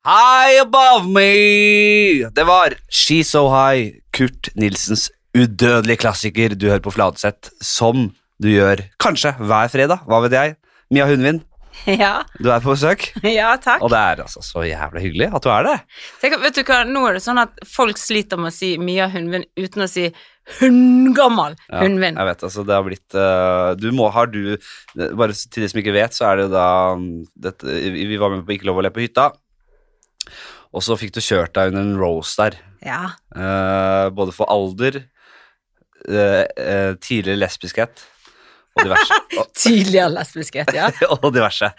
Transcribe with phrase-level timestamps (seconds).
[0.00, 2.24] High above me!
[2.32, 8.06] Det var She's So High, Kurt Nilsens udødelige klassiker du hører på Fladseth, som
[8.40, 10.54] du gjør kanskje hver fredag, hva vet jeg.
[10.90, 11.42] Mia Hundvin,
[12.00, 13.84] Ja, du er på besøk, ja takk.
[13.84, 15.74] og det er altså så jævlig hyggelig at du er det.
[16.22, 19.10] Tenk, vet du hva, Nå er det sånn at folk sliter med å si Mia
[19.12, 20.06] Hundvin uten å si
[20.62, 22.16] hundgammal Ja, hundvin.
[22.16, 24.56] Jeg vet, altså det har blitt uh, Du må, har du
[24.96, 27.04] Bare til de som ikke vet, så er det jo da um,
[27.38, 27.68] dette,
[28.00, 29.28] Vi var med på Ikke lov å le på hytta,
[30.70, 32.58] og så fikk du kjørt deg under en rose der.
[32.86, 33.02] Ja.
[33.34, 35.02] Eh, både for alder,
[36.06, 38.04] eh, eh, tidligere lesbiskhet
[38.76, 39.18] og diverse.
[39.60, 40.90] Tidligere lesbiskhet, ja.
[41.16, 41.72] og diverse.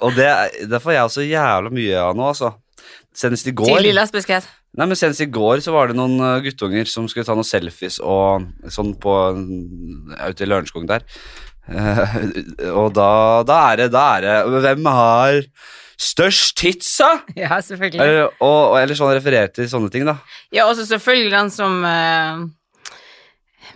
[0.00, 0.30] Og det,
[0.70, 2.54] det får jeg også jævla mye av nå, altså.
[3.16, 4.48] Senest i går Tidlig lesbiskhet.
[4.78, 7.46] Nei, men Senest i går så var det noen eh, guttunger som skulle ta noen
[7.46, 11.06] selfies og sånn på ute i Lørenskog der.
[11.70, 12.14] Eh,
[12.72, 15.36] og da, da er det Da er det Hvem har
[16.00, 17.10] størst titsa'!
[17.38, 18.00] Ja, selvfølgelig.
[18.00, 20.16] Eller, og, og, eller sånn referere til sånne ting, da.
[20.54, 22.46] Ja, også selvfølgelig den som uh,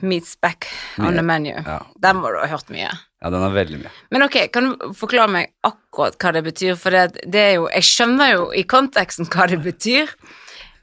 [0.05, 1.17] meets back on Mye.
[1.19, 1.53] the menu.
[1.57, 1.81] Ja.
[2.03, 2.89] Den må du ha hørt mye.
[2.91, 3.93] ja, den er veldig mye.
[4.13, 6.75] Men ok, kan du forklare meg akkurat hva det betyr?
[6.81, 10.11] For det, det er jo Jeg skjønner jo i konteksten hva det betyr.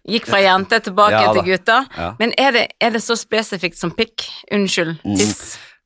[0.09, 1.75] Gikk fra jente tilbake Ja til gutta.
[1.97, 2.13] Ja.
[2.17, 4.25] Men er det, er det så spesifikt som pikk?
[4.53, 4.95] Unnskyld.
[5.05, 5.19] Mm.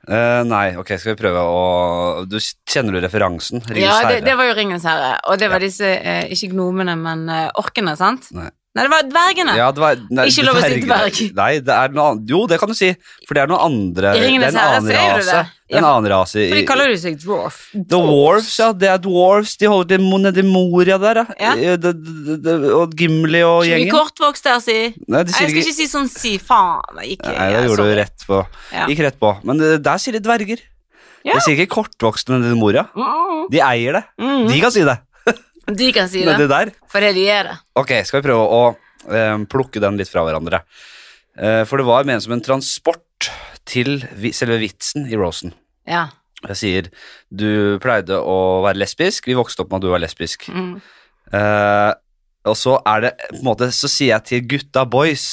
[0.05, 2.37] Eh, nei, ok, skal vi prøve å du,
[2.69, 3.63] Kjenner du referansen?
[3.65, 5.15] Ringens Ja, det, det var jo Ringens herre.
[5.31, 5.65] Og det var Ja.
[5.65, 8.29] disse, uh, ikke gnomene, men uh, orkene, sant?
[8.35, 8.51] Nei.
[8.75, 9.53] Nei, det var dvergene.
[9.55, 11.19] Ja, det var, nei, Ikke lov å si dverg.
[11.37, 12.25] Nei, det er noe annet.
[12.27, 12.89] Jo, det kan du si,
[13.23, 15.37] for det er noe andre I Ringenes Det er en annen rase.
[15.65, 17.61] En Ja, annen rase For de kaller jo seg dwarf.
[17.73, 18.67] The Dwarves, ja.
[18.75, 19.55] Det er dwarfs.
[19.61, 21.53] De holder til nede i Moria der, ja.
[22.75, 23.95] Og Gimli og Ikke gjengen.
[23.95, 24.77] kortvokst der, si.
[25.07, 26.99] Nei, jeg skal ikke ikke si sånn si faen.
[27.01, 28.43] Jeg gikk, Nei, det gjorde du rett på.
[28.91, 29.33] Gikk rett på.
[29.47, 30.61] Men eh, der sier de dverger.
[31.25, 31.33] Ja.
[31.39, 32.85] De sier ikke kortvokste nede i Moria.
[33.49, 34.03] De eier det.
[34.21, 34.45] mm.
[34.51, 34.99] De kan si det.
[35.65, 36.37] De kan si det.
[36.37, 36.71] det, der.
[36.91, 37.49] fordi de er.
[37.79, 38.61] Ok, skal vi prøve å
[39.09, 40.61] eh, plukke den litt fra hverandre.
[41.37, 43.31] Eh, for det var ment som en transport
[43.65, 45.55] til vi, selve vitsen i Rosen.
[45.89, 46.07] Ja.
[46.45, 46.89] Jeg sier
[47.33, 50.45] du pleide å være lesbisk, vi vokste opp med at du var lesbisk.
[50.53, 50.75] Mm.
[51.33, 51.91] Eh,
[52.45, 55.23] og så er det på en måte Så sier jeg til gutta boys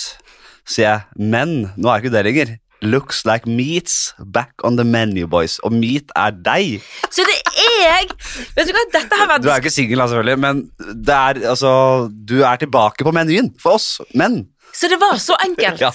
[0.65, 2.53] Sier jeg, men nå er ikke det lenger.
[2.83, 5.59] Looks like meats back on the menu, boys.
[5.63, 6.83] Og meat er deg.
[7.15, 8.09] Så det er jeg!
[8.57, 10.65] Vet du hva, dette har vært Du er ikke singel, selvfølgelig, men
[11.07, 11.73] det er, altså,
[12.11, 14.43] du er tilbake på menyen for oss menn.
[14.73, 15.81] Så det var så enkelt.
[15.83, 15.91] Ja.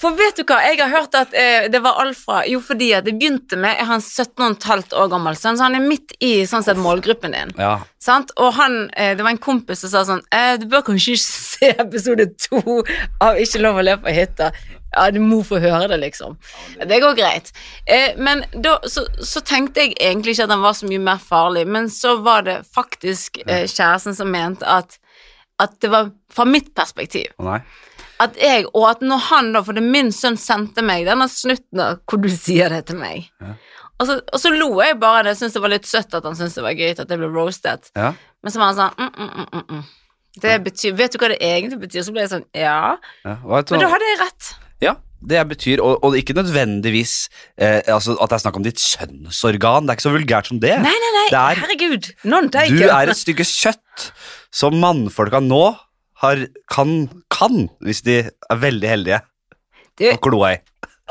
[0.00, 3.06] For vet du hva, jeg har hørt at eh, det var alfa Jo, fordi at
[3.06, 6.32] det begynte med Jeg har en 17,5 år gammel sønn, så han er midt i
[6.48, 7.54] sånn sett målgruppen din.
[7.58, 7.78] Ja.
[8.02, 8.32] Sant?
[8.40, 11.24] Og han, eh, det var en kompis som sa sånn eh, Du bør kanskje ikke
[11.50, 12.60] se episode to
[13.22, 14.52] av Ikke lov å le på hytta.
[14.90, 16.34] Ja, du må få høre det, liksom.
[16.90, 17.52] Det går greit.
[17.86, 21.20] Eh, men da, så, så tenkte jeg egentlig ikke at han var så mye mer
[21.22, 24.98] farlig, men så var det faktisk eh, kjæresten som mente at,
[25.62, 27.30] at det var fra mitt perspektiv.
[27.38, 27.60] Nei.
[28.20, 31.80] At jeg, og at når han da, for det min sønn sendte meg denne snutten
[31.80, 33.30] da, hvor du sier det til meg.
[33.40, 33.54] Ja.
[34.00, 36.36] Og, så, og så lo jeg bare, det syntes det var litt søtt at han
[36.36, 37.90] syntes det var gøy at jeg ble roasted.
[37.96, 38.12] Ja.
[38.40, 39.88] Men så var han sånn mm, mm, mm, mm, mm.
[40.40, 42.04] Det betyr, Vet du hva det egentlig betyr?
[42.06, 42.96] Så ble jeg sånn Ja.
[43.26, 43.36] ja.
[43.44, 44.50] Men da hadde jeg rett.
[44.84, 47.14] ja, det betyr, og, og ikke nødvendigvis
[47.60, 49.84] eh, altså, at det er snakk om ditt kjønnsorgan.
[49.84, 50.76] Det er ikke så vulgært som det.
[50.80, 52.10] Nei, nei, nei, Det er- herregud.
[52.72, 54.06] Du er et stykke kjøtt
[54.62, 55.64] som mannfolka nå
[56.24, 56.94] har, kan,
[57.32, 59.20] kan, hvis de er veldig heldige,
[60.00, 60.58] Du, å kloa i.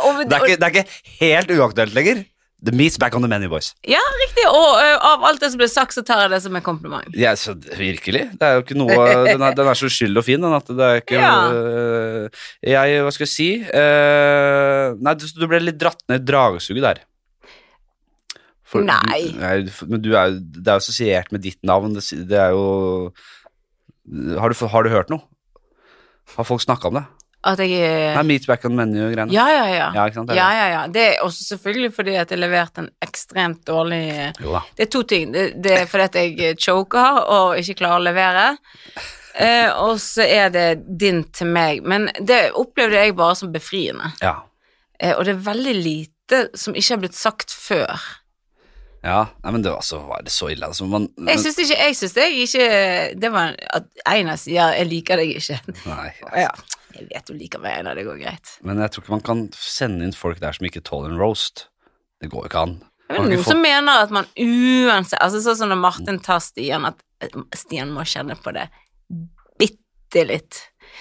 [0.01, 2.25] og, Det er, ikke, det er ikke helt uaktuelt lenger.
[2.59, 3.69] The meat's back on the menu, boys.
[3.87, 4.43] Ja, riktig.
[4.51, 7.05] Og ø, av alt det som ble sagt, så tar jeg det som en kompliment.
[7.15, 8.25] Ja, så virkelig.
[8.35, 8.97] Det er jo ikke noe
[9.29, 11.29] Den er, den er så uskyldig og fin, den at det er ikke Ja.
[11.47, 16.27] uh, Jeg, hva skal jeg si uh, Nei, du, du ble litt dratt ned i
[16.33, 16.99] dragesuget der.
[18.69, 19.21] For Nei.
[19.31, 19.55] Du, nei,
[19.89, 21.95] men du er jo Det er jo assosiert med ditt navn.
[21.95, 22.67] Det, det er jo
[24.39, 25.23] har du, har du hørt noe?
[26.35, 27.05] Har folk snakka om det?
[27.47, 29.31] At jeg er Nei, Meat back on menu-greiene.
[29.31, 29.85] Ja, ja, ja.
[29.95, 30.27] Ja, ikke sant?
[30.31, 30.81] Det Ja, ja, ja.
[30.91, 34.01] Det er også selvfølgelig fordi at jeg leverte en ekstremt dårlig
[34.43, 34.65] Jo da.
[34.75, 35.31] Det er to ting.
[35.31, 38.45] Det, det er fordi at jeg choker og ikke klarer å levere.
[39.39, 40.67] Eh, og så er det
[40.99, 41.79] din til meg.
[41.87, 44.11] Men det opplevde jeg bare som befriende.
[44.19, 44.41] Ja.
[44.99, 48.03] Eh, og det er veldig lite som ikke har blitt sagt før.
[49.03, 49.19] Ja.
[49.43, 50.87] Nei, men det var, så, var det så ille, altså.
[50.89, 52.65] Man, Jeg syns ikke Jeg syns jeg ikke
[53.21, 55.59] Det var at Einar sier 'jeg liker deg ikke'.
[55.85, 56.11] Nei.
[56.43, 56.51] Ja,
[56.97, 57.95] jeg vet du liker meg, Einar.
[57.95, 58.57] Det går greit.
[58.65, 61.67] Men jeg tror ikke man kan sende inn folk der som ikke tåler en roast.
[62.19, 62.75] Det går jo ikke an.
[63.09, 66.99] Er noen som mener at man uansett Altså Sånn som når Martin tar Stian, at
[67.57, 68.67] Stian må kjenne på det
[69.57, 70.59] bitte litt.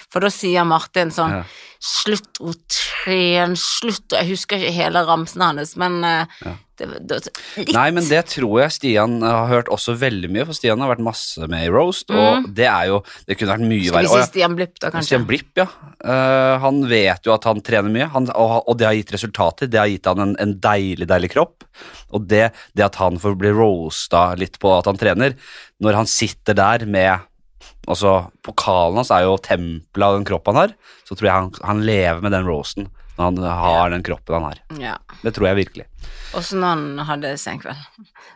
[0.09, 1.43] For da sier Martin sånn Ja.
[1.79, 6.55] Slutt å trene, slutt Jeg husker ikke hele ramsen hans, men eh, Ja.
[6.87, 7.29] Litt.
[7.75, 11.03] Nei, men det tror jeg Stian har hørt også veldig mye, for Stian har vært
[11.03, 14.27] masse med i roast, og det er jo Det kunne vært mye Skal vi si
[14.29, 15.07] Stian Blipp, da, kanskje?
[15.11, 15.67] Stian Blipp, ja.
[15.99, 19.71] Uh, han vet jo at han trener mye, han, og, og det har gitt resultater.
[19.71, 21.65] Det har gitt han en, en deilig, deilig kropp.
[22.15, 25.35] Og det, det at han får bli roasta litt på at han trener,
[25.83, 27.25] når han sitter der med
[27.89, 30.73] Altså, pokalen hans er jo tempelet av den kroppen han har,
[31.07, 34.61] så tror jeg han, han lever med den roasten han har den kroppen han har.
[34.79, 34.95] Ja.
[35.23, 35.85] Det tror jeg virkelig.
[36.37, 37.77] Også når han hadde senkveld,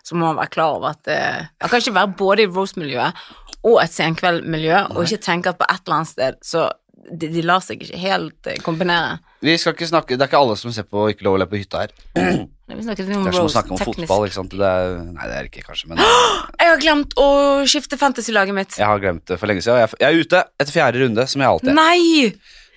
[0.03, 3.25] så må han være klar over at eh, Han kan ikke være både i Rose-miljøet
[3.63, 6.65] og et senkveldmiljø, og ikke tenke at på et eller annet sted så
[7.03, 9.17] de, de lar seg ikke helt eh, kombinere.
[9.43, 11.47] Vi skal ikke snakke, Det er ikke alle som ser på Ikke lov å le
[11.51, 11.91] på hytta her.
[12.73, 14.07] Vi snakket om Det er som å roast, snakke om teknisk.
[14.07, 14.25] fotball.
[14.29, 14.53] ikke sant?
[14.55, 15.99] Det er, nei, det er ikke, kanskje, men
[16.63, 17.27] Jeg har glemt å
[17.69, 18.77] skifte fantasy-laget mitt.
[18.79, 19.81] jeg har glemt det for lenge siden.
[19.83, 21.77] Jeg er, jeg er ute etter fjerde runde, som jeg alltid er.
[21.77, 22.31] Nei!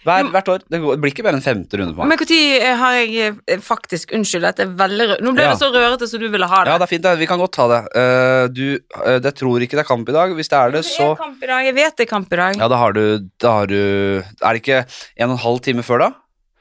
[0.07, 0.63] Hver, hvert år.
[0.71, 2.13] Det, blir ikke mer enn femte runde på meg.
[2.13, 5.25] Men når har jeg eh, faktisk Unnskyld, dette er veldig rød.
[5.27, 5.55] Nå ble Ja.
[5.55, 6.71] det så rørete som du ville ha det.
[6.71, 7.09] Ja, det er fint.
[7.19, 7.81] Vi kan godt ta det.
[7.99, 8.67] Eh, du,
[9.03, 10.37] uh, det tror ikke det er kamp i dag.
[10.39, 11.65] Hvis det er det, Det er kamp i dag.
[11.67, 12.61] Jeg vet det er kamp i dag.
[12.63, 13.03] Ja, da har du,
[13.43, 14.87] da har du Er det ikke
[15.17, 16.13] en og en halv time før, da?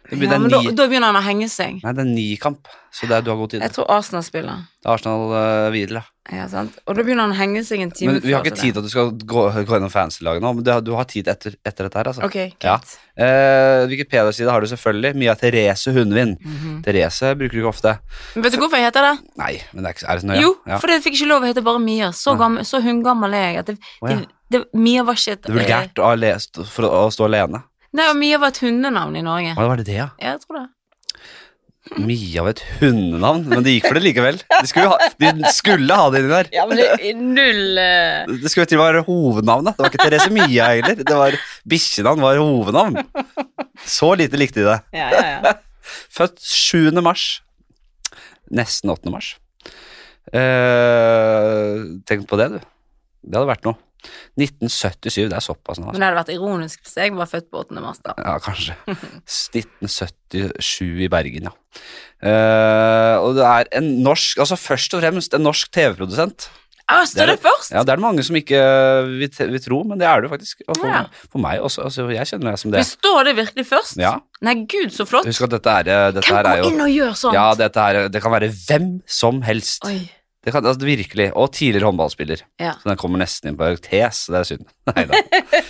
[0.10, 1.80] Det blir, Ja, men da, da begynner han å henge seg.
[1.84, 3.62] nei, det er ni kamp, så det er, du har god tid.
[3.62, 4.66] Jeg tror Arsenal spiller.
[4.82, 6.04] Det er Arsenal uh, videre.
[6.34, 6.74] Ja, sant?
[6.90, 8.82] Og da begynner han å henge seg en time Men vi har ikke tid til
[8.82, 11.54] at du skal gå, gå gjennom fancy-laget nå, men du har, du har tid etter,
[11.62, 12.26] etter dette her, altså.
[12.26, 12.80] Ok, Ja.
[13.16, 15.14] Eh, Wikipedia-side har du selvfølgelig.
[15.16, 16.34] Mia Therese Hundvin.
[16.42, 16.82] Mhm.
[16.84, 17.94] Therese bruker du ikke ofte.
[18.34, 19.14] Men Vet du hvorfor jeg heter det?
[19.40, 20.42] Nei, men det er, ikke, er det så nøye?
[20.42, 20.80] Jo, ja.
[20.82, 22.10] fordi jeg fikk ikke lov å hete bare Mia.
[22.12, 23.62] Så, gammel, så hungammel er jeg.
[23.62, 24.18] At det, oh, ja.
[24.18, 27.62] det, det, Mia var ikke et Det er vulgært å, å, stå alene.
[27.96, 29.54] Nei, og Mia var et hundenavn i Norge.
[29.56, 30.02] Hva var det det?
[30.02, 30.70] Ja, jeg tror det.
[32.02, 34.40] Mia av et hundenavn, men det gikk for det likevel.
[34.50, 36.50] De skulle ha, de skulle ha det inni der.
[36.56, 39.78] Ja, men det null eh, Det skulle til være hovednavnet.
[39.78, 40.98] Det var ikke Therese Mia heller.
[41.06, 41.38] Det var
[41.70, 42.98] Bikkjenavn var hovednavn.
[43.86, 44.80] Så lite likte de det.
[44.98, 45.56] Ja, ja, ja.
[46.16, 46.90] Født 7.
[47.06, 47.28] mars.
[48.50, 49.14] Nesten 8.
[49.14, 49.36] mars.
[50.34, 52.60] Eh, tenk på det, du.
[53.26, 53.78] Det hadde vært noe.
[54.40, 55.86] 1977, det er såpass nå.
[55.92, 56.00] Men Altså.
[56.00, 57.82] det hadde vært ironisk hvis jeg var født på 8.
[57.82, 58.14] mars, da.
[58.18, 58.76] Ja, kanskje.
[59.56, 61.56] 1977 i Bergen, ja.
[62.26, 66.48] Uh, og det er en norsk, altså først og fremst en norsk TV-produsent.
[66.86, 67.72] Ah, står det først?
[67.74, 68.60] Ja, det er det mange som ikke
[69.10, 70.60] vil, vil tro, men det er det jo faktisk.
[70.70, 71.00] Og for, Ja.
[71.34, 71.82] for meg også.
[71.88, 72.78] Altså, jeg kjenner meg som det.
[72.84, 73.98] Men står det virkelig først?
[73.98, 74.12] Ja.
[74.46, 75.26] Nei, gud, så flott.
[75.26, 77.34] Husk at dette er, eh, dette Hvem går er jo inn og gjør sånt?
[77.40, 79.82] Ja, dette er, det kan være hvem som helst.
[79.90, 79.98] Oi.
[80.46, 81.32] Det kan, altså, virkelig.
[81.34, 82.44] Og tidligere håndballspiller.
[82.62, 82.76] Ja.
[82.78, 84.26] Så den kommer nesten inn på parentes.
[84.30, 84.68] Det er synd.
[84.92, 85.18] Neida.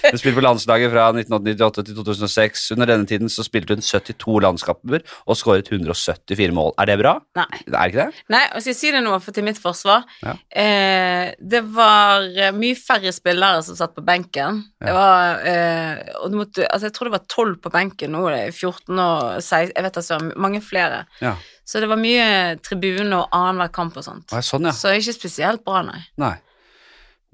[0.10, 2.66] Hun spilte på landslaget fra 1998 til 2006.
[2.76, 6.74] Under denne tiden så spilte hun 72 landskamper og skåret 174 mål.
[6.82, 7.16] Er det bra?
[7.40, 7.62] Nei.
[7.64, 8.24] Det er ikke det?
[8.36, 10.04] Nei, og skal jeg si det nå for til mitt forsvar?
[10.26, 10.36] Ja.
[10.64, 14.64] Eh, det var eh, mye færre spillere som satt på benken.
[14.84, 18.28] Det var eh, og du måtte, altså Jeg tror det var 12 på benken, nå
[18.30, 21.06] er 14 og 16 Jeg vet altså, mange flere.
[21.24, 21.38] Ja.
[21.66, 22.26] Så det var mye
[22.62, 24.30] tribune og annenhver kamp og sånt.
[24.30, 24.74] Å, sånn, ja.
[24.76, 26.02] Så ikke spesielt bra, nei.
[26.22, 26.36] Nei.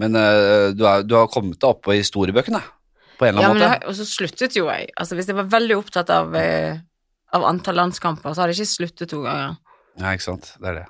[0.01, 2.62] Men uh, du, er, du har kommet deg opp på historiebøkene
[3.19, 3.83] på en eller annen ja, måte.
[3.83, 4.88] Ja, og så sluttet jo jeg.
[4.98, 6.80] Altså Hvis jeg var veldig opptatt av, eh,
[7.38, 9.60] av antall landskamper, så hadde jeg ikke sluttet to ganger.
[10.00, 10.56] Ja, ikke sant.
[10.57, 10.88] Det er det.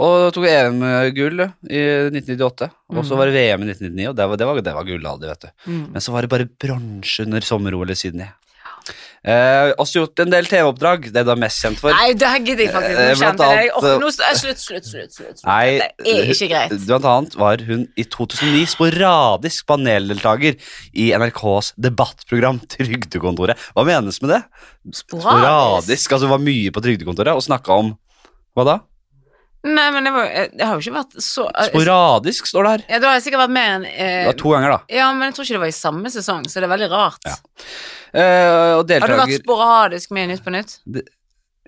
[0.00, 1.80] Og tok EM-gull i
[2.12, 4.86] 1998, og så var det VM i 1999, og det var, det var, det var
[4.86, 5.50] gullalder, vet du.
[5.66, 5.80] Mm.
[5.96, 8.30] Men så var det bare bronse under sommer-OL i Sydney.
[9.20, 11.92] Eh, også gjort en del TV-oppdrag, det du er mest kjent for.
[11.92, 13.00] Nei, det gidder jeg faktisk.
[13.04, 15.42] Eh, blant annet, Åh, nå, slutt, slutt, slutt, slutt, slutt.
[15.44, 16.74] Nei, Det er ikke greit.
[16.86, 20.56] Blant annet var hun i 2009 sporadisk paneldeltaker
[20.96, 23.60] i NRKs debattprogram Trygdekontoret.
[23.76, 24.42] Hva menes med det?
[25.02, 27.92] Sporadisk, altså hun var mye på Trygdekontoret og snakka om
[28.56, 28.78] Hva da?
[29.60, 32.84] Nei, men det, var, det har jo ikke vært så Sporadisk, står det her.
[32.94, 34.78] Ja, du har sikkert vært med en Det eh, var to ganger, da.
[34.96, 37.28] Ja, men jeg tror ikke det var i samme sesong, så det er veldig rart.
[37.28, 37.36] Ja.
[38.10, 40.78] Eh, og Har du vært sporadisk med i Nytt på Nytt?
[40.88, 41.04] Det-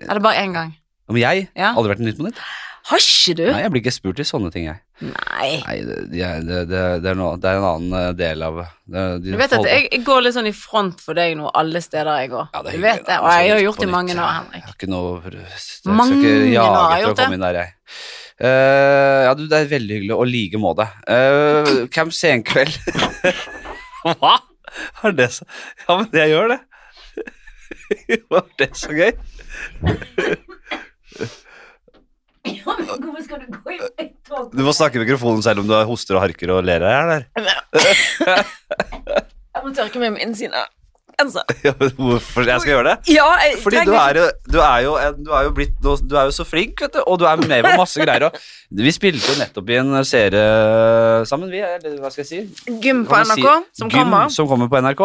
[0.07, 0.73] Eller bare én gang?
[1.07, 1.47] Om jeg?
[1.53, 1.75] Ja.
[1.77, 2.41] Aldri vært i Nytt på Nytt?
[2.89, 3.45] Har ikke du?
[3.47, 4.81] Nei, jeg blir ikke spurt i sånne ting, jeg.
[5.03, 5.49] Nei.
[5.65, 9.03] Nei, det, det, det, det, er, noe, det er en annen eh, del av det,
[9.23, 11.81] de Du vet at jeg, jeg går litt sånn i front for deg nå, alle
[11.83, 12.49] steder jeg går.
[12.53, 14.17] Ja, det er du hyggelig, vet det, og jeg har Sånn gjort det i mange
[14.17, 14.59] år, Henrik.
[14.59, 17.55] Jeg har ikke noe Jeg Mange år har gjort det.
[17.59, 17.73] jeg.
[18.43, 20.87] Eh, ja, du, det er veldig hyggelig, og like måte.
[21.05, 22.79] Uh, Camp Senkveld
[24.03, 24.39] Hva?
[25.05, 25.45] Er det så
[25.85, 26.59] Ja, men jeg gjør det.
[28.33, 29.13] Var det så gøy?
[32.63, 34.51] Hvorfor skal du gå i tog?
[34.53, 37.23] Du må snakke i mikrofonen selv om du hoster og harker og ler her, der.
[38.23, 40.55] Jeg må tørke meg med innsiden.
[41.63, 43.11] Ja, Hvorfor jeg skal gjøre det?
[43.13, 44.93] Ja, jeg Fordi du er, jo, du, er jo,
[45.23, 47.61] du er jo blitt Du er jo så flink, vet du, og du er med
[47.63, 48.25] på masse greier.
[48.27, 48.39] Og
[48.81, 50.41] vi spilte jo nettopp i en serie
[51.29, 51.61] sammen, vi.
[51.61, 52.73] Eller hva skal jeg si?
[52.81, 54.33] gym på NRK, si- som Gym kommer.
[54.33, 55.03] som kommer på NRK.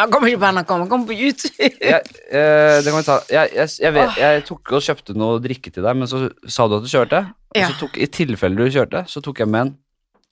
[0.00, 1.52] Han kommer ikke på NRK, han kommer på YouTube.
[1.60, 2.00] jeg,
[2.32, 3.18] eh, det kan vi ta.
[3.28, 6.66] Jeg, jeg, jeg, vet, jeg tok og kjøpte noe drikke til deg, men så sa
[6.70, 7.20] du at du kjørte.
[7.52, 7.68] Og Ja.
[7.68, 9.72] så tok, I tilfelle du kjørte, så tok jeg med en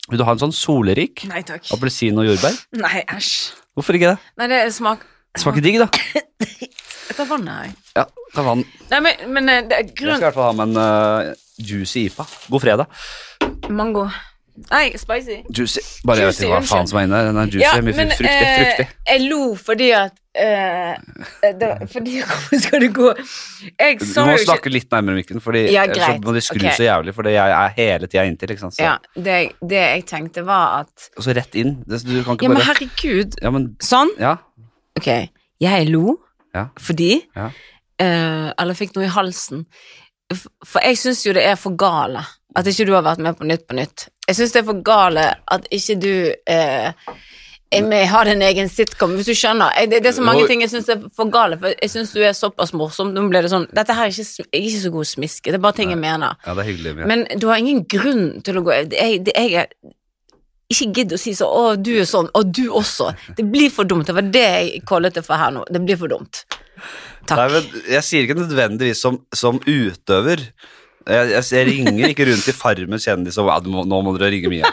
[0.08, 1.26] Vil du ha en sånn solerik?
[1.28, 1.66] Nei takk.
[1.74, 2.54] Appelsin og jordbær?
[2.80, 3.32] Nei, æsj.
[3.76, 4.18] Hvorfor ikke det?
[4.40, 5.02] Nei, det smak
[5.36, 5.88] Smaker digg, da.
[7.08, 7.74] Jeg tar vannet her.
[7.98, 8.64] Ja, ta vann.
[8.88, 10.80] Nei, men, men eh, det er Jeg skal grunn i hvert fall ha med en
[11.28, 12.24] eh, juicy IPA.
[12.54, 13.04] God fredag.
[13.68, 14.06] Mango.
[14.70, 15.36] Nei, spicy.
[15.54, 15.80] Juicy.
[16.08, 17.18] Bare jeg vet ikke hva faen som er inne.
[17.28, 17.82] Den er juicy.
[17.86, 18.30] mye fruktig.
[18.30, 18.86] eh, fruktig.
[19.08, 23.12] jeg lo fordi at eh, det, Fordi Hvor skal du gå?
[23.78, 26.42] Jeg Du sa må jo ikke snakke litt nærmere mikken, Fordi Ja, så må de
[26.44, 26.74] skru okay.
[26.76, 28.50] så jævlig, for jeg er hele tida inntil.
[28.56, 28.76] Ikke sant?
[28.78, 31.78] Så, Ja, det, det jeg tenkte var at Og så rett inn.
[31.86, 33.38] Det, du kan ikke Ja, men herregud.
[33.42, 34.10] Ja, men Sånn.
[34.20, 34.36] Ja.
[34.98, 35.08] Ok.
[35.62, 36.18] Jeg lo
[36.54, 36.66] Ja.
[36.78, 37.50] fordi Ja.
[38.00, 39.66] eh, Eller fikk noe i halsen.
[40.66, 42.20] For jeg syns jo det er for gale
[42.56, 44.08] at ikke du har vært med på Nytt på Nytt.
[44.28, 46.12] Jeg syns det er for gale at ikke du
[46.52, 46.90] eh,
[47.84, 49.72] med, har en egen sitcom, hvis du skjønner.
[49.76, 52.12] Jeg, det, det er så mange ting jeg syns er for gale, for jeg syns
[52.16, 53.12] du er såpass morsom.
[53.16, 55.58] Nå ble det sånn Dette her er ikke, jeg er ikke så god smiske, det
[55.58, 56.36] er bare ting jeg mener.
[56.44, 56.94] ja, det er hyggelig.
[57.02, 57.08] ja.
[57.12, 59.72] Men du har ingen grunn til å gå Jeg, det, jeg er
[60.68, 63.14] ikke gidd å si sånn 'Å, du er sånn', 'Å, du også'.
[63.36, 64.06] Det blir for dumt.
[64.06, 65.64] Det var det jeg kallet det for her nå.
[65.64, 66.44] Det blir for dumt.
[67.28, 67.38] Takk.
[67.40, 67.62] Nei,
[67.96, 70.44] jeg sier ikke nødvendigvis som, som utøver.
[71.08, 74.50] Jeg, jeg, jeg ringer ikke rundt i Farmen kjendis og må, 'Nå må dere ringe
[74.52, 74.72] Mia'.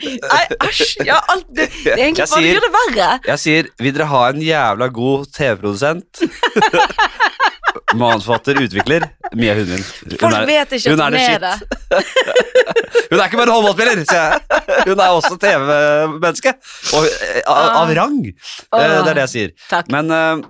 [0.68, 1.04] Æsj!
[1.04, 3.08] Ja, alt det, det er egentlig bare det gjør det verre.
[3.26, 6.24] Jeg sier 'Vil dere ha en jævla god TV-produsent'?
[8.00, 9.04] Manusforfatter, utvikler.
[9.34, 9.82] Mia Hundvin.
[10.10, 11.40] Hun Folk er- vet ikke hun at er hun er shit.
[11.40, 11.56] det.
[13.10, 14.40] Hun er ikke bare håndballspiller, sier jeg.
[14.86, 16.52] Hun er også TV-menneske.
[16.94, 18.18] Og eh, av, av rang.
[18.28, 19.50] Eh, Det er det jeg sier.
[19.70, 19.88] Takk.
[19.90, 20.42] Men eh,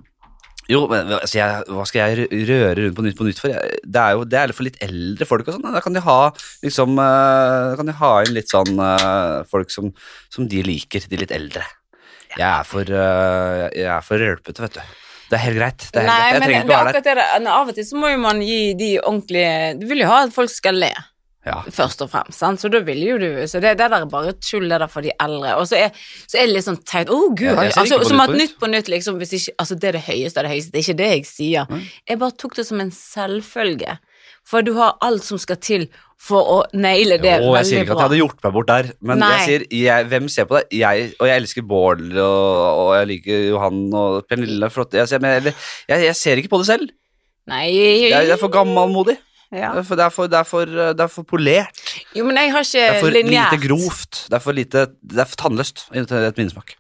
[0.71, 3.51] jo, men altså, jeg, hva skal jeg røre rundt på Nytt på Nytt for?
[3.53, 5.69] Jeg, det er jo det er for litt eldre folk og sånn.
[5.75, 6.21] Da kan de ha
[6.65, 9.91] liksom uh, kan de ha inn litt sånn uh, folk som,
[10.33, 11.67] som de liker, de litt eldre.
[12.37, 14.99] Jeg er for uh, Jeg er for rølpete, vet du.
[15.31, 15.87] Det er helt greit.
[15.87, 16.31] Det er helt Nei, greit.
[16.31, 17.51] Jeg men trenger det ikke å være der.
[17.55, 20.35] Av og til så må jo man gi de ordentlige Du vil jo ha at
[20.35, 20.91] folk skal le.
[21.51, 21.61] Ja.
[21.75, 22.39] først og fremst.
[22.39, 22.63] Sant?
[22.63, 25.05] Så da vil jo du Så det, det der er bare tull, det der for
[25.05, 25.57] de eldre.
[25.61, 27.49] Og så er, så er det litt sånn teit Å, gud.
[27.51, 30.41] Ja, altså, som at Nytt på Nytt, liksom, hvis ikke Altså, det er det høyeste
[30.41, 30.73] av det høyeste.
[30.75, 31.67] Det er ikke det jeg sier.
[31.71, 31.83] Mm.
[32.13, 33.99] Jeg bare tok det som en selvfølge.
[34.49, 35.89] For du har alt som skal til
[36.21, 38.89] for å naile det Jo, jeg sier ikke at jeg hadde gjort meg bort der,
[39.01, 39.31] men Nei.
[39.33, 40.65] jeg sier jeg, hvem ser på det?
[40.77, 44.69] Jeg, og jeg elsker Bård, og, og jeg liker Johan og Pernille.
[44.75, 44.97] Flott.
[44.97, 45.55] Jeg, ser- men jeg,
[45.89, 46.93] jeg, ser ikke på det selv.
[47.51, 49.17] Nei Jeg, jeg er for gammelmodig.
[49.53, 49.73] Ja.
[49.75, 51.81] Det, er for- det, er for- det, er for- det er for polert.
[52.15, 53.53] Jo, men jeg har ikke Det er for lineært.
[53.55, 54.27] lite grovt.
[54.31, 56.77] Det er for lite Det er for tannløst, i et minnesmak.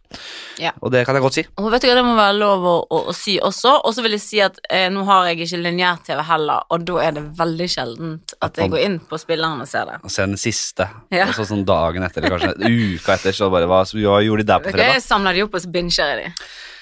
[0.58, 0.72] Ja.
[0.82, 1.44] Og det kan jeg godt si.
[1.58, 3.76] Og vet du hva, det må være lov å, å, å si også.
[3.86, 6.96] Og så vil jeg si at eh, nå har jeg ikke lineær-TV heller, og da
[7.04, 10.00] er det veldig sjeldent at jeg går inn på spilleren og ser det.
[10.02, 11.28] Og ser den siste, Ja.
[11.28, 14.50] og så sånn dagen etter, eller kanskje uka etter, så bare Hva, hva gjorde de
[14.50, 14.94] der på fredag?
[14.98, 16.32] Jeg samler de opp, og så binger jeg de.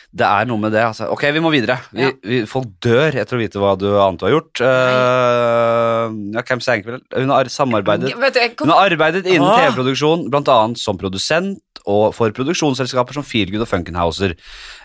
[0.08, 1.10] Det er noe med det, altså.
[1.12, 1.76] Ok, vi må videre.
[1.92, 2.12] Vi, Ja.
[2.24, 4.62] vi, folk dør etter å vite hva du annet du har gjort.
[4.64, 7.04] Uh, ja, Camp Senkveld.
[7.12, 9.68] Hun har samarbeidet Hun har arbeidet innen Åh.
[9.68, 14.34] TV-produksjon, annet som produsent og for produksjonsselskaper som Feelgood og Funkenhauser.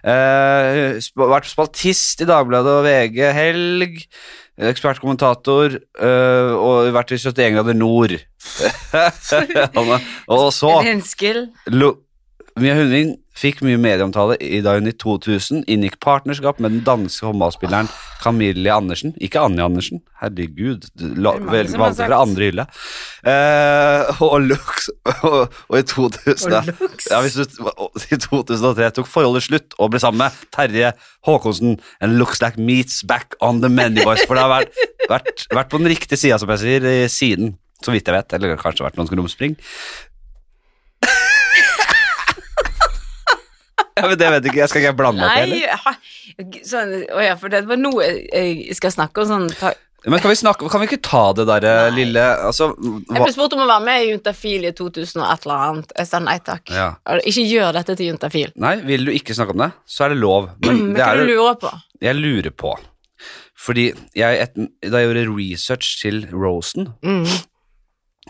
[0.03, 3.99] Uh, vært spaltist i Dagbladet og VG Helg.
[4.59, 8.19] Ekspertkommentator uh, og vært i 71 grader nord.
[10.35, 11.47] og så en henskel...
[11.71, 11.95] Lo
[12.61, 17.25] Mia Hundvin fikk mye medieomtale i da hun i 2000 inngikk partnerskap med den danske
[17.25, 17.89] håndballspilleren
[18.21, 19.15] Camille Andersen.
[19.17, 20.85] Ikke Anja Andersen, herregud.
[20.93, 22.67] er valgte fra andre hylle.
[23.25, 24.91] Eh, og Lux
[25.25, 26.69] og, og i 2000 Og
[27.09, 30.93] ja, du, og I 2003 tok forholdet slutt og ble sammen med Terje
[31.25, 31.79] Håkonsen.
[32.05, 34.27] And looks like meets back on the many boys.
[34.27, 37.55] For det har vært, vært, vært på den riktige sida, som jeg sier, siden.
[37.83, 38.37] Så vidt jeg vet.
[38.37, 39.57] Eller kanskje vært noen krumspring.
[43.97, 44.59] Ja, men det vet du ikke.
[44.63, 46.61] Jeg skal ikke blande meg opp i heller.
[46.65, 49.73] sånn, å ja, for det var noe jeg, skal snakke om sånn ta,
[50.09, 51.93] Men kan vi, snakke, kan vi ikke ta det derre Nei.
[52.01, 55.45] lille Altså Jeg ble spurt om å være med i Juntafil i 2000 og et
[55.45, 55.93] eller annet.
[56.01, 56.73] Jeg sa nei takk.
[56.73, 56.89] ja.
[57.23, 58.51] Ikke gjør dette til Juntafil.
[58.59, 60.49] Nei, vil du ikke snakke om det, så er det lov.
[60.65, 61.71] Men Men det hva er du lurer på?
[62.03, 62.73] Jeg lurer på
[63.63, 63.85] Fordi
[64.17, 64.57] jeg, et,
[64.91, 67.23] da jeg gjorde research til Rosen, Mm,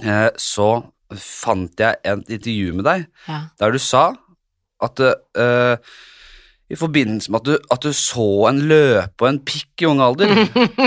[0.04, 0.68] eh, så
[1.14, 3.40] fant jeg et intervju med deg ja.
[3.62, 4.04] der du sa
[4.84, 5.00] at
[5.40, 5.76] uh,
[6.74, 10.00] i forbindelse med at du, at du så en løpe og en pikk i ung
[10.02, 10.32] alder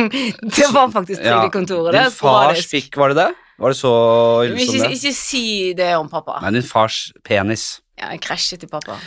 [0.57, 1.95] det var faktisk Ja, trygdekontoret.
[1.95, 3.29] er Din fars pikk, var det det?
[3.61, 3.93] Var det så
[4.45, 4.91] ille som det?
[4.99, 5.45] ikke si
[5.79, 6.41] det om pappa.
[6.45, 7.67] Nei, din fars penis.
[7.97, 8.99] Ja, jeg krasjet i pappa.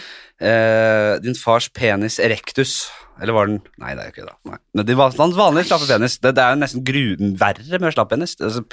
[0.42, 2.88] Eh, din fars penis erectus.
[3.20, 4.36] Eller var den Nei, det er jo ikke det.
[4.50, 4.58] Nei.
[4.78, 6.18] Men det var hans vanlige slappe penis.
[6.24, 7.04] Det, det er jo nesten gru,
[7.42, 8.36] verre med slapp penis.
[8.40, 8.64] Altså,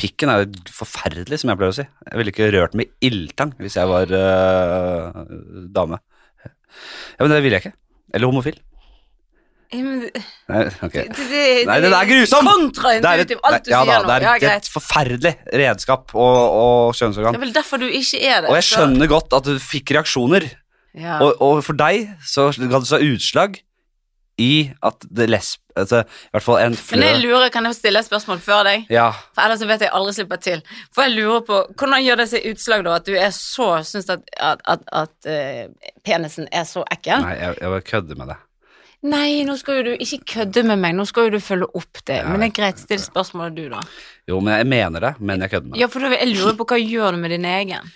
[0.00, 1.86] pikken er jo forferdelig, som jeg pleier å si.
[2.10, 5.24] Jeg ville ikke rørt med ildtang hvis jeg var uh,
[5.78, 6.00] dame.
[6.44, 7.76] Ja, Men det ville jeg ikke.
[8.14, 8.58] Eller homofil.
[9.74, 10.02] Ja, men
[10.48, 14.06] Nei, det- det- Nei, det er et, Kontraintuitivt, alt du ja, sier nå.
[14.06, 18.42] det er Ja, et forferdelig redskap og, og Det er vel derfor du ikke er
[18.42, 18.50] det.
[18.50, 20.46] Og jeg skjønner godt at du fikk reaksjoner.
[20.94, 21.18] Ja.
[21.18, 23.58] Og, og for deg så ga det seg utslag
[24.40, 25.60] i at det lesb...
[25.74, 28.86] Altså, I hvert fall en Men jeg lurer, kan jeg stille et spørsmål før deg?
[28.94, 29.08] Ja.
[29.34, 30.62] For ellers vet jeg aldri slipper til.
[30.94, 32.96] For jeg lurer på, Hvordan gjør det seg utslag, da?
[33.00, 37.26] At du er så syns at, at, at, at uh, penisen er så ekkel?
[37.26, 38.38] Nei, jeg, jeg bare kødder med det.
[39.04, 41.98] Nei, nå skal jo du ikke kødde med meg, nå skal jo du følge opp
[42.06, 42.22] det.
[42.22, 43.82] Ja, Men det er greit, still spørsmålet du, da.
[44.30, 45.82] Jo, men jeg mener det, men jeg kødder med det.
[45.82, 47.90] Ja, for da, jeg lurer på hva gjør du med din egen?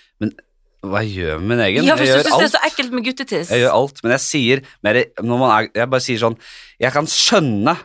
[0.79, 1.87] Hva jeg gjør med min egen?
[1.87, 3.49] Ja, hvis du syns det er så ekkelt med guttetiss.
[3.51, 6.37] Jeg gjør alt, men jeg sier mer er, Jeg bare sier sånn
[6.79, 7.75] Jeg kan skjønne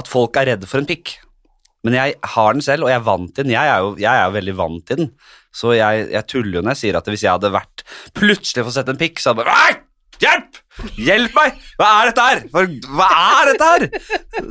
[0.00, 1.14] at folk er redde for en pikk,
[1.84, 3.52] men jeg har den selv, og jeg er vant til den.
[3.52, 5.10] Jeg er jo, jeg er jo veldig vant til den,
[5.52, 7.84] så jeg, jeg tuller jo når jeg sier at hvis jeg hadde vært
[8.16, 9.88] plutselig fått sett en pikk, så hadde jeg bare Nei!
[10.22, 10.58] Hjelp!
[11.02, 11.56] Hjelp meg!
[11.80, 12.42] Hva er dette her?
[12.52, 13.86] For, hva er dette her?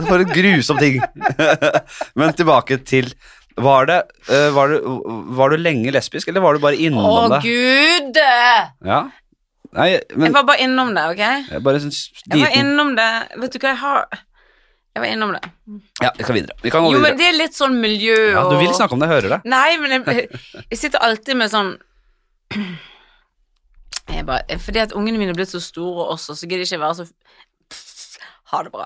[0.10, 0.98] For en grusom ting.
[2.20, 3.08] men tilbake til
[3.56, 5.02] var det, uh, var, du,
[5.36, 7.42] var du lenge lesbisk, eller var du bare innom Åh, det?
[7.44, 8.20] gud!
[8.88, 9.02] Ja?
[9.72, 11.24] Nei, men Jeg var bare innom det, ok?
[11.64, 11.94] bare liten...
[12.28, 13.08] Jeg var innom det
[13.40, 14.02] Vet du hva jeg har
[14.92, 15.42] Jeg var innom det.
[16.04, 16.58] Ja, vi skal videre.
[16.64, 19.04] Vi kan gå Jo, men det er litt sånn miljø Ja, du vil snakke om
[19.04, 19.42] det, jeg hører det.
[19.48, 20.28] Nei, men jeg,
[20.66, 21.76] jeg sitter alltid med sånn
[24.12, 26.84] jeg bare, Fordi at ungene mine er blitt så store også, så gidder jeg ikke
[26.84, 27.08] være så
[28.52, 28.86] Ha det bra.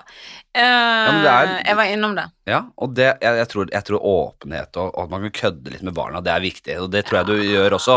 [0.54, 2.26] Uh, ja, det er- Jeg var innom det.
[2.46, 5.72] Ja, og det, jeg, jeg, tror, jeg tror åpenhet og, og at man kan kødde
[5.74, 7.96] litt med barna, det er viktig, og det tror jeg du gjør også.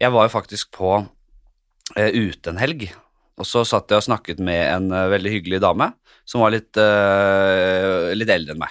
[0.00, 2.86] Jeg var jo faktisk på uh, ute en helg,
[3.36, 5.92] og så satt jeg og snakket med en uh, veldig hyggelig dame
[6.28, 8.70] som var litt, eh, litt eldre enn meg.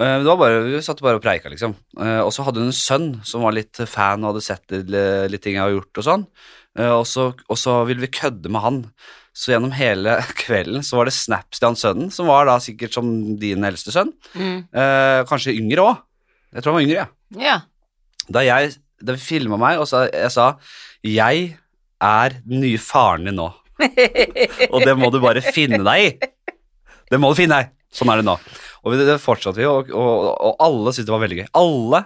[0.00, 1.74] Eh, det var bare, vi satt bare og preika, liksom.
[2.00, 4.88] Eh, og så hadde hun en sønn som var litt fan og hadde sett litt,
[5.28, 6.24] litt ting jeg har gjort og sånn.
[6.78, 8.78] Eh, og, så, og så ville vi kødde med han.
[9.32, 12.96] Så gjennom hele kvelden så var det snaps til han sønnen, som var da sikkert
[12.96, 13.08] som
[13.40, 14.12] din eldste sønn.
[14.36, 14.58] Mm.
[14.68, 16.02] Eh, kanskje yngre òg.
[16.52, 17.42] Jeg tror han var yngre, ja.
[17.42, 17.58] Ja.
[18.32, 20.52] Da jeg da filma meg, og så jeg sa
[21.02, 21.46] jeg
[22.02, 23.48] er den nye faren din nå,
[24.72, 26.10] og det må du bare finne deg i.
[27.10, 27.72] Det må du finne deg i.
[27.92, 28.36] Sånn er det nå.
[28.82, 31.48] Og det, det fortsatte vi, og, og, og alle syntes det var veldig gøy.
[31.58, 32.04] Alle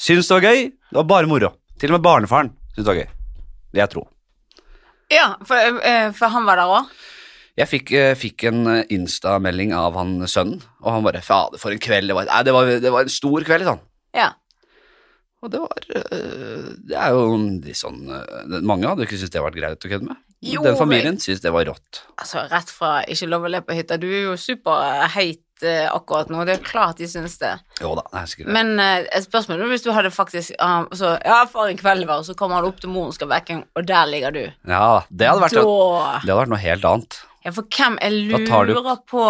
[0.00, 0.62] syntes det var gøy.
[0.70, 1.50] Det var bare moro.
[1.80, 3.10] Til og med barnefaren syntes det var gøy.
[3.72, 4.06] Det jeg tror.
[5.12, 6.96] Ja, for, eh, for han var der òg?
[7.56, 11.72] Jeg fikk, eh, fikk en eh, Insta-melding av han sønnen, og han bare 'Fader, for
[11.72, 12.08] en kveld'.
[12.08, 13.80] Det var, nei, det var, det var en stor kveld, sånn.
[14.16, 14.32] Ja.
[15.44, 18.08] Og det var Det er jo litt sånn
[18.64, 20.16] Mange hadde ikke syntes det var greit å kødde med.
[20.42, 22.00] Jo, Den familien syntes det var rått.
[22.18, 23.98] Altså, rett fra ikke lov å le på hytta.
[24.00, 27.54] Du er jo superheit akkurat nå, det er klart de syns det.
[27.80, 28.52] Jo da, det er sikkert det.
[28.52, 32.04] Men uh, et spørsmål er hvis du hadde faktisk uh, så, Ja, for en kveld
[32.06, 34.42] var, og så kommer han opp til moren skal vekke, og der ligger du.
[34.68, 37.20] Ja, det hadde vært, da det hadde vært noe helt annet.
[37.46, 39.24] Ja, for hvem Jeg lurer du- på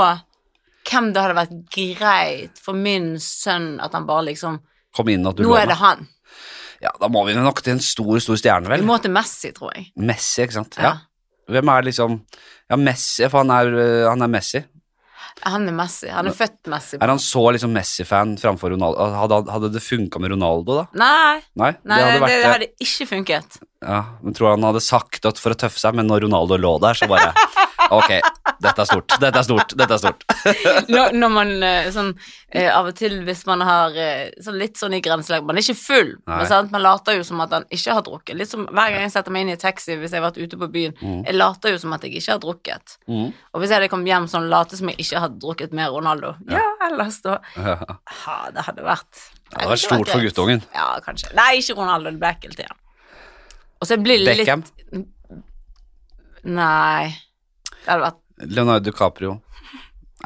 [0.87, 4.61] hvem det hadde vært greit for min sønn at han bare liksom
[4.97, 6.07] Kom inn at du Nå er det han.
[6.81, 8.85] Ja, da må vi nok til en stor, stor stjerne, Vi vel.
[8.87, 9.91] må til Messi, tror jeg.
[9.97, 10.77] Messi, ikke sant.
[10.79, 10.83] Ja.
[10.83, 10.95] Ja.
[11.53, 12.21] Hvem er liksom
[12.71, 14.65] Ja, Messi, for han er, øh, han er Messi.
[15.45, 16.09] Han er Messi.
[16.09, 16.97] Han er født Messi.
[17.01, 19.09] Er han så liksom Messi-fan framfor Ronaldo?
[19.21, 20.87] Hadde, hadde det funka med Ronaldo, da?
[21.03, 23.59] Nei, Nei, nei det hadde det, det hadde ikke funket.
[23.85, 26.73] Ja, men tror han hadde sagt at for å tøffe seg, men når Ronaldo lå
[26.83, 27.35] der, så bare
[27.95, 28.11] Ok,
[28.63, 30.25] dette er stort, dette er stort, dette er stort.
[30.93, 32.11] Når, når man eh, sånn
[32.55, 35.65] eh, Av og til hvis man har eh, sånn litt sånn i grenselag Man er
[35.65, 36.39] ikke full, Nei.
[36.39, 36.71] men sant?
[36.75, 38.37] man later jo som at han ikke har drukket.
[38.39, 40.61] Litt som hver gang jeg setter meg inn i taxi hvis jeg har vært ute
[40.61, 40.97] på byen.
[41.01, 41.21] Mm.
[41.27, 42.97] Jeg later jo som at jeg ikke har drukket.
[43.11, 43.29] Mm.
[43.35, 46.35] Og hvis jeg hadde kommet hjem sånn late som jeg ikke hadde drukket med Ronaldo
[46.51, 47.77] Ja, ellers da Ja,
[48.25, 50.65] Ha, det hadde vært det hadde vært stort for guttungen.
[50.75, 51.31] Ja, kanskje.
[51.39, 52.11] Nei, ikke Ronaldo.
[52.11, 52.81] Det ble ekkelt igjen.
[53.79, 54.65] Og så jeg blir litt Beckham,
[56.47, 57.15] Nei.
[57.87, 59.41] Vært Leonardo DiCaprio.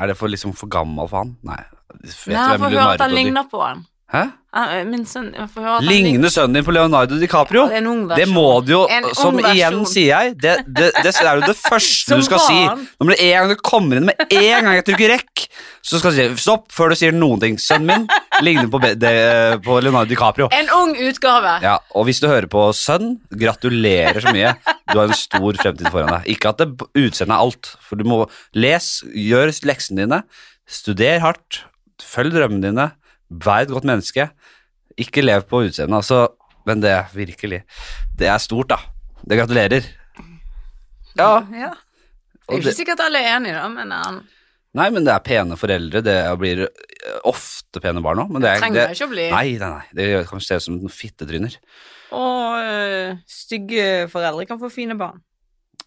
[0.01, 1.37] Er det for, liksom, for gammel for han?
[1.47, 1.61] Nei.
[2.01, 3.85] Vet Nei, for jeg har hørt han ligner på han.
[4.11, 4.25] Hæ?
[4.91, 7.69] Min sønn får høre at han ligner- sønnen din på Leonardo DiCaprio?
[7.69, 10.89] Ja, det en ung Det må du jo, En som igjen sier jeg, det, det,
[11.05, 12.57] det er jo det første du skal si.
[12.99, 15.45] Når en gang du kommer inn med en gang jeg trykker rekk,
[15.87, 17.61] så skal du si stopp før du sier noen ting.
[17.63, 18.09] Sønnen min
[18.43, 19.15] ligner på, det,
[19.63, 20.51] på Leonardo DiCaprio.
[20.59, 21.55] En ung utgave.
[21.63, 24.57] Ja, og hvis du hører på sønn, gratulerer så mye.
[24.91, 26.27] Du har en stor fremtid foran deg.
[26.35, 28.25] Ikke at det utseendet er alt, for du må
[28.59, 30.25] lese, gjør leksene dine,
[30.67, 31.63] studer hardt,
[32.03, 32.91] følg drømmene dine,
[33.31, 34.29] vær et godt menneske.
[35.01, 36.27] Ikke lev på utseendet, altså.
[36.69, 37.63] Men det virkelig
[38.19, 38.77] Det er stort, da.
[39.25, 39.87] Det gratulerer.
[41.17, 41.41] Ja.
[41.55, 41.73] Ja.
[42.51, 44.21] Det er ikke sikkert alle er enige, da, men um...
[44.75, 46.03] nei, men det er pene foreldre.
[46.03, 49.27] Det blir eh, ofte pene barn òg, men det er trenger det, ikke å bli
[49.31, 49.85] Nei, nei, nei.
[49.95, 51.57] Det kan se ut som fittetryner.
[52.17, 55.23] Og øh, stygge foreldre kan få fine barn.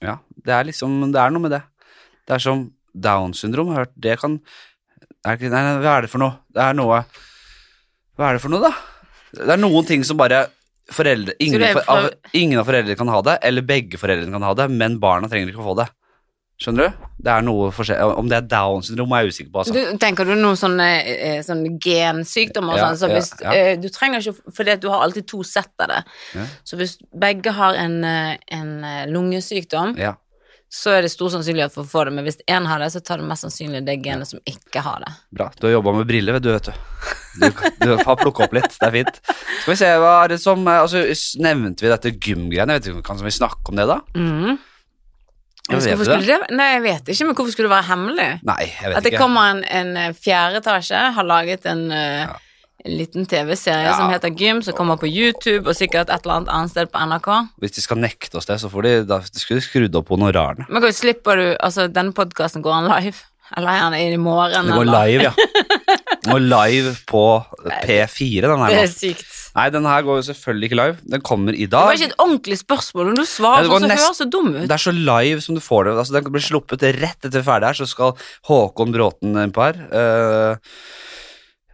[0.03, 1.61] Ja, det er liksom Det er noe med det.
[2.27, 3.95] Det er som Down syndrom, har hørt.
[3.99, 4.39] Det kan
[5.23, 6.39] er nei, hva er det for noe?
[6.51, 7.03] Det er noe
[8.17, 8.73] Hva er det for noe, da?
[9.33, 10.45] Det er noen ting som bare
[10.93, 14.53] foreldre ingen, for, av, ingen av foreldrene kan ha det, eller begge foreldrene kan ha
[14.59, 15.87] det, men barna trenger ikke å få det.
[16.61, 17.05] Skjønner du?
[17.25, 19.63] Det er noe forskjell Om det er Down syndrom, er jeg usikker på.
[19.63, 19.73] Altså.
[19.73, 23.55] Du, tenker du noen sånne, eh, sånne gensykdommer og Ja, sånn, så hvis ja.
[23.57, 23.75] ja.
[23.81, 26.01] Du trenger ikke at du har alltid to sett av det.
[26.69, 30.13] Så hvis begge har en, eh, en eh, lungesykdom, Ja.
[30.73, 32.97] Så er det stor sannsynlighet for å få det, men hvis én har det, så
[33.05, 35.11] tar det mest sannsynlig det genet som ikke har det.
[35.37, 35.51] Bra.
[35.59, 36.49] Du har jobba med briller, vet du.
[36.49, 36.69] vet
[37.37, 37.51] Du, du,
[37.85, 38.73] du har plukka opp litt.
[38.79, 39.19] Det er fint.
[39.27, 41.03] Skal vi se, hva er det som eh, Altså,
[41.45, 42.79] nevnte vi dette gymgreiene?
[42.79, 43.99] Vet Kan vi snakke om det, da?
[44.17, 44.57] Men
[45.79, 46.57] vet hvorfor skulle det?
[46.57, 48.27] Nei, jeg vet ikke, men hvorfor skulle det være hemmelig?
[48.49, 48.97] Nei, jeg vet ikke.
[48.97, 52.33] At det kommer en, en fjerde etasje, har laget en, eh, Ja.
[52.85, 53.97] En liten TV-serie Ja.
[53.97, 56.99] som heter Gym, som kommer på YouTube og sikkert et eller annet annet sted på
[56.99, 57.29] NRK.
[57.61, 60.65] Hvis de skal nekte oss det, så får de Da skulle de skrudd opp honorarene.
[60.69, 63.15] Men hva slipper du Altså, denne podkasten går han live?
[63.55, 64.65] Eller er den i morgen?
[64.67, 65.33] Den går live, ja.
[66.23, 67.21] Den går live på
[67.83, 69.25] P4, den her Det er sykt.
[69.53, 70.95] Nei, den her går jo selvfølgelig ikke live.
[71.11, 71.83] Den kommer i dag.
[71.83, 74.47] Det var ikke et ordentlig spørsmål, men du svarer sånn som nest- høres så dum
[74.55, 74.61] ut.
[74.67, 75.93] Det er så live som du får det.
[75.99, 78.15] Altså, den blir sluppet rett etter er ferdig her, så skal
[78.49, 79.83] Håkon Bråten innpå her.
[79.91, 80.55] eh,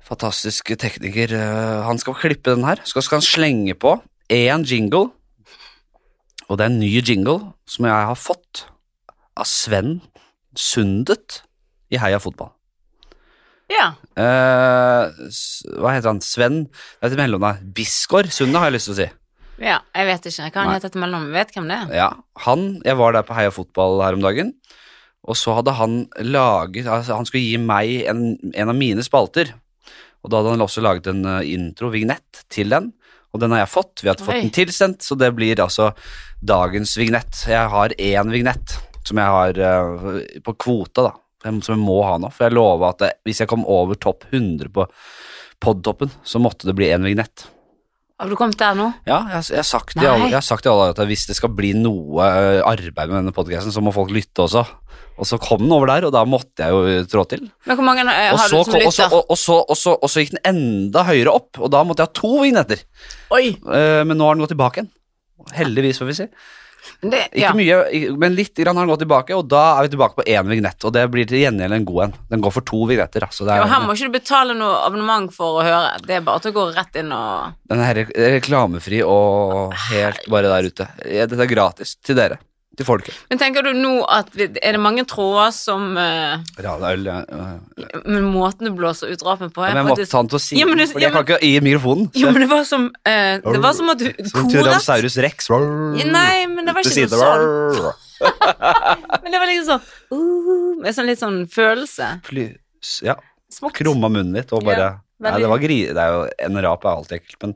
[0.09, 1.33] fantastisk tekniker.
[1.37, 2.81] eh, han skal klippe den her.
[2.83, 5.11] Så skal han slenge på én jingle.
[6.49, 8.65] Og det er en ny jingle som jeg har fått
[9.37, 10.01] av Sven
[10.57, 11.43] Sundet
[11.93, 12.49] i Heia Fotball.
[13.69, 13.91] Ja.
[14.17, 15.13] Uh,
[15.77, 16.21] hva heter han?
[16.25, 16.63] Sven?
[16.99, 17.69] Det er mellomnavn.
[17.77, 19.07] Bisgaard Sundet, har jeg lyst til å si.
[19.61, 20.49] ja, jeg vet ikke.
[20.49, 20.79] Hva han Nei.
[20.79, 21.17] heter til?
[21.35, 21.93] Vet hvem det er?
[21.99, 22.09] Ja,
[22.47, 24.55] han, jeg var der på Heia Fotball her om dagen,
[25.21, 28.23] og så hadde han laget, altså han skulle gi meg en,
[28.55, 29.53] en av mine spalter,
[30.23, 32.91] og da hadde han også laget en eh, intro, vignett, til den,
[33.29, 34.43] og den har jeg fått, vi har fått Oi.
[34.47, 35.91] den tilsendt, så det blir altså
[36.41, 37.43] dagens vignett.
[37.45, 41.13] Jeg har én vignett som jeg har eh, på kvota da,
[41.45, 44.27] som jeg må ha nå, for jeg lova at det, hvis jeg kom over topp
[44.31, 44.87] 100 på
[45.59, 47.47] podtoppen, så måtte det bli en vignett.
[48.19, 48.89] Har du kommet der nå?
[49.07, 53.07] Ja, jeg, jeg, har sagt til alle, at hvis det skal bli noe eh, arbeid
[53.07, 54.65] med denne podcasten, så må folk lytte også.
[55.19, 57.45] Og så kom den over der, og da måtte jeg jo trå til.
[57.67, 59.95] Men hvor mange har Og så, du som kom, og, så, og, så, og, så,
[59.95, 62.83] og så gikk den enda høyere opp, og da måtte jeg ha to vignetter.
[63.35, 63.45] Oi!
[63.55, 64.91] Eh, men nå har den gått tilbake igjen.
[65.55, 66.27] Heldigvis, får vi si.
[67.01, 67.53] Men Det, ja.
[67.55, 67.77] mye,
[68.19, 70.83] men litt grann har den gått tilbake, og da er vi tilbake på én vignett.
[70.87, 72.17] Og det blir til gjengjeld en god en.
[72.33, 73.23] Den går for to vignetter.
[73.27, 73.45] Altså.
[73.47, 75.95] Det Ja, er, her må ikke du betale noe abonnement for å høre.
[76.05, 78.03] Det er bare til å gå rett inn og Den er
[78.35, 80.89] reklamefri og helt bare der ute.
[81.05, 82.39] Dette er gratis til dere.
[82.79, 83.15] Til folket.
[83.27, 87.87] Men tenker du nå at Er det mange tråder som uh, Ranøl ja, ja.
[88.05, 90.59] Men måten du blåser ut rapen på Men er jeg måtte den til å si
[90.61, 92.07] Ja, men for jeg kan ikke gi mikrofonen.
[92.15, 95.51] Jo, men det var som uh, Det var som at du koret Tyrannosaurus rex.
[95.51, 98.05] Ja, Nei, men det var ikke noe sånn.
[99.23, 102.09] Men det var liksom sånn uh, Med sånn litt sånn følelse.
[102.27, 103.15] Plus, ja.
[103.51, 103.75] Smått.
[103.79, 104.91] Krumma munnen litt og bare Ja,
[105.23, 105.81] Nei, det var gri...
[105.91, 107.55] Det er jo En rap er alltid ekkelt, men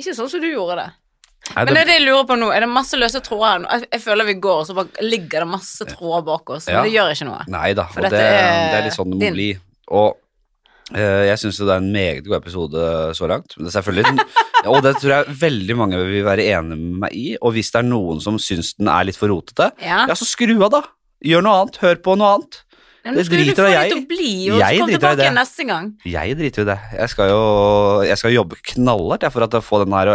[0.00, 0.90] Ikke sånn som du gjorde det.
[1.50, 2.48] Nei, Men det Men det jeg lurer på nå.
[2.54, 3.66] Er det masse løse tråder?
[3.90, 6.66] Jeg, føler vi går, og så bare ligger det masse tråder bak oss.
[6.66, 6.82] Men Ja.
[6.86, 7.44] det gjør ikke noe.
[7.48, 9.48] Nei da, og det, det er litt sånn det må bli.
[9.92, 10.16] Og
[10.94, 12.86] eh, jeg syns jo det er en meget god episode
[13.18, 13.56] så langt.
[13.56, 14.26] Men det er selvfølgelig
[14.72, 17.36] Og det tror jeg veldig mange vil være enig med meg i.
[17.42, 20.04] Og hvis det er noen som syns den er litt for rotete, Ja.
[20.06, 20.82] ja, så skru av, da.
[21.26, 21.80] Gjør noe annet.
[21.82, 22.60] Hør på noe annet.
[23.02, 24.26] Men det driter få jeg i.
[24.46, 26.10] Jeg driter i tilbake det.
[26.12, 26.76] Jeg driter jo i det.
[27.00, 27.40] Jeg skal jo
[28.06, 30.10] jeg skal jobbe knallhardt for å få den her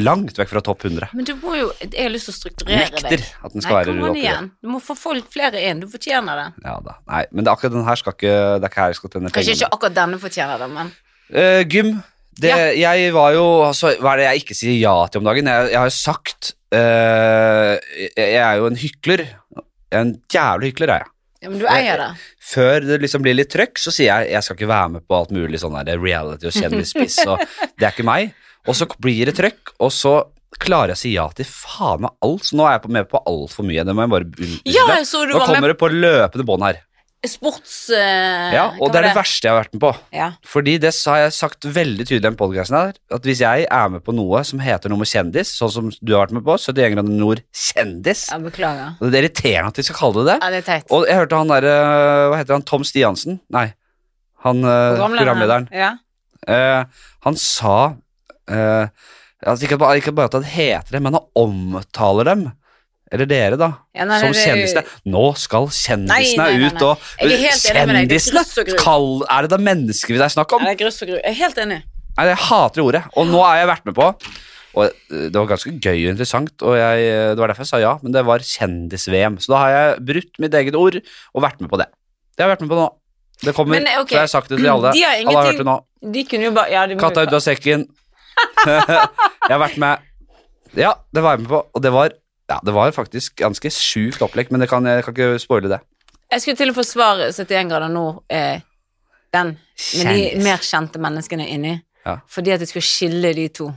[0.00, 1.10] langt vekk fra topp 100.
[1.12, 3.26] Men du må jo Jeg har lyst til å strukturere Nekter deg.
[3.44, 4.48] at den Nei, skal være kom oppi igjen.
[4.64, 5.82] Du må få folk flere inn.
[5.84, 6.48] Du fortjener det.
[6.64, 6.96] Ja da.
[7.12, 9.34] Nei, men det, akkurat den her skal ikke Det er ikke her jeg skal tjene
[9.36, 10.92] Kanskje ikke akkurat denne fortjener det, men
[11.36, 11.92] uh, gym.
[12.32, 12.96] Det, Ja.
[12.96, 15.52] Jeg var jo altså, Hva er det jeg ikke sier ja til om dagen?
[15.52, 19.26] Jeg, jeg har jo sagt uh, jeg, jeg er jo en hykler.
[19.92, 21.11] Er En jævlig hykler er jeg.
[21.42, 22.10] Ja, Men du eier det.
[22.52, 25.16] Før det liksom blir litt trøkk, så sier jeg jeg skal ikke være med på
[25.18, 27.42] alt mulig sånn der reality og kjendispiss, og
[27.78, 28.30] det er ikke meg.
[28.70, 30.20] Og så blir det trøkk, og så
[30.62, 32.46] klarer jeg å si ja til faen meg alt.
[32.46, 33.82] Så nå er jeg med på altfor mye.
[33.88, 34.70] Det må jeg bare unnskylde.
[34.70, 36.82] Ja, Nå kommer med kommer det på løpende bånd her.
[37.30, 37.74] Sports...
[37.92, 39.90] Uh, Ja, og det er det verste jeg har vært med på.
[40.14, 40.28] Ja.
[40.48, 43.92] Fordi det har jeg sagt veldig tydelig i den podcasten her, at hvis jeg er
[43.92, 46.56] med på noe som heter noe med kjendis, sånn som du har vært med på,
[46.58, 48.96] 71 grader nord kjendis, ja, beklager.
[48.98, 50.38] og det er irriterende at de skal kalle det det.
[50.40, 50.90] Ja, det er teit.
[50.94, 51.76] Og jeg hørte han derre,
[52.32, 53.38] hva heter han, Tom Stiansen?
[53.54, 53.68] Nei,
[54.46, 55.68] han eh, programlederen.
[55.74, 55.94] Ja.
[56.42, 57.76] Uh, han sa
[58.50, 58.86] uh,
[59.46, 62.48] altså ikke, bare, ikke bare at han heter det, men han omtaler dem,
[63.12, 64.82] eller dere da, Ja, nei, som kjendisene.
[65.12, 68.72] Nå skal kjendisene Nei, nei, ut og Jeg er.
[68.80, 70.64] Kall, er det da mennesker det er snakk om?
[70.64, 71.18] Ja, det er grus og gru.
[71.18, 71.82] Jeg er helt enig.
[72.16, 75.72] Nei, jeg hater ordet, og nå har jeg vært med på Og det var ganske
[75.76, 79.36] gøy og interessant, og jeg, det var derfor jeg sa ja, men det var kjendis-VM.
[79.44, 81.88] Så da har jeg brutt mitt eget ord og vært med på det.
[82.32, 82.88] Det har jeg vært med på nå.
[83.42, 84.14] Det kommer, Men, okay.
[84.14, 84.92] så jeg har sagt det til alle.
[84.94, 85.76] de har Alle har hørt det nå.
[86.14, 87.84] De kunne jo bare ja, de Katta ut av sekken.
[88.66, 92.14] jeg har vært med Ja, det var jeg med på, og det var,
[92.50, 95.80] ja, det var faktisk ganske sjukt opplegg, men det kan, jeg kan ikke spoile det.
[96.32, 98.60] Jeg skulle til å forsvare 71 grader nord, eh,
[99.32, 99.54] den
[99.98, 102.18] med de mer kjente menneskene inni, Ja.
[102.28, 103.70] fordi at jeg skulle skille de to.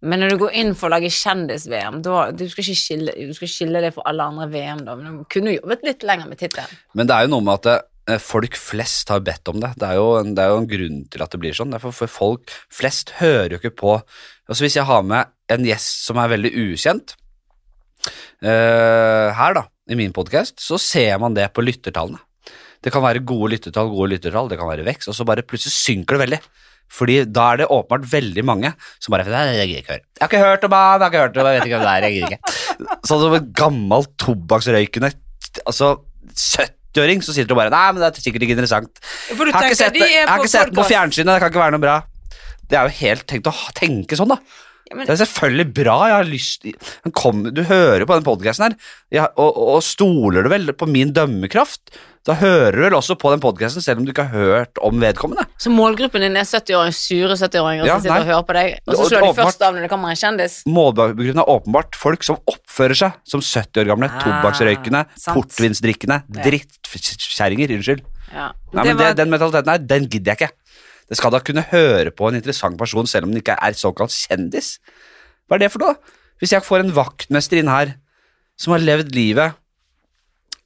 [0.00, 3.50] Men når du går inn for å lage kjendis-VM, du skal ikke skille, du skal
[3.50, 6.38] skille det for alle andre VM, da, men du kunne jo jobbet litt lenger med
[6.38, 6.70] tittelen.
[6.94, 9.72] Men det er jo noe med at eh, folk flest har bedt om det.
[9.76, 11.74] Det er, jo en, det er jo en grunn til at det blir sånn.
[11.74, 13.98] Derfor for folk flest hører jo ikke på
[14.48, 17.17] Altså Hvis jeg har med en gjest som er veldig ukjent
[18.44, 22.20] her, da, i min podkast, så ser man det på lyttertallene.
[22.84, 25.74] Det kan være gode lyttertall, gode lyttertall, det kan være vekst, og så bare plutselig
[25.74, 26.40] synker det veldig.
[26.88, 30.04] Fordi da er det åpenbart veldig mange som bare Nei, jeg gidder ikke høre.
[30.08, 31.80] Jeg har ikke hørt om han, jeg har ikke hørt om han, jeg vet ikke
[31.80, 33.00] hvem det er, jeg gidder ikke.
[33.10, 35.10] Sånn som en gammel tobakksrøykende
[35.68, 35.90] altså
[36.38, 39.02] 70-åring som sitter og bare Nei, men det er sikkert ikke interessant.
[39.28, 41.42] Jeg har ikke sett de det, jeg har på ikke sett det på fjernsynet, det
[41.42, 41.98] kan ikke være noe bra.
[42.68, 44.40] Det er jo helt tenkt å tenke sånn, da.
[44.88, 46.64] Ja, men- Det er selvfølgelig bra, jeg har lyst
[47.12, 48.76] kom, Du hører på den podkasten her,
[49.12, 51.92] jeg, og, og stoler du vel på min dømmekraft?
[52.28, 54.98] Da hører du vel også på den podkasten, selv om du ikke har hørt om
[55.00, 55.46] vedkommende.
[55.56, 58.94] Så målgruppen din er 70-åringer, sure 70-åringer Ja, som sitter og hører på deg, og
[58.98, 60.58] så slår de først av når det kommer en kjendis?
[60.68, 66.42] Målgruppen er åpenbart folk som oppfører seg som 70 år gamle, Ah, tobakksrøykende, portvinsdrikkende, Ja.
[66.48, 67.76] drittkjerringer.
[67.78, 68.02] Unnskyld.
[68.34, 68.50] Ja.
[68.74, 70.52] Nei, men det, Den mentaliteten her, den gidder jeg ikke.
[71.08, 74.12] Det skal da kunne høre på en interessant person selv om den ikke er såkalt
[74.12, 74.76] kjendis.
[75.48, 75.96] Hva er det for noe?
[76.38, 77.96] Hvis jeg får en vaktmester inn her
[78.58, 79.56] som har levd livet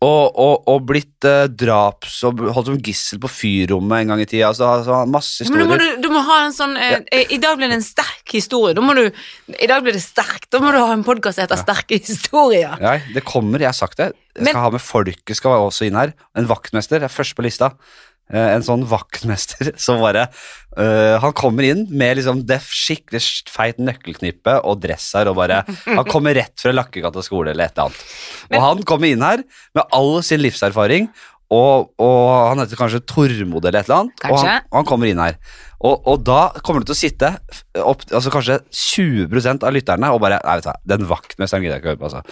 [0.02, 4.26] og, og, og blitt uh, draps og holdt som gissel på fyrrommet en gang i
[4.26, 6.00] tida, altså, altså masse Men nå må historier.
[6.00, 7.20] du, du må ha en sånn eh, ja.
[7.36, 8.74] I dag blir det en sterk historie.
[8.74, 9.04] Da må du,
[9.54, 10.48] I dag blir det sterkt.
[10.50, 12.74] Da må du ha en podkast som heter Sterke historier.
[12.82, 14.10] Nei, det kommer, jeg har sagt det.
[14.34, 16.16] Jeg skal Men- ha med folket skal også inn her.
[16.34, 17.70] En vaktmester er først på lista.
[18.30, 20.28] Eh, en sånn vaktmester som bare
[20.78, 23.20] uh, Han kommer inn med liksom det skikkelig
[23.52, 27.76] feit nøkkelknippe og dress her og bare Han kommer rett fra Lakkegata skole eller et
[27.76, 28.06] eller annet.
[28.52, 29.44] Og han kommer inn her
[29.76, 31.10] med all sin livserfaring.
[31.52, 34.24] Og, og han heter kanskje Tormod eller et eller annet.
[34.24, 35.36] Og han, og han kommer inn her.
[35.82, 37.28] Og, og da kommer det til å sitte
[37.82, 41.80] opp, altså kanskje 20% av lytterne og bare Nei, vet du hva, den vaktmesteren gidder
[41.80, 42.22] jeg ikke høre på, altså.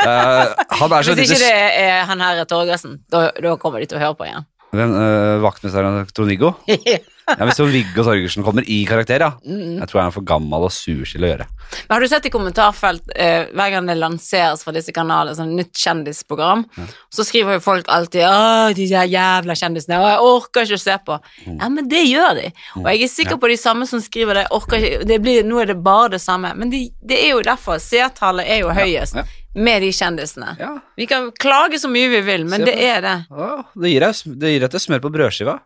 [0.00, 3.90] Uh, han er så Hvis ikke det er han her Torgersen, da, da kommer de
[3.90, 4.46] til å høre på igjen.
[4.70, 6.54] Hvem, øh, vaktmesteren Trond-Viggo?
[7.38, 9.30] Ja, hvis Trond-Viggo Torgersen kommer i karakter, ja.
[9.44, 9.78] Mm.
[9.78, 11.46] Jeg tror han er for gammel og sur til å gjøre.
[11.86, 15.52] Men har du sett i kommentarfelt eh, hver gang det lanseres fra disse kanalene, sånn
[15.58, 16.64] nytt kjendisprogram,
[17.12, 20.82] så skriver jo folk alltid 'Å, de der jævla kjendisene, og jeg orker ikke å
[20.82, 21.20] se på'.
[21.46, 21.58] Mm.
[21.60, 22.46] Ja, men det gjør de.
[22.82, 25.62] Og jeg er sikker på de samme som skriver det, orker ikke, det blir, nå
[25.62, 26.50] er det bare det samme.
[26.58, 29.26] Men de, det er jo derfor seertallet er jo høyest ja.
[29.54, 30.54] Med de kjendisene.
[30.60, 30.74] Ja.
[30.98, 33.16] Vi kan klage så mye vi vil, men det er det.
[33.30, 35.56] Ja, det gir deg det gir deg til smør på brødskiva.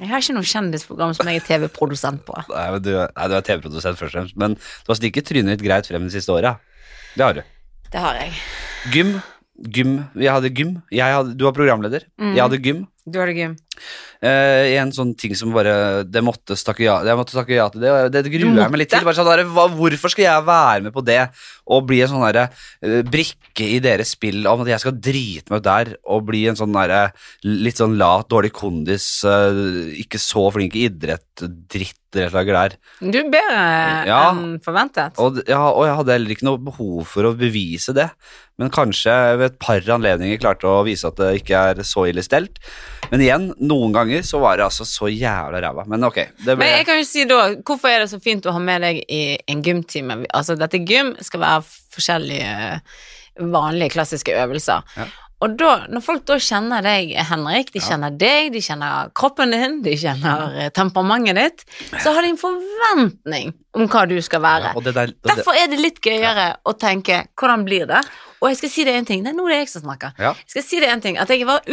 [0.00, 2.38] Jeg har ikke noe kjendisprogram som jeg er TV-produsent på.
[2.54, 5.54] Nei, men du, nei, du er TV-produsent først og fremst, men du har stikket trynet
[5.54, 6.56] ditt greit frem de siste åra.
[7.12, 7.42] Det har du.
[7.92, 8.32] Det har jeg.
[8.94, 9.12] Gym.
[9.68, 9.98] Gym.
[10.16, 10.78] Jeg hadde gym.
[10.90, 12.06] Jeg hadde, du var programleder.
[12.16, 12.32] Mm.
[12.32, 12.80] Jeg hadde gym.
[13.04, 13.52] Du hadde gøy.
[14.22, 17.80] Eh, en sånn ting som bare Det måtte takke ja Jeg måtte takke ja til
[17.82, 19.02] det, og det gruer jeg meg litt til.
[19.02, 21.24] Bare sånn der, hva, hvorfor skal jeg være med på det
[21.72, 22.44] og bli en sånn derre
[22.86, 26.44] eh, brikke i deres spill om at jeg skal drite meg ut der og bli
[26.50, 27.12] en sånn derre
[27.46, 29.58] litt sånn lat, dårlig kondis, eh,
[30.02, 32.76] ikke så flink i idrett, drittdeltaker der.
[33.00, 34.30] Du er bedre Ja.
[34.32, 35.18] enn forventet.
[35.18, 38.10] Og, ja, og jeg hadde heller ikke noe behov for å bevise det,
[38.58, 42.22] men kanskje ved et par anledninger klarte å vise at det ikke er så ille
[42.22, 42.58] stelt.
[43.10, 45.86] Men igjen, noen ganger så var det altså så jævla ræva.
[45.88, 48.46] Men ok, det ble Men jeg kan jo si da, hvorfor er det så fint
[48.46, 50.20] å ha med deg i en gymtime?
[50.30, 51.64] Altså, dette gym skal være
[51.96, 52.54] forskjellige
[53.52, 54.84] vanlige, klassiske øvelser.
[55.00, 55.08] Ja.
[55.42, 59.80] Og da, når folk da kjenner deg, Henrik, de kjenner deg, de kjenner kroppen din,
[59.82, 61.64] de kjenner eh, temperamentet ditt,
[61.98, 64.70] så har de en forventning om hva du skal være.
[64.70, 68.04] ja, det der, det, Derfor er det litt gøyere å tenke hvordan blir det?
[68.38, 70.14] Og jeg skal si deg en ting, det er nå det er jeg som snakker.
[70.22, 71.66] ja, Jeg skal si deg en ting, at jeg var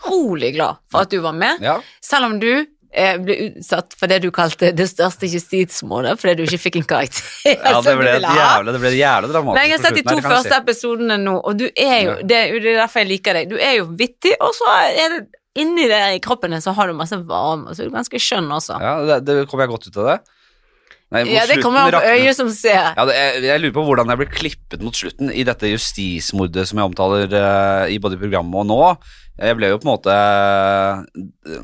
[0.00, 1.62] utrolig glad for at du var med.
[1.64, 2.50] ja, Selv om du
[2.92, 6.88] eh, ble utsatt for det du kalte det største justismålet, fordi du ikke fikk en
[6.94, 9.58] karakter ja, det ble ville det ble jævle dramatisk.
[9.58, 10.58] Men jeg har sett de to Nei, første si.
[10.62, 13.52] episodene nå, og du er jo det, det er derfor jeg liker deg.
[13.52, 15.22] Du er jo vittig, og så er det
[15.60, 18.50] inni der i kroppen din så har du masse varme, så er du ganske skjønn
[18.54, 18.78] også.
[18.82, 20.20] Ja, det, det kom jeg godt ut av det.
[21.10, 22.92] Nei, Ja, det kommer an på øyet som ser.
[22.94, 26.68] Ja, det, jeg, jeg lurer på hvordan jeg ble klippet mot slutten i dette justismordet
[26.70, 28.78] som jeg omtaler uh, i både programmet og nå.
[29.40, 31.60] Jeg ble jo på en måte eh,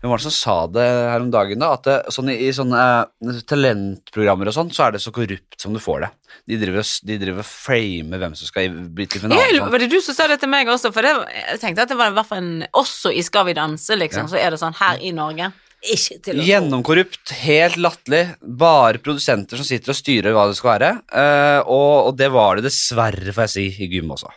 [0.00, 1.74] Hvem var det som sa det her om dagen, da?
[1.76, 5.74] At det, sånn i, sånne uh, talentprogrammer og sånn, så er det så korrupt som
[5.76, 6.10] du får det.
[6.48, 9.44] De driver, og s- de driver framer hvem som skal bli til finalen.
[9.44, 9.70] Jeg, sånn.
[9.74, 10.90] var det du som sa det til meg også?
[10.94, 11.12] For det,
[11.52, 14.26] jeg tenkte at det var i hvert fall en, også i Skal vi danse, liksom,
[14.26, 14.32] Ja.
[14.32, 15.52] så er det sånn her i Norge.
[15.82, 16.44] Ikke til å.
[16.46, 18.22] Gjennomkorrupt, helt latterlig.
[18.40, 20.90] Bare produsenter som sitter og styrer hva det skal være.
[21.10, 24.30] Uh, og, og det var det dessverre, får jeg si, i gym også.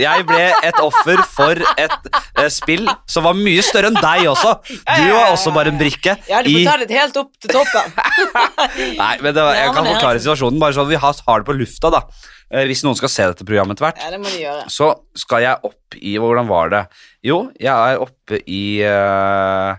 [0.00, 4.56] Jeg ble et offer for et uh, spill som var mye større enn deg også.
[4.66, 7.94] Du var også bare en brikke Ja, du får ta det helt opp til toppen.
[9.02, 11.92] Nei, men det var, jeg kan forklare situasjonen, bare så vi har, det på lufta,
[11.94, 12.02] da.
[12.50, 14.00] Eh, hvis noen skal se dette programmet etter hvert.
[14.02, 14.64] Ja, det må de gjøre.
[14.72, 16.82] Så skal jeg opp i Hvordan var det?
[17.26, 19.78] Jo, jeg er oppe i eh,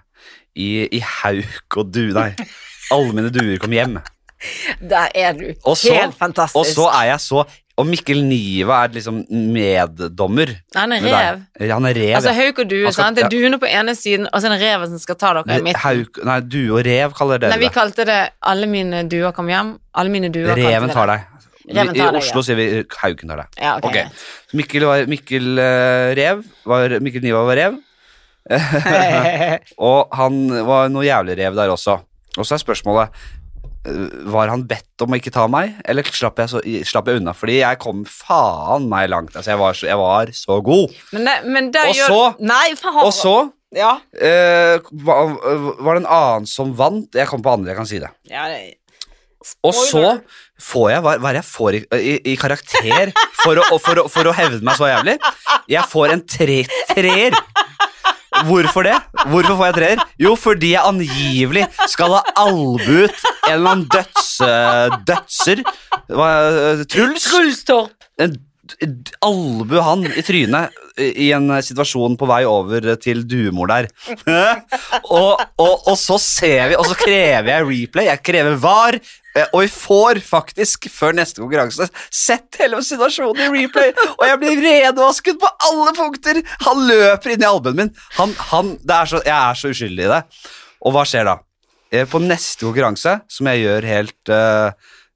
[0.56, 2.04] I, i hauk og du...
[2.18, 2.32] Nei.
[2.92, 4.00] Alle mine duer kom hjem.
[4.82, 5.52] Der er du.
[5.64, 6.58] Og så- helt fantastisk.
[6.58, 7.46] Og så er jeg så
[7.80, 10.52] Og Mikkel Niva er liksom meddommer.
[10.76, 11.40] Han er rev.
[11.72, 12.16] Han er rev.
[12.20, 13.18] Altså hauk og due, sant?
[13.18, 15.58] Det er duene på ene siden, og så er det reven som skal ta dere
[15.58, 15.82] i midten.
[15.82, 19.48] Hauk, nei, due og rev kaller dere Nei, vi kalte det 'alle mine duer kom
[19.50, 19.78] hjem'.
[19.96, 21.26] Alle mine duer kalte Reven tar deg.
[21.72, 23.48] Reven I tar deg, Oslo sier vi hauken tar deg.
[23.62, 24.06] Ja, okay.
[24.06, 24.28] Ok.
[24.54, 27.80] Mikkel, var, Mikkel uh, Rev var, Mikkel Niva var rev,
[29.90, 32.00] og han var noe jævlig rev der også.
[32.40, 33.16] Og så er spørsmålet
[33.86, 37.22] eh, Var han bedt om å ikke ta meg, eller slapp jeg, så, slapp jeg
[37.22, 37.34] unna?
[37.38, 39.36] Fordi jeg kom faen meg langt.
[39.36, 41.00] Altså, jeg var så, jeg var så god.
[41.16, 42.68] Men, det, men det Og gjør så- Nei.
[43.06, 43.36] Og så
[43.76, 43.94] Ja.
[44.20, 44.78] eh,
[45.08, 45.36] var,
[45.80, 47.08] var det en annen som vant.
[47.16, 48.10] Jeg kom på andre, jeg kan si det.
[48.30, 48.78] ja det,
[49.64, 50.22] Og så
[50.62, 53.98] får jeg hva, hva er det jeg får i, i, i karakter for å, for,
[54.04, 55.16] å, for å hevde meg så jævlig.
[55.72, 56.60] Jeg får en tre,
[56.92, 57.34] treer.
[58.48, 58.98] Hvorfor det?
[59.32, 60.04] Hvorfor får jeg treer?
[60.22, 63.14] Jo, fordi jeg angivelig skal ha albuet
[63.48, 64.30] en eller annen døds,
[65.08, 65.64] dødser.
[66.12, 66.30] Hva,
[66.92, 67.28] Truls?
[67.30, 67.92] Truls Torp.
[68.22, 68.36] en
[68.72, 73.88] d- albue han i trynet i en situasjon på vei over til duemor der.
[75.12, 79.21] og, og, og så ser vi, og så krever jeg replay, jeg krever var, eh,
[79.54, 84.64] og vi får faktisk, før neste konkurranse, sett hele situasjonen i replay, og jeg blir
[84.66, 86.42] redvasket på alle punkter!
[86.66, 87.94] Han løper inn i albuen min.
[88.18, 90.22] Han, han, det er så, jeg er så uskyldig i det.
[90.82, 91.38] Og hva skjer da?
[91.92, 94.72] Eh, På neste konkurranse, som jeg gjør helt uh,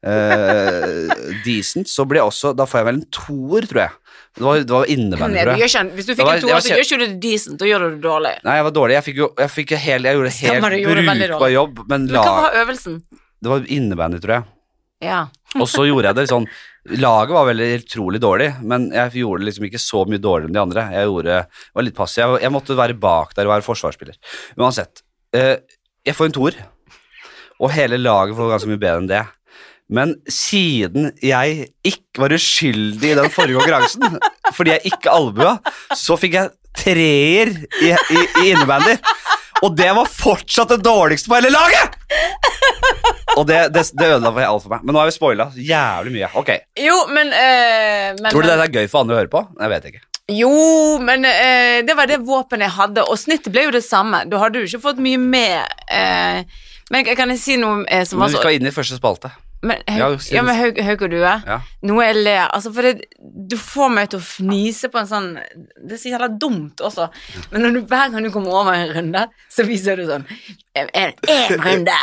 [0.05, 1.11] uh,
[1.45, 3.95] decent, så blir jeg også Da får jeg vel en toer, tror jeg.
[4.35, 5.91] Det var, det var innebandy, tror jeg.
[5.95, 7.91] hvis du fikk var- en toer, så gjør ikke du det decent, da gjør du
[7.93, 8.33] det dårlig.
[8.43, 8.97] Nei, jeg var dårlig.
[8.97, 12.25] Jeg fikk jo jeg, fikk jo helt, jeg gjorde helt brukbar jobb, men Men la,
[12.25, 12.99] hva var øvelsen?
[13.45, 14.47] Det var innebandy, tror jeg.
[15.05, 15.19] Ja.
[15.61, 16.47] Og så gjorde jeg det sånn
[17.01, 20.57] Laget var veldig utrolig dårlig, men jeg gjorde det liksom ikke så mye dårligere enn
[20.57, 20.83] de andre.
[20.93, 21.37] Jeg gjorde,
[21.73, 22.21] var litt passiv.
[22.21, 24.19] Jeg, jeg måtte være bak der og være forsvarsspiller.
[24.61, 25.01] Uansett.
[25.33, 25.55] eh,
[26.05, 26.59] jeg får en toer,
[27.57, 29.23] og hele laget får ganske mye bedre enn det.
[29.97, 34.19] Men siden jeg ikke var uskyldig i den forrige konkurransen,
[34.53, 35.55] fordi jeg ikke albua,
[35.97, 37.49] så fikk jeg treer
[37.81, 38.97] i, i, i innebandy.
[39.65, 41.95] Og det var fortsatt det dårligste på hele laget!
[43.35, 44.83] Og det, det, det ødela for alt for meg.
[44.85, 46.29] Men nå har vi spoila jævlig mye.
[46.39, 49.41] Ok, Jo, men, eh, men Tror du det er gøy for andre å høre på?
[49.59, 50.03] Jeg vet ikke.
[50.35, 50.51] Jo,
[51.05, 54.23] men eh, det var det våpenet jeg hadde, og snittet ble jo det samme.
[54.29, 55.67] Du hadde jo ikke fått mye mer.
[55.85, 56.45] Eh,
[56.93, 58.97] men kan jeg si noe eh, som Men var vi så skal inn i første
[58.97, 59.33] spalte.
[59.65, 61.55] Men, Ja, Haug, ja, men Haug, Haug og Due, Ja.
[61.89, 63.07] noe jeg ler Altså, for det,
[63.49, 65.29] du får meg til å fnise på en sånn
[65.81, 67.07] Det er så jævla dumt også,
[67.51, 70.27] men når du, hver gang du kommer over en runde, så viser du sånn
[70.75, 70.89] En
[71.63, 71.93] runde,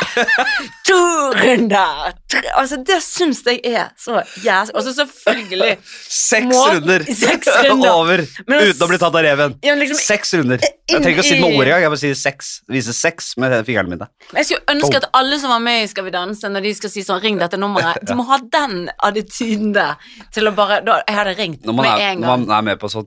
[0.87, 0.95] to
[1.37, 5.75] runder tre, Altså, det syns jeg er så jævlig så selvfølgelig
[6.09, 7.91] Seks Må- runder Seks runder.
[7.93, 9.53] over Men- uten å bli tatt av reven.
[9.61, 10.57] Ja, liksom- seks runder.
[10.89, 11.83] Jeg trenger ikke å si noe ord engang.
[11.85, 12.49] Jeg bare sier seks.
[12.73, 14.09] Vise seks med fingrene mine.
[14.33, 16.89] Jeg skulle ønske at alle som var med i Skal vi danse, når de skal
[16.89, 19.95] si sånn 'ring dette nummeret', de må ha den attityden der
[20.33, 22.89] til å bare da, Jeg hadde ringt med er, en når man er med på
[22.89, 23.05] sånn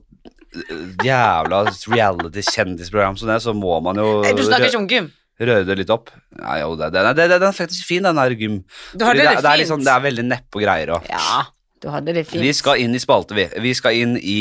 [0.55, 5.11] øh, jævla reality-kjendisprogram som det, så må man jo Du snakker ikke om gym.
[5.39, 6.09] Røre det litt opp.
[6.39, 8.61] Nei, jo, det, det, det, det, den er faktisk fin, den der gym.
[8.93, 9.43] Du hadde det, det, fint.
[9.45, 10.93] det, er liksom, det er veldig neppe greier.
[10.97, 11.05] òg.
[11.11, 11.43] Ja,
[11.83, 12.41] du hadde det fint.
[12.41, 13.45] Vi skal inn i spalte, vi.
[13.61, 14.37] Vi skal inn i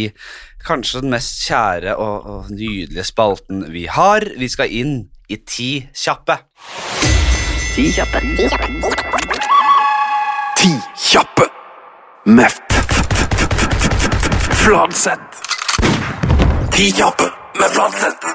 [0.66, 4.24] kanskje den mest kjære og, og nydelige spalten vi har.
[4.40, 4.96] Vi skal inn
[5.28, 6.38] i Ti kjappe.
[7.76, 8.22] Ti kjappe.
[10.56, 10.70] Ti
[11.10, 11.46] kjappe
[12.26, 15.42] med kjappe f- Fladseth.
[16.74, 17.28] Ti kjappe
[17.60, 18.32] med Fladseth.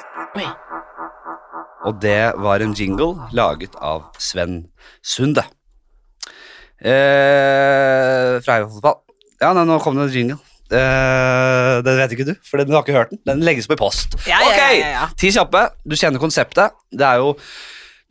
[1.88, 4.65] Og det var en jingle laget av Sven
[5.02, 5.44] Sunde.
[6.82, 9.02] Eh, fra Heiafotball.
[9.42, 10.40] Ja, nei, nå kom det en jingle.
[10.71, 13.21] Eh, den vet ikke du, for du har ikke hørt den.
[13.27, 14.15] Den legges på i post.
[14.29, 15.08] Ja, ok, ja, ja.
[15.17, 15.65] ti kjappe.
[15.84, 16.77] Du kjenner konseptet.
[16.94, 17.34] Det er jo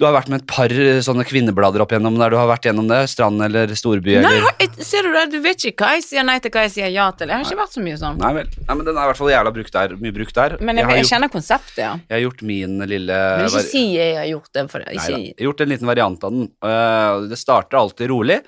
[0.01, 2.65] Du har vært med et par eh, sånne kvinneblader opp igjennom der du har vært
[2.71, 3.03] gjennom det.
[3.13, 5.25] Strand eller storby Nei, eller jeg- ser du det?
[5.35, 7.29] Du vet ikke hva jeg sier nei til, hva jeg sier ja til.
[7.29, 8.17] Jeg har ikke vært så mye sånn.
[8.23, 8.49] Nei vel.
[8.65, 9.93] Nei, men den er i hvert fall jævla brukt der.
[10.01, 10.57] Mye brukt der.
[10.57, 11.93] Men jeg, jeg, jeg gjort, kjenner konseptet, ja.
[12.09, 14.67] jeg har gjort min lille Men ikke si jeg har gjort det.
[14.73, 14.89] For det.
[14.89, 15.05] Neida.
[15.05, 16.49] Ikke, Jeg har gjort en liten variant av den.
[16.73, 18.41] Eh, det starter alltid rolig,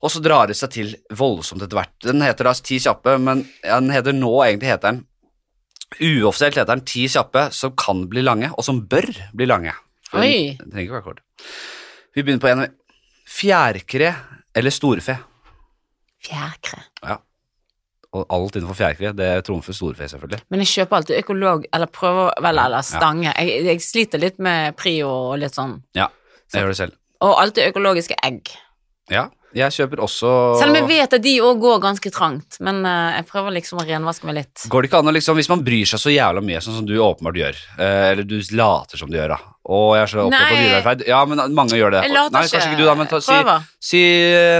[0.00, 1.92] og så drar det seg til voldsomt etter hvert.
[2.08, 5.04] Den heter da Ti kjappe, men den heter nå egentlig heter den
[6.00, 9.76] Uoffisielt heter den Ti kjappe som kan bli lange, og som bør bli lange.
[10.10, 10.56] For Oi.
[10.58, 11.22] Den, trenger ikke være kort.
[12.14, 12.66] Vi begynner på en
[13.26, 14.12] Fjærkre
[14.56, 15.16] eller storfe?
[16.26, 16.78] fjærkre.
[17.04, 17.16] Ja.
[18.16, 20.40] Og alt innenfor fjærkre, det trumfer storfe, selvfølgelig.
[20.50, 23.32] Men jeg kjøper alltid økolog, eller prøver vel, eller stange.
[23.36, 25.76] Jeg, jeg sliter litt med prio og litt sånn.
[25.98, 26.08] Ja,
[26.54, 26.96] jeg gjør det selv.
[27.26, 28.52] Og alltid økologiske egg.
[29.12, 29.26] Ja,
[29.56, 30.30] jeg kjøper også
[30.60, 33.80] Selv om jeg vet at de òg går ganske trangt, men eh, jeg prøver liksom
[33.80, 34.66] å renvaske meg litt.
[34.72, 36.88] Går det ikke an å liksom, Hvis man bryr seg så jævla mye, sånn som
[36.88, 39.38] du åpenbart gjør, eh, eller du later som du gjør, da
[39.72, 42.02] Og jeg er så opptatt av dyrevelferd Ja, men mange gjør det.
[42.04, 42.54] Jeg later Nei, ikke.
[42.58, 43.40] kanskje ikke du, da, men ta, si,
[43.90, 44.04] si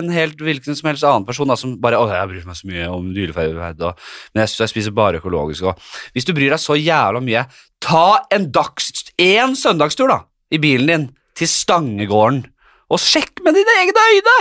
[0.01, 2.73] en helt hvilken som helst annen person da, som bare Å, jeg bryr meg så
[2.73, 5.69] mye om dyrevelferd, og, men jeg, jeg spiser bare økologisk.
[5.69, 5.95] Og.
[6.17, 7.47] Hvis du bryr deg så jævla mye,
[7.85, 8.93] ta en dags...
[9.21, 10.19] En søndagstur, da,
[10.53, 12.43] i bilen din til Stangegården,
[12.93, 14.37] og sjekk med dine egne øyne!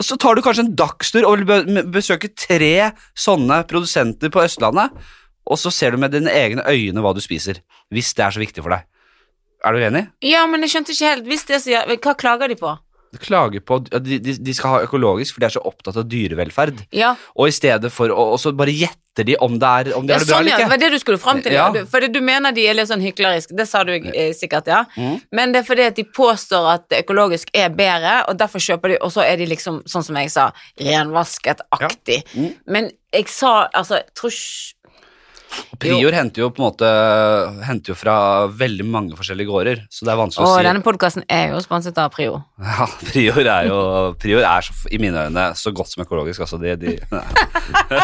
[0.00, 4.94] Og så tar du kanskje en dagstur og vil besøke tre sånne produsenter på Østlandet,
[5.42, 7.60] og så ser du med dine egne øyne hva du spiser,
[7.92, 8.86] hvis det er så viktig for deg.
[9.62, 10.06] Er du enig?
[10.24, 12.72] Ja, men jeg skjønte ikke helt Hvis det sier Hva klager de på?
[13.20, 16.86] Klager på at de, de, skal ha økologisk, for de er så opptatt av dyrevelferd.
[16.96, 20.06] Ja, Og i stedet for å og så bare gjetter de om det er, om
[20.06, 20.54] de ja har det bra sånn, ja.
[20.56, 21.52] eller Det var det du skulle fram til.
[21.52, 21.66] Ja.
[21.66, 21.72] Ja.
[21.82, 23.52] Du- For du mener de er litt sånn hykleriske.
[23.54, 24.84] Det sa du eh, sikkert, ja.
[24.96, 25.20] Mm.
[25.32, 28.98] Men det er fordi at de påstår at økologisk er bedre, og derfor kjøper de,
[29.04, 30.48] og så er de liksom, sånn som jeg sa,
[30.80, 32.22] renvasket-aktig.
[32.32, 32.40] Ja.
[32.40, 32.54] Mm.
[32.66, 34.32] Men jeg sa altså ikke Og
[35.82, 36.88] Prior henter jo på en måte
[37.66, 38.14] Henter jo fra
[38.54, 40.66] veldig mange forskjellige gårder, så det er vanskelig Og å si.
[40.68, 42.42] denne podkasten er jo sponset av Prior.
[42.62, 43.78] Ja, Prior er jo
[44.22, 46.60] Prior er så, i mine øyne så godt som økologisk, altså.
[46.62, 46.96] De, de,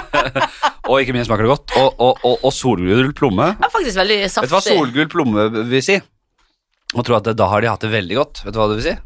[0.88, 1.76] og ikke minst smaker det godt.
[1.78, 3.53] Og, og, og, og solgul plomme.
[3.59, 4.49] Det er faktisk veldig saftig.
[4.49, 5.99] Vet du hva solgul plomme vil si?
[6.96, 8.42] Og tror at det, da har de hatt det veldig godt.
[8.46, 8.96] Vet du hva det vil si?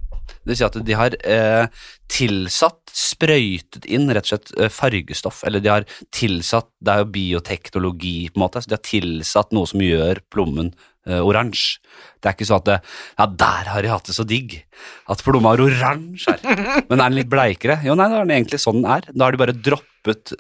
[0.43, 5.43] Det vil si at de har eh, tilsatt, sprøytet inn rett og slett eh, fargestoff,
[5.49, 9.55] eller de har tilsatt Det er jo bioteknologi, på en måte, så de har tilsatt
[9.55, 10.73] noe som gjør plommen
[11.07, 11.79] eh, oransje.
[12.19, 12.81] Det er ikke sånn at det,
[13.21, 14.59] Ja, der har de hatt det så digg.
[15.11, 16.67] At plomma er oransje her.
[16.91, 17.79] Men er den litt bleikere?
[17.87, 19.09] Jo, nei, da er den egentlig sånn den er.
[19.13, 19.92] Da har de bare droppet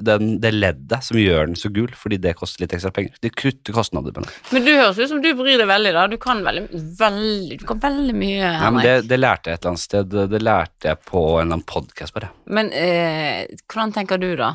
[0.02, 3.14] den, det leddet som gjør den så gul, fordi det koster litt ekstra penger.
[3.22, 4.32] De kutter kostnader på den.
[4.54, 6.06] Men du høres ut som du bryr deg veldig, da.
[6.10, 6.64] Du kan veldig,
[6.98, 10.10] veldig, du kan veldig mye, Ja, men det, det lærte jeg et eller annet sted.
[10.12, 12.32] Det, det lærte jeg på en eller annen podkast, bare.
[12.50, 14.54] Men eh, hvordan tenker du, da?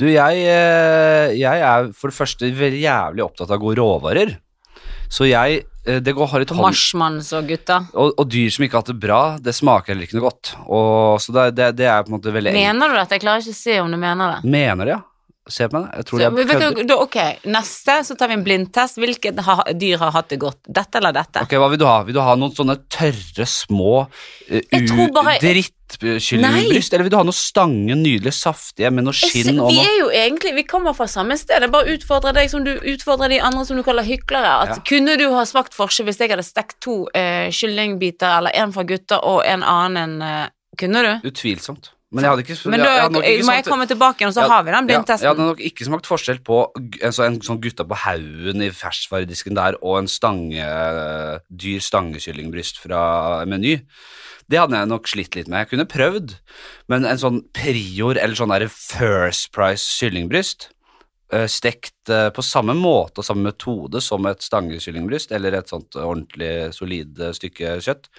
[0.00, 4.36] Du, jeg, eh, jeg er for det første jævlig opptatt av gode råvarer.
[5.12, 7.82] Så jeg eh, Det går hardt i hånd Marshmanns og gutta.
[7.92, 10.54] og, og dyr som ikke har hatt det bra, det smaker heller ikke noe godt.
[10.64, 12.54] Og, så det, det, det er på en måte veldig.
[12.56, 13.18] Mener du dette?
[13.18, 14.52] Jeg klarer ikke å se om du mener det.
[14.56, 15.02] Mener det, ja.
[15.50, 15.88] Se på meg.
[15.98, 17.16] Jeg tror Så, de men vet da, ok,
[17.50, 18.98] neste så tar vi en blindtest.
[19.02, 20.60] Hvilket ha, dyr har hatt det godt?
[20.70, 21.42] Dette eller dette?
[21.42, 21.96] Ok, Hva vil du ha?
[22.06, 26.94] Vil du ha noen sånne tørre, små uh, bare- drittkyllingbryst?
[26.94, 29.96] Eller vil du ha noe stange, nydelig saftige med noe skinn ser- og vi er
[29.98, 31.58] jo egentlig Vi kommer fra samme sted.
[31.60, 34.52] Jeg bare utfordrer deg som du utfordrer de andre som du kaller hyklere.
[34.62, 34.78] At Ja.
[34.86, 38.84] Kunne du ha smakt forskjell hvis jeg hadde stekt to uh, kyllingbiter, eller en fra
[38.84, 40.46] gutta og en annen uh,
[40.78, 41.28] Kunne du?
[41.28, 41.90] Utvilsomt.
[42.12, 44.36] Men jeg hadde ikke Men da jeg hadde ikke må jeg komme tilbake igjen, og
[44.36, 45.24] så har vi den blindtesten.
[45.24, 48.68] jeg hadde nok ikke smakt forskjell på en, sånn- en sånn gutta på haugen i
[48.76, 50.66] ferskvaredisken der og en stange,
[51.48, 53.00] dyr stangekyllingbryst fra
[53.48, 53.78] Meny.
[54.50, 55.62] Det hadde jeg nok slitt litt med.
[55.64, 56.36] Jeg kunne prøvd,
[56.92, 60.68] men en sånn prior eller sånn der First Price kyllingbryst
[61.32, 65.96] eh, stekt eh, på samme måte og samme metode som et stangekyllingbryst, eller et sånt
[65.96, 68.10] ordentlig solid eh, stykke kjøtt,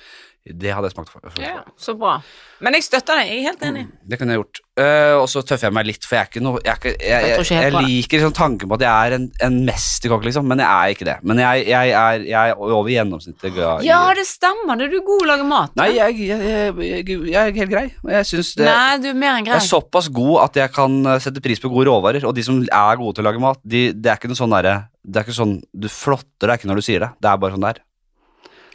[0.43, 1.23] det hadde jeg smakt for.
[1.23, 1.39] for.
[1.39, 2.17] Ja, så bra.
[2.63, 3.29] Men jeg støtter deg.
[3.31, 3.83] Jeg er helt enig.
[4.03, 4.59] Det kunne jeg gjort.
[4.73, 7.25] Uh, og så tøffer jeg meg litt, for jeg er ikke noe Jeg, ikke, jeg,
[7.29, 10.63] Jeg jeg, jeg liker liksom tanken på at jeg er en, en mesterkokk, liksom, men
[10.63, 11.15] jeg er ikke det.
[11.29, 14.81] Men jeg, er, er over gjennomsnittet glad i Ja, det stemmer.
[14.81, 15.77] Det er du god til å lage mat.
[15.79, 17.85] Nei, jeg er helt grei.
[18.17, 19.55] Jeg syns det Nei, du er mer enn grei.
[19.55, 22.27] jeg er såpass god at jeg kan eh, sette pris på gode råvarer.
[22.27, 24.57] Og de som er gode til å lage mat, de, det er ikke noe sånn
[24.57, 27.13] derre Det er ikke sånn Du flotter deg ikke når du sier det.
[27.21, 27.85] Det er bare sånn det er.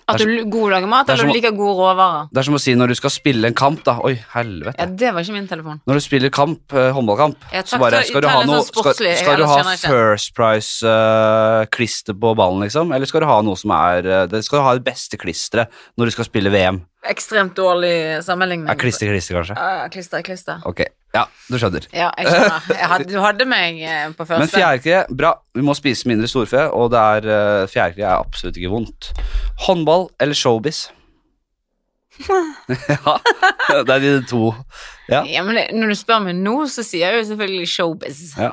[0.09, 2.29] At du god lager mat, er eller du liker gode råvarer.
[2.33, 3.99] Det er som å si når du skal spille en kamp, da.
[4.09, 4.77] Oi, helvete.
[4.81, 5.83] Ja, det var ikke min telefon.
[5.89, 8.95] Når du spiller kamp, eh, håndballkamp, Ja, så bare Skal du ha noe sånn skal,
[9.21, 9.59] skal du ha.
[9.85, 12.95] First Price-klister på ballen, liksom?
[12.97, 15.69] Eller skal du ha noe som er uh, det Skal du ha det beste klisteret
[15.99, 16.81] når du skal spille VM?
[17.09, 18.69] Ekstremt dårlig sammenligning.
[18.69, 19.57] Ja, klister klister, kanskje?
[19.57, 20.65] Ja, ja, klister, klister.
[20.69, 20.83] Ok,
[21.17, 21.89] ja, du skjønner.
[21.95, 22.69] Ja, jeg skjønner.
[22.75, 24.43] Jeg hadde, du hadde meg eh, på første.
[24.43, 25.33] Men fjærkre, bra.
[25.57, 29.11] Vi må spise mindre storfe, og det er uh, fjærkre er absolutt ikke vondt.
[29.65, 30.89] Håndball eller showbiz?
[32.29, 33.15] ja,
[33.87, 34.53] det er de to.
[35.09, 35.23] Ja.
[35.25, 38.25] Ja, men det, når du spør meg nå, så sier jeg jo selvfølgelig showbiz.
[38.37, 38.53] Ja.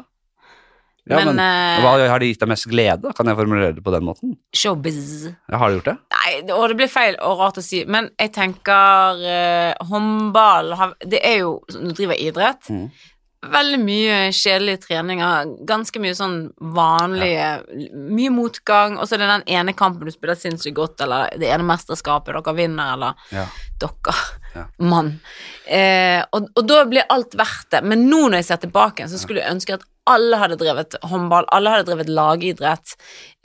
[1.06, 1.40] Ja, men, Men,
[1.78, 3.12] eh, hva har det gitt deg mest glede?
[3.14, 4.32] Kan jeg formulere det på den måten?
[4.58, 5.28] Showbiz.
[5.52, 5.98] Ja, har du gjort det?
[6.16, 10.74] Nei, og det blir feil og rart å si, men jeg tenker uh, håndball
[11.06, 12.72] Det er jo Nå driver jeg idrett.
[12.74, 12.88] Mm.
[13.54, 15.54] Veldig mye kjedelige treninger.
[15.70, 16.38] Ganske mye sånn
[16.74, 17.50] vanlige
[17.94, 18.98] Mye motgang.
[18.98, 22.34] Og så er det den ene kampen du spiller sinnssykt godt, eller det ene mesterskapet
[22.34, 23.46] dere vinner, eller Ja.
[23.82, 24.16] dere.
[24.56, 24.66] Ja.
[24.80, 25.20] Mann.
[25.68, 27.84] Eh, og, og da blir alt verdt det.
[27.84, 31.48] Men nå når jeg ser tilbake, så skulle jeg ønske at alle hadde drevet håndball,
[31.56, 32.96] alle hadde drevet lagidrett.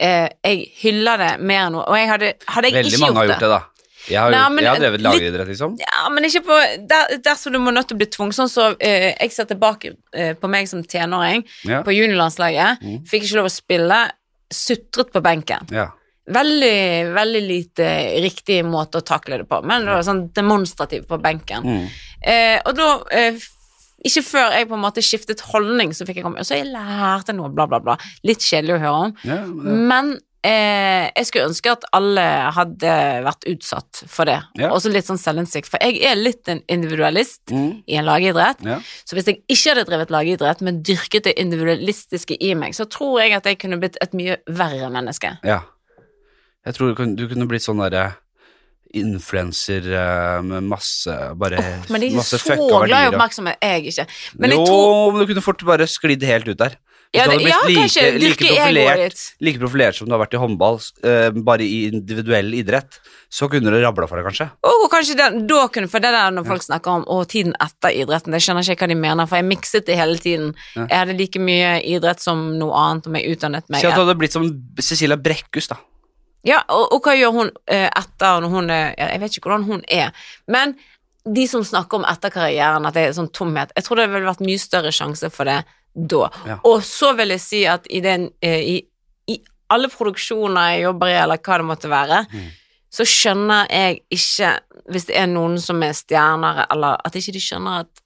[0.01, 1.85] Eh, jeg hyller det mer enn noe.
[1.89, 3.61] Og jeg hadde, hadde jeg Veldig ikke mange har gjort det, da.
[4.09, 5.75] Jeg har, Nei, men jeg har drevet lagidrett, liksom.
[5.81, 6.57] Ja, men ikke på
[6.89, 8.39] Der, dersom du må nødt til å bli tvunget.
[8.39, 11.83] Sånn så eh, jeg ser tilbake eh, på meg som tenåring Ja.
[11.85, 12.81] på juniorlandslaget.
[12.85, 12.99] Mm.
[13.09, 14.01] Fikk ikke lov å spille.
[14.51, 15.69] Sutret på benken.
[15.71, 15.91] Ja.
[16.31, 17.87] Veldig, veldig lite
[18.23, 21.65] riktig måte å takle det på, men det var sånn demonstrativ på benken.
[21.67, 21.87] Mm.
[22.23, 23.39] Eh, og da eh,
[24.07, 26.71] Ikke før jeg på en måte skiftet holdning, så fikk jeg komme Og så jeg
[26.73, 27.97] lærte noe, bla, bla, bla.
[28.25, 29.15] Litt kjedelig å høre om.
[29.29, 29.75] Ja, ja.
[29.91, 30.13] Men
[30.47, 32.25] eh, jeg skulle ønske at alle
[32.57, 32.95] hadde
[33.27, 34.39] vært utsatt for det.
[34.57, 34.71] Ja.
[34.73, 37.83] Også litt sånn selvinnsikt, for jeg er litt en individualist Mm.
[37.87, 38.63] i en lagidrett.
[39.05, 43.21] Så hvis jeg ikke hadde drevet lagidrett, men dyrket det individualistiske i meg, så tror
[43.21, 45.37] jeg at jeg kunne blitt et mye verre menneske.
[45.45, 45.61] ja.
[46.67, 48.17] Jeg tror du kunne, du kunne blitt sånn derre
[48.97, 54.07] influenser eh, med masse bare Men de er så glad i oppmerksomhet, jeg ikke.
[54.37, 56.79] Men jo, jeg tror men du kunne fort bare sklidd helt ut der.
[57.11, 60.39] Ja, det, ja blitt kanskje like, like, profilert, like profilert som du har vært i
[60.39, 64.47] håndball, uh, bare i individuell idrett, så kunne det rabla for deg, kanskje.
[64.71, 67.99] Og kanskje den, da kunne, for det der når folk snakker om å, tiden etter
[67.99, 70.53] idretten, det skjønner ikke hva de mener, for jeg mikset det hele tiden.
[70.77, 70.85] Ja.
[70.85, 73.83] Jeg hadde like mye idrett som noe annet om jeg utdannet meg.
[73.83, 74.47] Si at du hadde blitt som
[74.79, 75.83] Cecilia Brekkhus, da.
[76.47, 79.67] Ja, og, og hva gjør hun eh, etter når hun er Jeg vet ikke hvordan
[79.69, 80.13] hun er,
[80.49, 80.77] men
[81.29, 84.25] de som snakker om etter karrieren, at det er sånn tomhet, jeg tror det ville
[84.31, 85.59] vært mye større sjanse for det
[85.93, 86.31] da.
[86.49, 86.57] Ja.
[86.65, 88.77] Og så vil jeg si at i, den, eh, i,
[89.29, 89.37] i
[89.69, 92.47] alle produksjoner jeg jobber i, eller hva det måtte være, Mm.
[92.91, 94.55] så skjønner jeg ikke,
[94.91, 98.03] hvis det er noen som er stjerner, eller at ikke de skjønner at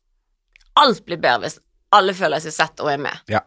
[0.83, 1.61] alt blir bedre hvis
[1.95, 3.21] alle føler seg sett og er med.
[3.31, 3.45] Ja.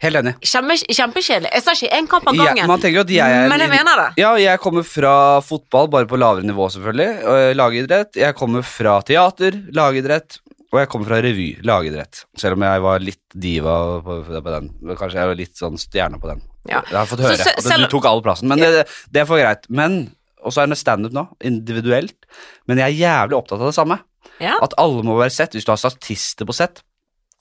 [0.00, 0.32] Helt enig.
[0.48, 1.50] Kjempe, kjempekjedelig.
[1.52, 3.68] Jeg sa ikke én kamp av Ja, gangen, man tenker at jeg er men jeg
[3.72, 4.06] mener det.
[4.22, 5.12] Ja, jeg kommer fra
[5.44, 7.10] fotball, bare på lavere nivå, selvfølgelig.
[7.28, 8.16] og Lagidrett.
[8.16, 10.38] Jeg kommer fra teater, lagidrett.
[10.70, 12.22] Og jeg kommer fra revy, lagidrett.
[12.38, 13.74] Selv om jeg var litt diva
[14.06, 14.70] på, på den.
[14.94, 16.44] Kanskje jeg var litt sånn stjerne på den.
[16.70, 16.80] Ja.
[16.86, 19.40] Jeg har fått Så høre at du tok all plassen, men det, det er for
[19.42, 19.66] greit.
[19.68, 22.16] Men, Og så er det standup nå, individuelt.
[22.70, 23.98] Men jeg er jævlig opptatt av det samme.
[24.40, 24.54] Ja.
[24.62, 25.52] At alle må være sett.
[25.58, 26.80] Hvis du har statister på sett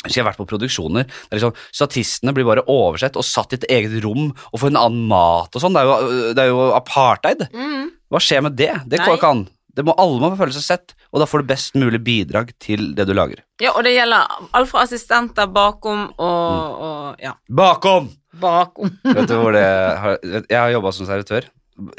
[0.05, 3.57] så jeg har vært på produksjoner der liksom, statistene blir bare oversett og satt i
[3.59, 5.75] et eget rom og får en annen mat og sånn.
[5.75, 7.41] Det, jo- det er jo apartheid.
[7.51, 7.89] Mm.
[8.09, 8.71] Hva skjer med det?
[8.87, 9.41] Det går ikke an.
[9.75, 12.89] Det må, alle må føle seg sett, og da får du best mulig bidrag til
[12.97, 13.43] det du lager.
[13.61, 14.25] Ja, og det gjelder
[14.57, 16.81] alt fra assistenter bakom og, Mm.
[16.87, 18.09] og ja, Bakom!
[18.39, 18.91] bakom.
[19.03, 21.47] Vet du hvor det har, Jeg har jobba som servitør.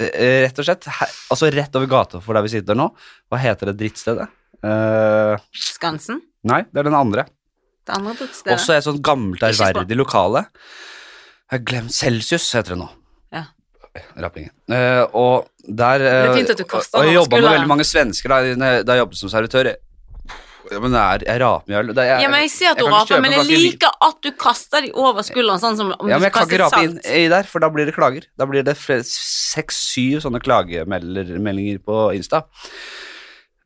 [0.00, 2.90] Eh, Rett og slett, her, altså rett over gata for der vi sitter nå.
[3.32, 4.28] Hva heter det drittstedet?
[4.64, 6.20] Uh, Skansen.
[6.44, 7.24] nei, det er den andre.
[7.86, 8.54] Det andre drittstedet.
[8.58, 10.44] Også et sånt gammelt, ærverdig lokale.
[11.50, 12.88] Jeg har glemt Celsius, heter det nå.
[13.34, 13.44] Ja.
[14.22, 14.52] Rappingen.
[14.70, 17.70] Uh, og der uh, Det er fint at du kaster Og jeg jobba med veldig
[17.72, 19.72] mange svensker da, jeg- da jeg jobbet som servitør.
[20.70, 21.88] Ja, men det er, jeg raper mjøl.
[21.96, 24.82] Det er- ja, men jeg ser at du raper, men jeg liker at du kaster
[24.86, 27.42] de over skulderen, sånn som om Ja, men jeg kan ikke rape inn i der,
[27.50, 28.28] for da blir det klager.
[28.38, 32.44] Da blir det seks-syv sånne klagemeldinger på Insta.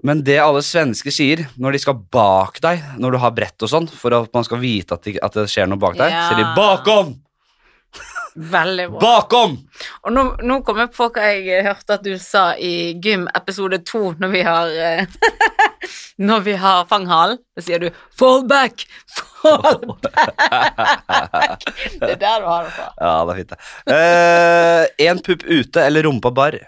[0.04, 3.70] Men det alle svensker sier når de skal bak deg, når du har brett og
[3.72, 6.26] sånn, for at man skal vite at, de, at det skjer noe bak deg, Ja.
[6.28, 7.14] sier de 'bakom'!
[8.34, 8.98] Veldig bra.
[8.98, 9.52] Bakom!
[10.02, 13.78] Og nå, nå kom jeg på hva jeg hørte at du sa i Gym episode
[13.86, 15.06] to, når vi har eh,
[16.18, 17.38] Når vi har fanghalen.
[17.54, 17.88] Da sier du
[18.18, 21.64] 'fall back', fall back.
[22.00, 22.88] Det er der du har det fra.
[22.98, 23.58] Ja, det er fint, det.
[23.94, 26.58] Eh, en pupp ute eller rumpa bar?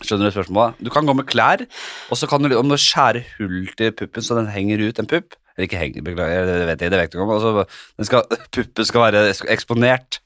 [0.00, 0.80] Skjønner du spørsmålet?
[0.80, 1.66] Du kan gå med klær,
[2.08, 5.08] og så kan du om du skjære hull til puppen så den henger ut en
[5.10, 5.36] pupp.
[5.56, 7.32] Eller ikke henger, beklager, det vet jeg, det vet jeg ikke om.
[7.34, 7.64] Altså,
[8.00, 8.24] den skal,
[8.56, 10.20] puppen skal være eksponert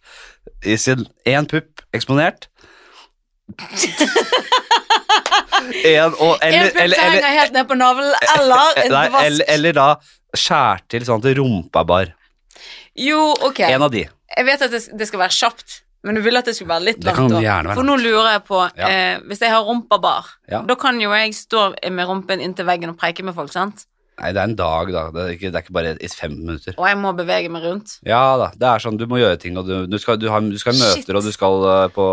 [0.65, 2.49] i sin Én pupp eksponert.
[5.65, 9.27] En, og, eller, en pupp eller, henger helt ned på navlen, eller en nei, vask.
[9.27, 9.87] eller, eller da
[10.37, 12.11] skjær til sånn at rumpa bar.
[13.01, 13.63] Jo, ok.
[13.71, 14.05] En av de.
[14.05, 16.85] Jeg vet at det, det skal være kjapt, men du ville at det skulle være
[16.91, 18.89] litt Det kan gjerne være For nå lurer jeg på Ja.
[18.89, 20.61] eh, Hvis jeg har rumpabar, Ja.
[20.63, 23.87] da kan jo jeg stå med rumpen inntil veggen og preike med folk, sant?
[24.21, 25.01] Nei, det er en dag, da.
[25.11, 26.75] Det er ikke, det er ikke bare i fem minutter.
[26.79, 27.97] Og jeg må bevege meg rundt.
[28.07, 30.41] Ja da, det er sånn, du må gjøre ting, og du, du, skal, du, har,
[30.41, 31.03] du skal Shit.
[31.03, 32.05] møter, og du skal uh, på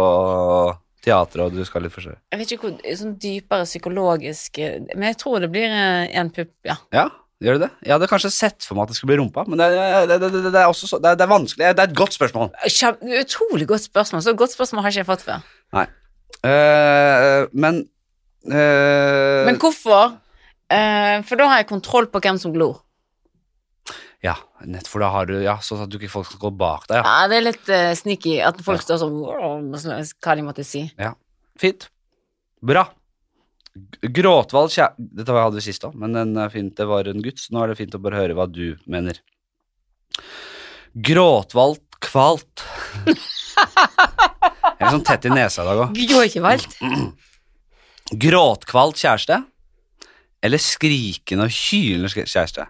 [1.06, 2.18] teater, og du skal litt forskjellig.
[2.34, 6.30] Jeg vet ikke hvor sånn dypere psykologisk eh, Men jeg tror det blir eh, en
[6.34, 6.76] pupp, ja.
[6.94, 7.08] Ja,
[7.42, 7.70] gjør du det?
[7.86, 10.30] Jeg hadde kanskje sett for meg at det skulle bli rumpa, men det, det, det,
[10.34, 11.72] det, det, er, også er, er vanskelig.
[11.74, 12.52] Det er et godt spørsmål.
[12.70, 14.24] Kjem- Utrolig godt spørsmål.
[14.26, 15.42] Så godt spørsmål har ikke jeg fått før.
[15.78, 15.88] Nei.
[16.42, 17.82] Uh, men
[18.50, 20.16] uh, Men hvorfor?
[20.72, 22.80] Uh, for da har jeg kontroll på hvem som glor.
[24.22, 24.36] Ja,
[24.70, 27.00] nett for da har du Ja, sånn at du ikke folk skal gå bak deg,
[27.02, 27.04] ja.
[27.04, 29.18] Ja, det er litt sneaky at folk står sånn
[30.22, 30.84] Hva de måtte si.
[31.02, 31.16] Ja.
[31.62, 31.88] Fint.
[32.62, 32.86] Bra.
[34.02, 37.40] Gråtvald kjæreste Dette hadde vi sist òg, men den er fint, det var en gutt,
[37.40, 39.22] så nå er det fint å bare høre hva du mener.
[40.94, 42.66] Gråtvald kvalt.
[44.82, 45.96] Jeg er sånn tett i nesa i dag òg.
[45.96, 47.12] Du.
[48.26, 49.38] Gråtkvalt kjæreste
[50.42, 52.66] eller skrikende og hylende kjæreste?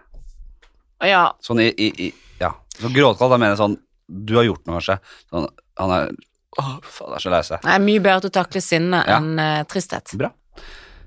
[1.08, 1.22] Ja.
[1.42, 2.10] Sånn i, i, i
[2.42, 2.52] Ja.
[2.76, 4.98] Så gråtkvalt, da mener jeg sånn Du har gjort noe, kanskje.
[5.32, 5.48] Sånn,
[5.80, 6.12] han er
[6.60, 7.62] Åh, faen, er så lei seg.
[7.64, 9.16] Det er mye bedre til å takle sinne Ja.
[9.16, 10.12] enn uh, tristhet.
[10.20, 10.28] Bra.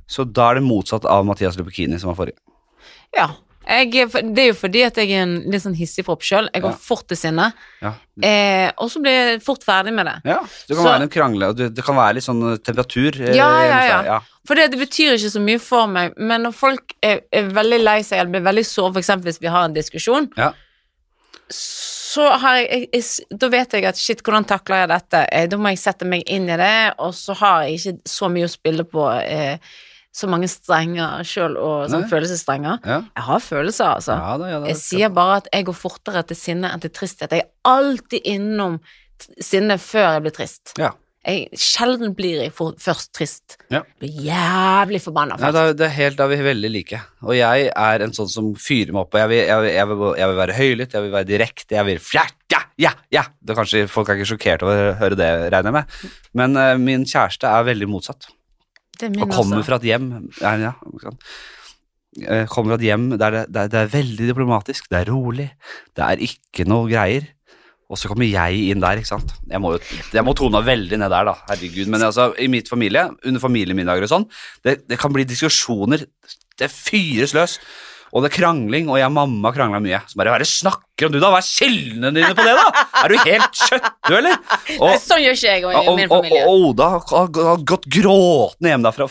[0.07, 2.37] Så da er det motsatt av Mathias Lupekini, som var forrige.
[3.15, 3.31] Ja.
[3.67, 3.89] Jeg,
[4.35, 6.51] det er jo fordi at jeg er en litt sånn hissigpropp sjøl.
[6.53, 6.77] Jeg går Ja.
[6.77, 7.47] fort til sinne,
[7.81, 7.93] Ja.
[8.21, 10.21] eh, og så blir jeg fort ferdig med det.
[10.23, 10.41] ja.
[10.67, 13.19] Det kan Så- være en krangle, og det, kan være litt sånn temperatur.
[13.19, 14.03] eh, Ja, ja, ja.
[14.03, 14.19] ja.
[14.45, 17.81] For det, det betyr ikke så mye for meg, men når folk er, er veldig
[17.83, 20.51] lei seg eller blir veldig såre, eksempel hvis vi har en diskusjon, Ja.
[21.49, 23.03] så har jeg, jeg
[23.39, 25.27] Da vet jeg at shit, hvordan takler jeg dette?
[25.31, 28.29] Eh, da må jeg sette meg inn i det, og så har jeg ikke så
[28.31, 29.57] mye å spille på, eh,
[30.15, 32.79] så mange strenger sjøl, og sånn følelsesstrenger.
[32.87, 32.99] Ja.
[33.17, 34.15] Jeg har følelser, altså.
[34.15, 34.69] Ja, da, ja, da.
[34.71, 37.35] Jeg sier bare at jeg går fortere til sinne enn til tristhet.
[37.35, 38.77] Jeg er alltid innom
[39.43, 40.75] sinne før jeg blir trist.
[40.79, 40.93] Ja.
[41.25, 43.57] Jeg, sjelden blir jeg for, først trist.
[43.73, 43.81] Ja.
[43.99, 45.55] Blir jævlig forbanna først.
[45.57, 47.01] det, er, det er helt da vi er veldig like.
[47.25, 49.17] Og jeg er en sånn som fyrer meg opp.
[49.17, 51.75] Og jeg vil, jeg vil, jeg vil, jeg vil være høylytt, jeg vil være direkte,
[51.79, 53.25] jeg vil ja, ja, ja, ja.
[53.41, 55.99] Det er kanskje Folk er ikke sjokkert over å høre det, regner jeg med.
[56.37, 58.29] Men uh, min kjæreste er veldig motsatt.
[59.03, 59.65] Og kommer også.
[59.67, 60.09] fra et hjem
[60.41, 60.71] ja, ja.
[62.25, 65.11] Eh, Kommer fra et hjem der det, der er- det er veldig diplomatisk, det er
[65.11, 65.49] rolig,
[65.95, 67.27] det er ikke noe greier.
[67.89, 69.31] Og så kommer jeg inn der, ikke sant.
[69.47, 69.79] Jeg må, jo,
[70.11, 71.33] jeg må tone veldig ned der, da.
[71.51, 71.87] Herregud.
[71.93, 74.25] Men altså, i mitt familie, under familiemiddager og sånn,
[74.65, 76.01] det, det kan bli diskusjoner.
[76.57, 77.59] Det fyres løs.
[78.15, 79.97] Og det er krangling, og jeg og mamma krangla mye.
[80.07, 81.31] Så bare Hva er det snakker om, du, da?
[81.33, 82.83] Hva er kildene dine på det, da?
[83.01, 84.37] Er du helt kjøttdu, eller?
[84.77, 86.45] Og, Nei, Sånn gjør ikke jeg og, min familie.
[86.47, 89.09] og Oda har, gått gråtende hjem derfra.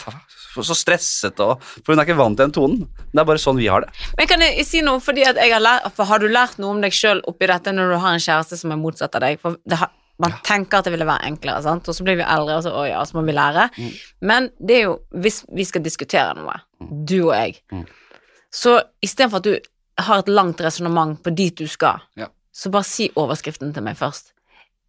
[0.54, 2.84] Så stresset, og, for hun er ikke vant til den tonen.
[3.10, 3.90] Det er bare sånn vi har det.
[4.16, 6.76] Men kan jeg si noe, fordi at jeg har lært, for har du lært noe
[6.76, 9.40] om deg sjøl oppi dette når du har en kjæreste som er motsatt av deg?
[9.42, 9.90] For det har,
[10.22, 11.90] man tenker at det ville være enklere, sant?
[11.90, 13.66] og så blir vi eldre, og så, å ja, så må vi lære.
[13.74, 13.90] Mm.
[14.30, 14.94] Men det er jo,
[15.26, 17.84] hvis vi skal diskutere noe, du og jeg, Mm.
[18.54, 19.54] Så istedenfor at du
[20.04, 22.28] har et langt resonnement på dit du skal, Ja.
[22.54, 24.32] så bare si overskriften til meg først.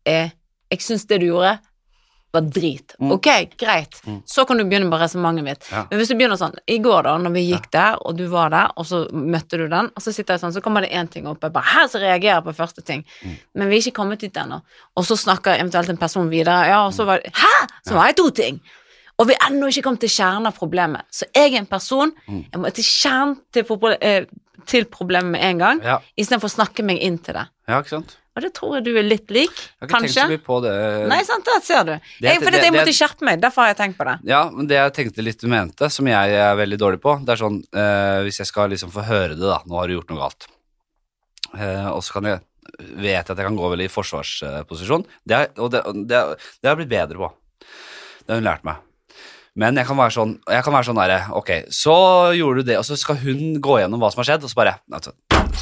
[0.06, 0.30] Eh,
[0.70, 1.58] jeg syns det du gjorde,
[2.36, 2.96] var drit.
[3.00, 3.12] Mm.
[3.16, 4.02] Ok, greit.
[4.06, 4.18] Mm.
[4.28, 5.68] Så kan du begynne på resonnementet mitt.
[5.72, 5.86] Ja.
[5.90, 8.50] Men hvis du begynner sånn I går, da, når vi gikk der, og du var
[8.52, 11.08] der, og så møtte du den, og så sitter jeg sånn, så kommer det én
[11.10, 13.06] ting opp, jeg bare Her så reagerer jeg på første ting.
[13.24, 13.38] Mm.
[13.56, 14.60] Men vi er ikke kommet dit ennå.
[14.98, 17.54] Og så snakker eventuelt en person videre, ja, og så var det Hæ!
[17.88, 18.60] Så var jeg to ting!
[19.20, 21.06] Og vi er ennå ikke kommet til kjernen av problemet.
[21.14, 22.44] Så jeg er en person Mm.
[22.52, 24.26] Jeg må til kjernen til, eh,
[24.66, 27.48] til problemet med en gang, Ja, istedenfor å snakke meg inn til det.
[27.68, 28.18] ja ikke sant?
[28.36, 29.80] Og det tror jeg du er litt lik, kanskje.
[29.80, 31.08] Jeg har ikke tenkt så mye på det.
[31.08, 31.92] Nei, sant, det ser du.
[32.20, 34.20] Jeg, for det- det, jeg det- måtte skjerpe meg, derfor har jeg tenkt på det.
[34.28, 37.30] Ja, men det jeg tenkte litt du mente, som jeg er veldig dårlig på, det
[37.30, 40.10] er sånn eh, Hvis jeg skal liksom få høre det, da, nå har du gjort
[40.10, 40.48] noe galt,
[41.58, 42.42] eh, og så kan jeg
[42.98, 46.68] vet jeg at jeg kan gå veldig i forsvarsposisjon, det er, og det, det, det
[46.68, 47.32] har jeg blitt bedre på.
[48.26, 48.76] Det har hun lært meg.
[49.56, 51.96] Men jeg kan være sånn, jeg kan være sånn der, Ok, så
[52.36, 54.58] gjorde du det, og så skal hun gå gjennom hva som har skjedd, og så
[54.60, 55.14] bare altså,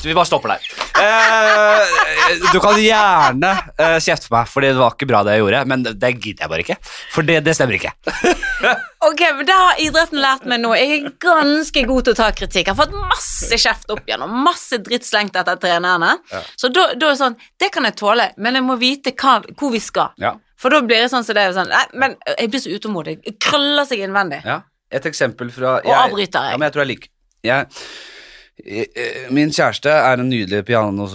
[0.02, 0.66] Vi bare stopper der.
[1.04, 5.44] Eh, du kan gjerne eh, kjefte på meg, for det var ikke bra det jeg
[5.44, 6.78] gjorde, men det, det gidder jeg bare ikke.
[7.14, 7.94] For det, det stemmer ikke.
[9.04, 10.78] Ok, men da har idretten lært meg noe.
[10.80, 12.70] Jeg er ganske god til å ta kritikk.
[12.70, 16.14] Jeg har fått masse kjeft opp igjennom, masse dritt slengt etter trenerne.
[16.32, 16.40] Ja.
[16.56, 19.42] Så da, da er det sånn, det kan jeg tåle, men jeg må vite hva,
[19.60, 20.16] hvor vi skal.
[20.24, 20.38] Ja.
[20.64, 23.18] For da blir det sånn som det er sånn, nei, men jeg blir så utålmodig.
[23.28, 24.40] Jeg krøller seg innvendig.
[24.48, 24.62] Ja,
[24.94, 26.56] et eksempel fra Og avbryter jeg.
[26.56, 27.10] Ja, men jeg tror jeg liker lik.
[27.44, 31.10] Jeg, eh, min kjæreste er en nydelig piano,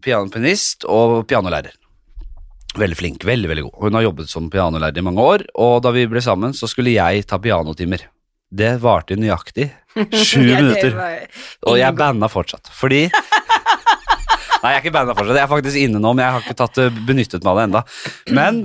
[0.00, 1.76] pianopianist og pianolærer.
[2.78, 3.76] Veldig flink, veldig, veldig god.
[3.82, 6.94] Hun har jobbet som pianolærer i mange år, og da vi ble sammen, så skulle
[6.94, 8.06] jeg ta pianotimer.
[8.48, 9.68] Det varte nøyaktig
[10.16, 10.96] sju minutter,
[11.68, 13.08] og jeg banna fortsatt, fordi
[14.58, 16.56] Nei, jeg er ikke banna fortsatt, jeg er faktisk inne nå, men jeg har ikke
[16.58, 17.82] tatt, eh, benyttet meg av det enda.
[18.34, 18.56] Men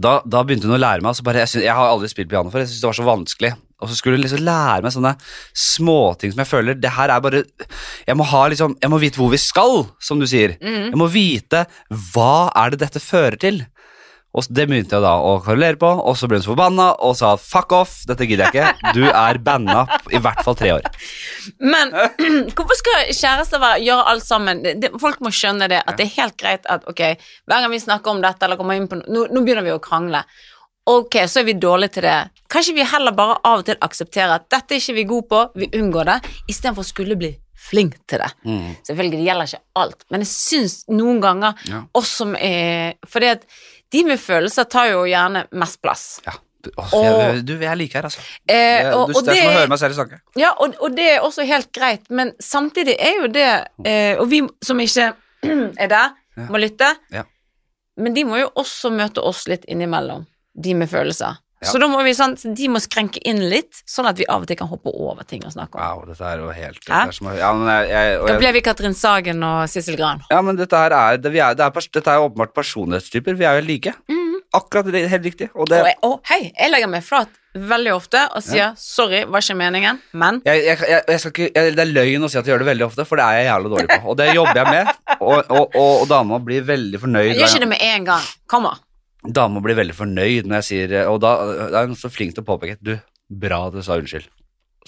[0.00, 2.52] da, da begynte hun å lære meg bare, jeg, synes, jeg har aldri spilt piano
[2.52, 3.52] før, jeg syntes det var så vanskelig.
[3.82, 5.12] Og så skulle hun liksom lære meg sånne
[5.58, 7.40] småting som jeg føler Det her er bare
[8.06, 10.54] Jeg må ha liksom Jeg må vite hvor vi skal, som du sier.
[10.62, 10.92] Mm.
[10.92, 11.64] Jeg må vite
[12.12, 13.58] hva er det dette fører til.
[14.32, 17.16] Og det begynte jeg da å kverulere på, og så ble hun så forbanna og
[17.18, 18.92] sa fuck off, dette gidder jeg ikke.
[18.96, 20.88] Du er banna i hvert fall tre år.
[21.60, 21.92] Men
[22.56, 24.64] hvorfor skal kjærester være, gjøre alt sammen?
[24.64, 27.04] Det, folk må skjønne det, at det er helt greit at ok,
[27.44, 29.76] hver gang vi snakker om dette eller kommer inn på noe, nå, nå begynner vi
[29.76, 30.24] å krangle.
[30.88, 32.16] Ok, så er vi dårlige til det.
[32.50, 35.44] Kanskje vi heller bare av og til aksepterer at dette er ikke vi gode på,
[35.60, 36.18] vi unngår det,
[36.48, 38.30] istedenfor å skulle bli flink til det.
[38.44, 38.70] Mm.
[38.88, 41.82] Selvfølgelig, det gjelder ikke alt, men jeg syns noen ganger Ja.
[41.94, 43.44] oss som er Fordi at
[43.92, 46.06] de med følelser tar jo gjerne mest plass.
[46.26, 46.32] Ja.
[46.78, 48.20] Og, jeg, du, jeg liker her, altså.
[48.46, 50.18] Eh, og, du, og det er som å høre meg selv snakke.
[50.38, 53.48] Ja, og, og det er også helt greit, men samtidig er jo det
[53.84, 55.08] eh, Og vi som ikke
[55.82, 56.46] er der, Ja.
[56.48, 57.24] må lytte, Ja.
[58.00, 60.22] men de må jo også møte oss litt innimellom,
[60.54, 61.36] de med følelser.
[61.62, 61.70] Ja.
[61.70, 64.50] Så da må vi sånn, de må skrenke inn litt, sånn at vi av og
[64.50, 65.82] til kan hoppe over ting og snakke om.
[65.82, 67.02] Wow, dette er jo helt Hæ?
[67.06, 70.24] er som ja, men jeg, jeg, Da ble vi Katrin Sagen og Sissel Gran.
[70.30, 73.38] ja, men dette her er, det, vi er, det er, dette er åpenbart personlighetstyper.
[73.38, 73.94] Vi er jo like.
[74.52, 75.48] Akkurat det- helt riktig.
[75.54, 79.24] Og det, Og, jeg, og hei, jeg legger meg flat veldig ofte og sier 'sorry,
[79.24, 82.52] var ikke meningen', men jeg, jeg, jeg, ikke, det er løgn å si at jeg
[82.54, 84.08] gjør det veldig ofte, for det er jeg jævlig dårlig på.
[84.08, 84.86] Og det jobber jeg med,
[85.20, 87.34] og, og, og, og dama blir veldig fornøyd.
[87.36, 88.24] gjør ikke det med en gang.
[88.46, 88.80] Kommer.
[89.22, 91.36] Dama blir veldig fornøyd når jeg sier Og da
[91.70, 92.96] er hun så flink til å påpeke Du,
[93.30, 94.26] bra at du sa unnskyld.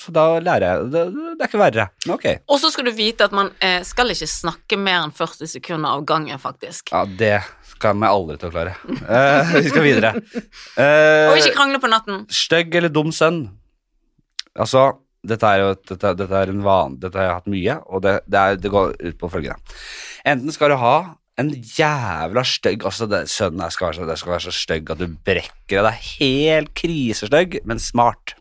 [0.00, 1.84] Så da lærer jeg Det, det er ikke verre.
[2.16, 2.40] Okay.
[2.50, 5.94] Og så skal du vite at man eh, skal ikke snakke mer enn 40 sekunder
[5.94, 6.90] av gangen, faktisk.
[6.90, 7.36] Ja, det
[7.82, 8.74] kommer jeg aldri til å klare.
[8.90, 10.10] Eh, vi skal videre.
[10.80, 12.24] Eh, Og ikke krangle på natten.
[12.32, 13.44] Stygg eller dum sønn?
[14.58, 14.88] Altså,
[15.26, 18.16] dette er jo dette, dette er en van, dette har jeg hatt mye, og det,
[18.26, 19.78] det, er, det går ut på følgende.
[20.26, 20.96] Enten skal du ha
[21.40, 24.92] en jævla stygg Altså, det, sønnen her skal være så, det skal være så stygg
[24.94, 25.88] at du brekker deg.
[25.88, 28.36] Det er helt krisestygg, men smart.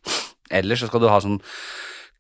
[0.54, 1.40] Ellers så skal du ha sånn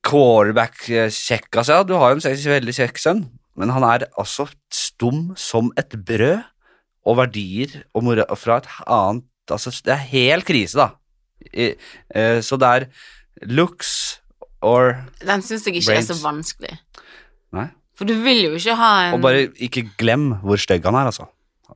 [0.03, 1.51] quarterback-kjekk.
[1.51, 3.27] Altså, ja, du har jo en veldig kjekk sønn,
[3.59, 6.41] men han er altså stum som et brød,
[7.03, 10.85] og verdier og mora fra et annet Altså, det er helt krise, da.
[11.51, 11.73] I,
[12.15, 12.85] uh, så det er
[13.51, 14.21] looks
[14.63, 16.77] or Den syns jeg ikke er så vanskelig.
[17.51, 17.65] Nei.
[17.97, 21.11] For du vil jo ikke ha en Og bare ikke glem hvor stygg han er,
[21.11, 21.27] altså.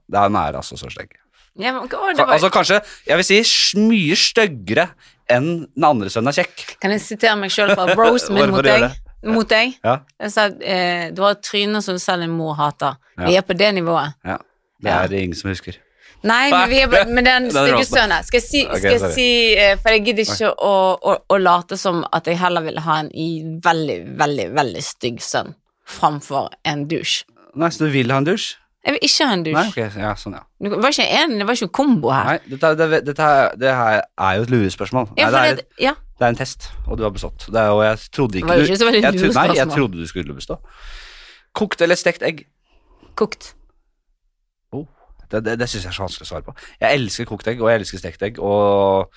[0.07, 1.11] Det han er altså så stygg.
[1.59, 4.87] ja, men, å, det var, Altså kanskje, jeg vil si mye styggere
[5.29, 6.77] enn den andre sønnen er kjekk.
[6.81, 8.87] Kan jeg sitere meg sjøl fra roasten min mot deg?
[9.27, 9.73] Mot deg?
[9.83, 12.95] Ja, Jeg sa eh, du har et tryne som selv en mor hater.
[13.17, 13.41] Vi Ja.
[13.41, 14.13] er på det nivået.
[14.25, 14.37] ja.
[14.79, 15.73] Det er det ingen som husker.
[16.23, 18.23] Nei, men vi er på, med den stygge sønnen.
[18.25, 21.77] Skal jeg si, skal jeg si eh, For jeg gidder ikke å, å, å late
[21.77, 23.27] som at jeg heller vil ha en i
[23.65, 25.53] veldig, veldig, veldig stygg sønn
[25.87, 27.21] framfor en dusj.
[27.57, 28.55] Nei, så du vil ha en dusj?
[28.87, 29.55] Jeg vil ikke ha en dusj.
[29.57, 30.43] Nei, ok, ja, sånn, ja.
[30.63, 32.27] Det var ikke en, det var ikke en kombo her.
[32.29, 35.09] Nei, dette, det, dette er, det her er jo et luespørsmål.
[35.19, 37.49] Ja, Nei, det, er, det, ja, det er en test, og du har bestått.
[37.51, 39.99] Det er, og jeg trodde ikke du ikke så veldig jeg, tro- Nei, jeg trodde
[39.99, 40.59] du skulle bestå.
[41.57, 42.45] Kokt eller stekt egg?
[43.17, 43.53] Kokt.
[45.27, 46.53] Det, det, det syns jeg er så vanskelig å svare på.
[46.79, 49.09] Jeg elsker kokt egg, og jeg elsker stekt egg, og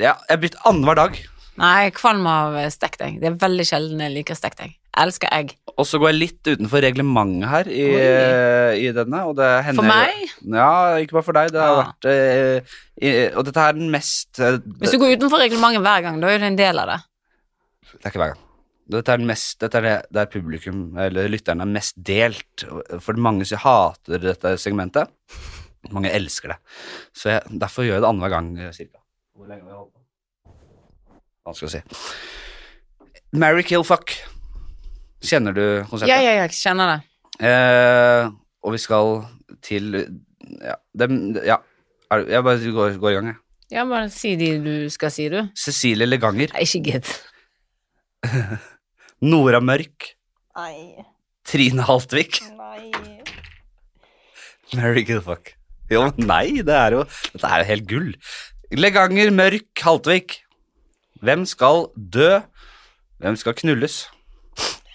[0.00, 1.18] ja, jeg bytter annenhver dag.
[1.60, 3.18] Nei, jeg er kvalm av stekt egg.
[3.20, 4.72] Det er veldig sjelden jeg liker stekt egg.
[5.02, 5.56] Elsker egg.
[5.74, 7.86] Og så går jeg litt utenfor reglementet her i,
[8.84, 10.34] i denne, og det hender For meg?
[10.54, 10.68] Ja,
[11.02, 11.50] ikke bare for deg.
[11.54, 11.80] Det har Ja.
[11.82, 16.04] vært uh, i, Og dette er den mest uh, Hvis du går utenfor reglementet hver
[16.06, 17.00] gang, da er du en del av det.
[17.94, 18.42] Det er ikke hver gang.
[18.94, 22.66] Dette er mest Dette er det der publikum, eller lytterne, er mest delt.
[23.02, 25.10] For mange som hater dette segmentet.
[25.92, 26.58] Mange elsker det.
[27.16, 29.00] Så jeg, derfor gjør jeg det annenhver gang, eh, cirka.
[29.34, 30.54] Hvor lenge har vi holdt på?
[31.50, 31.82] Vanskelig å si.
[33.36, 34.14] Marry, kill, fuck.
[35.24, 36.10] Kjenner du konseptet?
[36.12, 36.98] Ja, ja, jeg kjenner det.
[37.48, 38.28] Eh,
[38.64, 39.14] og vi skal
[39.64, 39.94] til
[40.60, 40.76] Ja.
[40.98, 41.14] Dem,
[41.44, 41.56] ja.
[42.12, 43.38] Er, jeg bare går, går i gang, jeg.
[43.72, 45.40] Ja, bare si de du skal si, du.
[45.58, 46.52] Cecilie Leganger.
[46.52, 47.08] Nei, ikke gidd.
[49.24, 50.10] Nora Mørk.
[50.54, 51.04] Nei,
[51.48, 52.42] Trine Haltvik.
[52.58, 52.92] nei.
[54.74, 55.54] Mary Goodfuck.
[55.92, 57.02] Jo, nei, det er jo
[57.34, 58.12] Dette er jo helt gull.
[58.74, 60.38] Leganger, Mørk, Haltvik.
[61.24, 62.40] Hvem skal dø?
[63.22, 64.04] Hvem skal knulles?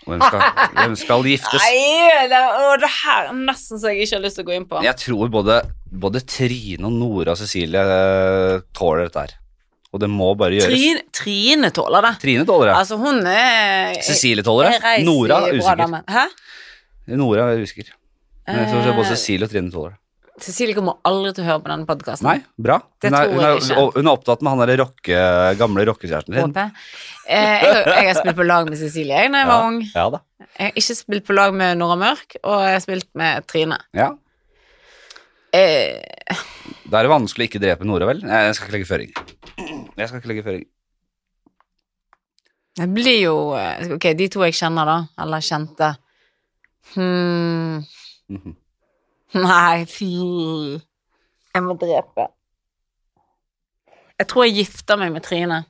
[0.10, 0.46] Hvem skal,
[0.78, 1.66] hvem skal giftes?
[1.66, 4.56] Nei, det, å, det her er nesten så jeg ikke har lyst til å gå
[4.58, 4.82] inn på.
[4.86, 5.60] Jeg tror både,
[6.06, 9.38] både Trine og Nora og Cecilie eh, tåler dette her.
[9.90, 10.70] Og det må bare gjøres.
[10.70, 12.12] Trine, Trine tåler det.
[12.22, 12.76] Trine tåler det.
[12.78, 15.06] Altså, hun er Cecilie tåler er det.
[15.08, 16.36] Nora er usikker.
[17.18, 17.96] Nora er usikker.
[18.50, 20.02] Men jeg tror både Eh, Cecilie og Trine tåler det.
[20.44, 22.28] Cecilie kommer aldri til å høre på denne podkasten.
[22.28, 22.80] Nei, bra.
[23.02, 25.20] Det Hun er, hun er, hun er opptatt med han der rocke,
[25.60, 26.56] gamle rockekjæresten din.
[26.56, 29.80] Eh, jeg, jeg har spilt på lag med Cecilie jeg, da jeg var ung.
[29.94, 30.22] Ja da.
[30.60, 33.78] Jeg har ikke spilt på lag med Nora Mørk, og jeg har spilt med Trine.
[33.98, 34.10] Ja.
[35.56, 36.38] Eh,
[36.90, 38.20] Da er det vanskelig å ikke drepe Nora, vel?
[38.26, 39.14] Nei, jeg skal ikke legge føring.
[40.00, 40.68] Jeg skal ikke legge føring.
[42.80, 44.98] det blir jo eh, Ok, de to jeg kjenner, da.
[45.24, 45.90] Eller kjente.
[46.96, 47.84] Hmm.
[48.30, 48.56] Mhm.
[49.38, 52.30] Nei, fy Jeg må drepe.
[54.20, 55.62] Jeg tror jeg gifter meg med Trine.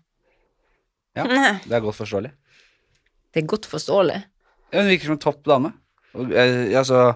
[1.17, 1.25] Ja.
[1.67, 2.31] Det er godt forståelig.
[3.33, 4.19] Det er godt forståelig.
[4.71, 5.73] Ja, Hun virker som en topp dame.
[6.13, 7.13] Og, eh, altså,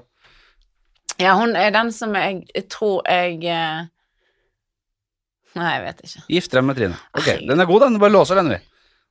[1.21, 3.87] Ja, hun er den som jeg, jeg tror jeg eh,
[5.57, 6.21] Nei, jeg vet ikke.
[6.33, 6.99] Gifter deg med Trine.
[7.13, 7.39] Ok, Ai.
[7.49, 7.97] Den er god, den.
[7.97, 8.59] Du bare låser den, vi.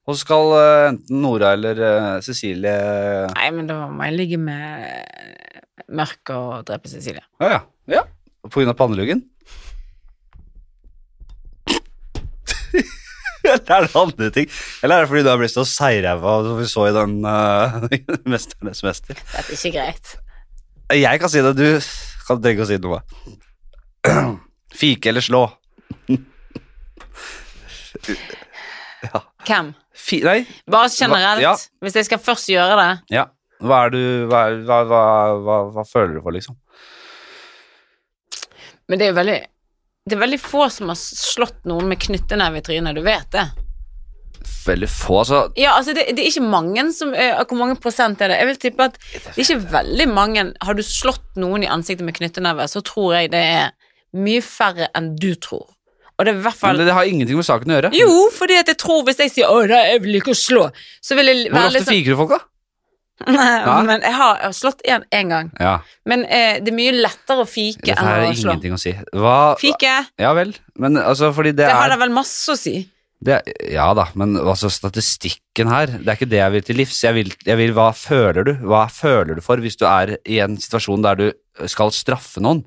[0.07, 1.83] Og så skal eh, enten Nora eller
[2.27, 2.77] Cecilie
[3.33, 5.52] Nei, men da må jeg ligge med
[5.93, 7.25] Mørk og drepe Cecilie.
[7.43, 7.61] Ja, ja.
[7.99, 8.03] ja.
[8.49, 9.27] På grunn av panneluggen?
[13.43, 14.51] Eller er det andre ting?
[14.83, 17.83] Eller er det fordi du har blitt så seigræva som vi så i den uh,
[18.33, 19.19] Mesternes mester?
[19.19, 20.15] Dette er ikke greit.
[20.93, 21.67] Jeg kan si det, du
[22.29, 23.03] kan trenger å si noe.
[24.81, 25.45] Fike eller slå?
[29.47, 29.73] Hvem?
[30.03, 30.41] Fi nei,
[30.71, 31.43] Bare generelt.
[31.43, 31.53] Ja.
[31.83, 33.27] Hvis jeg skal først gjøre det ja.
[33.63, 35.03] Hva er du Hva, hva, hva,
[35.47, 36.59] hva, hva føler du for, liksom?
[38.91, 39.41] Men det er jo veldig
[40.09, 43.47] Det er veldig få som har slått noen med knytteneve i trynet, du vet det.
[44.67, 45.41] Veldig få, altså.
[45.59, 48.41] Ja, altså det, det er ikke mange som eh, Hvor mange prosent er det?
[48.43, 52.07] Jeg vil tippe at det er ikke veldig mange Har du slått noen i ansiktet
[52.07, 53.73] med knytteneve, så tror jeg det er
[54.13, 55.71] mye færre enn du tror.
[56.19, 57.91] Og det er i hvert fall Men det har ingenting med saken å gjøre.
[57.97, 60.69] Jo, fordi at jeg tror hvis jeg sier 'Å, da, jeg vil ikke slå',
[61.01, 62.41] så vil jeg Hvor være ofte litt sånn fiker du folk, da?
[63.27, 65.51] Nei, men jeg har, jeg har slått én én gang.
[65.61, 65.77] Ja,
[66.09, 68.51] Men eh, det er mye lettere å fike Dette enn her å er slå.
[68.57, 68.95] ingenting å si.
[69.15, 72.57] Hva Fike, Ja vel, men altså fordi det, det har er, da vel masse å
[72.59, 72.75] si.
[73.23, 76.81] det er Ja da, men altså statistikken her, det er ikke det jeg vil til
[76.83, 76.99] livs.
[77.05, 78.53] Jeg vil, jeg vil Hva føler du?
[78.67, 82.65] Hva føler du for hvis du er i en situasjon der du skal straffe noen?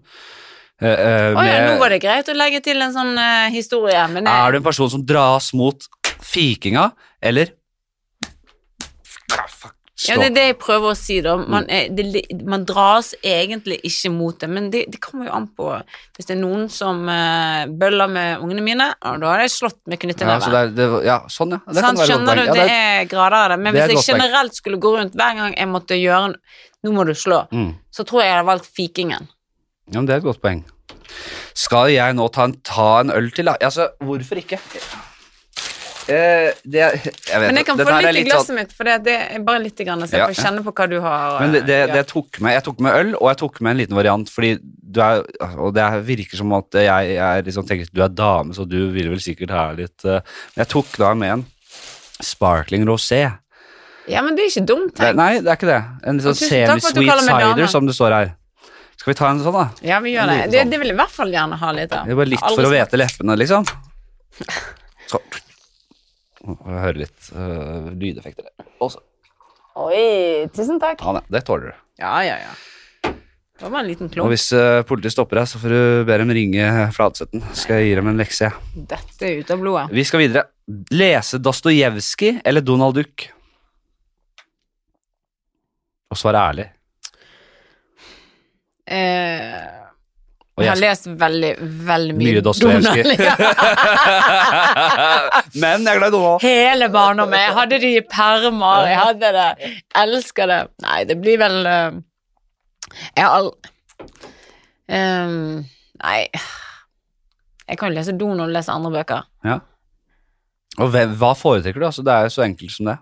[0.80, 3.50] Eh, eh, Å ja, med- nå var det greit å legge til en sånn eh,
[3.52, 5.84] historie, men Er du en person som dras mot
[6.24, 6.92] fikinga,
[7.22, 7.52] eller
[9.04, 11.38] Fuck, ja, det er det jeg prøver å si, da.
[11.40, 11.46] Mm.
[11.54, 15.46] Man, er, det, man dras egentlig ikke mot det, men det, det kommer jo an
[15.56, 15.70] på
[16.18, 20.04] Hvis det er noen som uh, bøller med ungene mine, da har jeg slått med
[20.20, 21.62] ja, så er, ja, sånn, ja.
[21.72, 22.44] Det godt skjønner du?
[22.52, 23.60] Det er- er grader av det.
[23.64, 26.36] Men hvis jeg generelt skulle gå rundt hver gang jeg måtte gjøre
[26.86, 27.48] Nå må du slå.
[27.50, 27.72] Mm.
[27.90, 29.28] Så tror jeg jeg hadde valgt fikingen.
[29.90, 30.60] Ja, men det er et godt poeng.
[31.58, 33.56] Skal jeg nå ta en, ta en øl til, da?
[33.58, 34.60] Altså, hvorfor ikke?
[36.06, 36.82] Eh, det,
[37.32, 39.40] jeg vet Men jeg kan få litt i sånn- glasset mitt, for det, det er
[39.46, 41.40] bare litt, grann, så jeg Ja, får kjenne på hva du har.
[41.42, 43.62] Men det, det, eh, det jeg, tok med, jeg tok med øl, og jeg tok
[43.66, 45.24] med en liten variant, fordi du er
[45.58, 48.68] Og det er- virker som at jeg, jeg liksom tenker at du er dame, så
[48.70, 50.22] du vil vel sikkert ha litt eh,
[50.56, 51.46] Men jeg tok da med en
[52.22, 53.24] sparkling rosé.
[54.08, 55.16] ja, men det er ikke dumt tenkt.
[55.18, 55.82] nei, det er ikke det.
[56.08, 58.36] En sånn semi-sweet cider, som det står her.
[58.96, 59.66] Skal vi ta en sånn, da?
[59.84, 60.38] Ja, vi gjør det.
[60.54, 60.70] Sånn.
[60.72, 62.06] Det vil jeg i hvert fall gjerne ha litt av.
[62.06, 63.66] Det er bare litt for å vete leppene, liksom.
[65.10, 65.20] Så.
[66.46, 68.70] Jeg hører litt uh, lydeffekter der.
[68.84, 69.02] Også.
[69.82, 71.02] Oi, tusen takk.
[71.02, 71.84] Ja, nei, det tåler du.
[72.00, 72.54] Ja, ja, ja.
[73.56, 76.32] Det var en liten Og hvis uh, politiet stopper deg, så får du be dem
[76.36, 77.44] ringe Fladseten.
[77.56, 78.50] Skal jeg gi dem en lekse.
[78.50, 78.86] jeg.
[78.92, 79.86] Dette er ut av blodet.
[79.96, 80.46] Vi skal videre.
[80.92, 83.30] Lese Dostojevskij eller Donald Duck?
[86.12, 86.68] Og svare ærlig.
[88.86, 89.85] Eh,
[90.56, 91.50] Og jeg har lest veldig,
[91.88, 93.04] veldig mye, Mye Dostojevskij.
[93.04, 93.20] Donald.
[93.28, 93.34] Ja.
[95.62, 96.46] Men jeg er glad i Donald.
[96.46, 97.40] Hele barndommen.
[97.42, 99.72] Jeg hadde de i permer, jeg hadde det.
[100.00, 100.60] Elsker det.
[100.86, 101.98] Nei, det blir vel eh,
[103.18, 103.72] Jeg har aldri
[104.96, 106.20] Nei
[107.66, 109.26] Jeg kan jo lese Donald og lese andre bøker.
[109.48, 109.58] Ja.
[110.80, 111.88] Og hvem, hva foretrekker du?
[111.90, 112.96] Altså, det er jo så enkelt som det.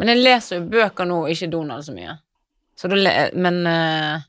[0.00, 2.14] Men jeg leser jo bøker nå, ikke Donald så mye.
[2.78, 3.00] Så det,
[3.36, 4.22] men eh,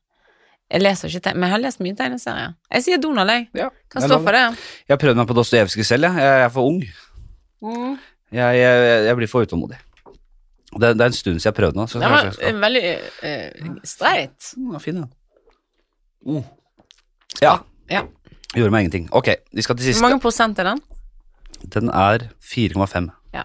[0.72, 2.54] jeg leser ikke Men jeg har lest mye tegneserier.
[2.72, 3.48] Jeg sier Donald, jeg.
[3.60, 4.44] Ja, Kan jeg stå for det.
[4.88, 6.24] Jeg har prøvd meg på Dostojevskij selv, jeg.
[6.24, 6.84] Jeg er for ung.
[7.62, 7.98] Mm.
[8.32, 9.80] Jeg, jeg, jeg blir for utålmodig.
[10.72, 11.88] Det, det er en stund siden jeg har prøvd nå.
[11.92, 12.48] Så Den var jeg skal...
[12.48, 12.84] eh, veldig
[13.28, 14.52] uh, streit.
[14.56, 15.10] Mm, fin, ja.
[16.32, 16.44] Mm.
[17.42, 17.58] Ja.
[17.92, 18.06] Ja.
[18.56, 19.10] Gjorde meg ingenting.
[19.12, 20.82] Ok, vi skal til Hvor mange prosent er den?
[21.76, 23.12] Den er 4,5.
[23.36, 23.44] Ja.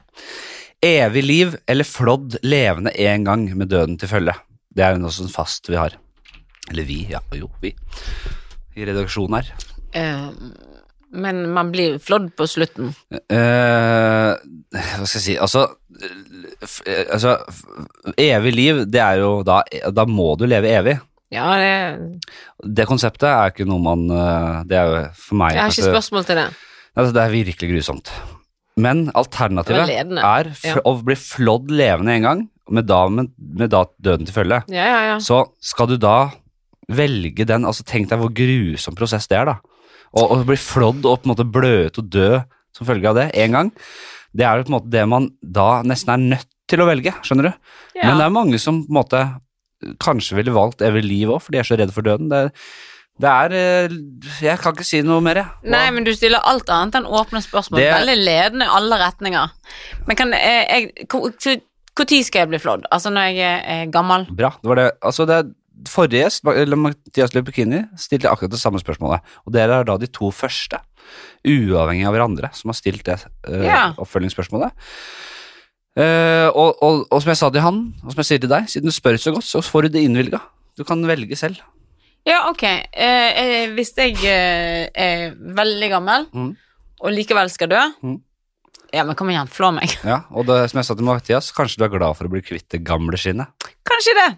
[0.86, 4.34] Evig liv eller flådd levende en gang med døden til følge.
[4.70, 5.98] Det er jo også en fast vi har.
[6.70, 7.20] Eller vi, ja.
[7.36, 7.74] Jo, vi.
[8.76, 9.50] I redaksjonen her.
[9.96, 10.30] Eh,
[11.16, 12.90] men man blir flådd på slutten.
[13.32, 15.62] Eh, hva skal jeg si Altså,
[16.84, 17.36] eh, altså
[18.20, 19.60] Evig liv, det er jo da
[19.94, 20.96] Da må du leve evig.
[21.32, 22.20] Ja, det
[22.76, 24.04] Det konseptet er ikke noe man
[24.68, 26.48] Det er jo for meg Jeg har ikke spørsmål til det.
[26.96, 28.12] altså, Det er virkelig grusomt.
[28.76, 30.74] Men alternativet er Ja.
[30.84, 34.58] å bli flådd levende en gang, med da, med, med da døden til følge.
[34.68, 35.18] Ja, ja, ja.
[35.18, 36.30] Så skal du da
[36.92, 39.56] velge den altså Tenk deg hvor grusom prosess det er, da.
[40.16, 42.28] Å bli flådd og på en måte blø ut og dø
[42.76, 43.70] som følge av det én gang,
[44.36, 47.12] det er jo på en måte det man da nesten er nødt til å velge,
[47.24, 47.52] skjønner du?
[47.96, 48.08] ja.
[48.10, 49.22] Men det er mange som på en måte
[50.02, 52.28] kanskje ville valgt evig liv òg, for de er så redde for døden.
[52.32, 52.50] Det
[53.16, 53.94] Det er eh,
[54.44, 55.46] Jeg kan ikke si noe mer, jeg.
[55.64, 55.70] Ja.
[55.72, 57.80] Nei, men du stiller alt annet enn åpne spørsmål.
[57.80, 59.52] Det- Veldig ledende i alle retninger.
[60.06, 62.84] Men kan eh, jeg Når skal jeg bli flådd?
[62.92, 64.26] Altså når jeg er gammel?
[64.36, 64.50] Bra.
[64.60, 64.90] Det var det.
[65.00, 65.48] Altså, det er
[65.88, 69.20] Forrige gjest, Mathias Lepekini, stilte akkurat det samme spørsmålet.
[69.44, 70.78] Og dere er da de to første,
[71.46, 73.18] uavhengig av hverandre, som har stilt det
[73.48, 73.82] uh, Ja.
[74.00, 74.72] oppfølgingsspørsmålet.
[75.96, 78.66] Uh, og, og, og som jeg sa til han, og som jeg sier til deg,
[78.68, 80.40] siden du spør så godt, så får du det innvilga.
[80.76, 81.60] Du kan velge selv.
[82.26, 82.62] Ja, ok.
[82.66, 86.48] Eh, eh, hvis jeg er veldig gammel, mm.
[87.00, 88.16] og likevel skal dø Mhm.
[88.96, 89.92] Ja, men kom igjen, flå meg.
[90.06, 92.40] Ja, og det, som jeg sa til Mathias, kanskje du er glad for å bli
[92.44, 93.52] kvitt det gamle skinnet.
[93.86, 94.30] Kanskje det.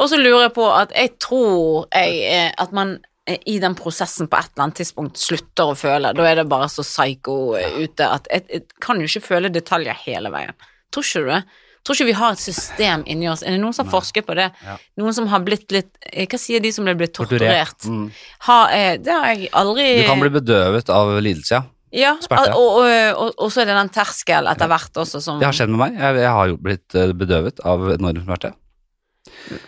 [0.00, 2.96] Og så lurer jeg på at jeg tror jeg, eh, at man
[3.28, 6.14] eh, i den prosessen på et eller annet tidspunkt slutter å føle.
[6.16, 9.52] Da er det bare så psycho eh, ute at jeg, jeg kan jo ikke føle
[9.52, 10.56] detaljer hele veien.
[10.94, 11.44] Tror ikke du det?
[11.86, 13.44] Tror ikke vi har et system inni oss.
[13.46, 14.48] Er det noen som har forsket på det?
[14.64, 14.80] Ja.
[14.98, 17.86] Noen som har blitt litt Hva sier de som ble blitt torturert?
[17.86, 18.08] Mm.
[18.48, 18.56] Ha,
[18.98, 21.62] det har jeg aldri Du kan bli bedøvet av lidelse, ja.
[21.96, 22.84] Ja, og, og,
[23.24, 25.80] og, og så er det den terskel etter hvert også som Det har skjedd med
[25.80, 25.98] meg.
[26.00, 28.52] Jeg, jeg har jo blitt eh, bedøvet av enorm smerte.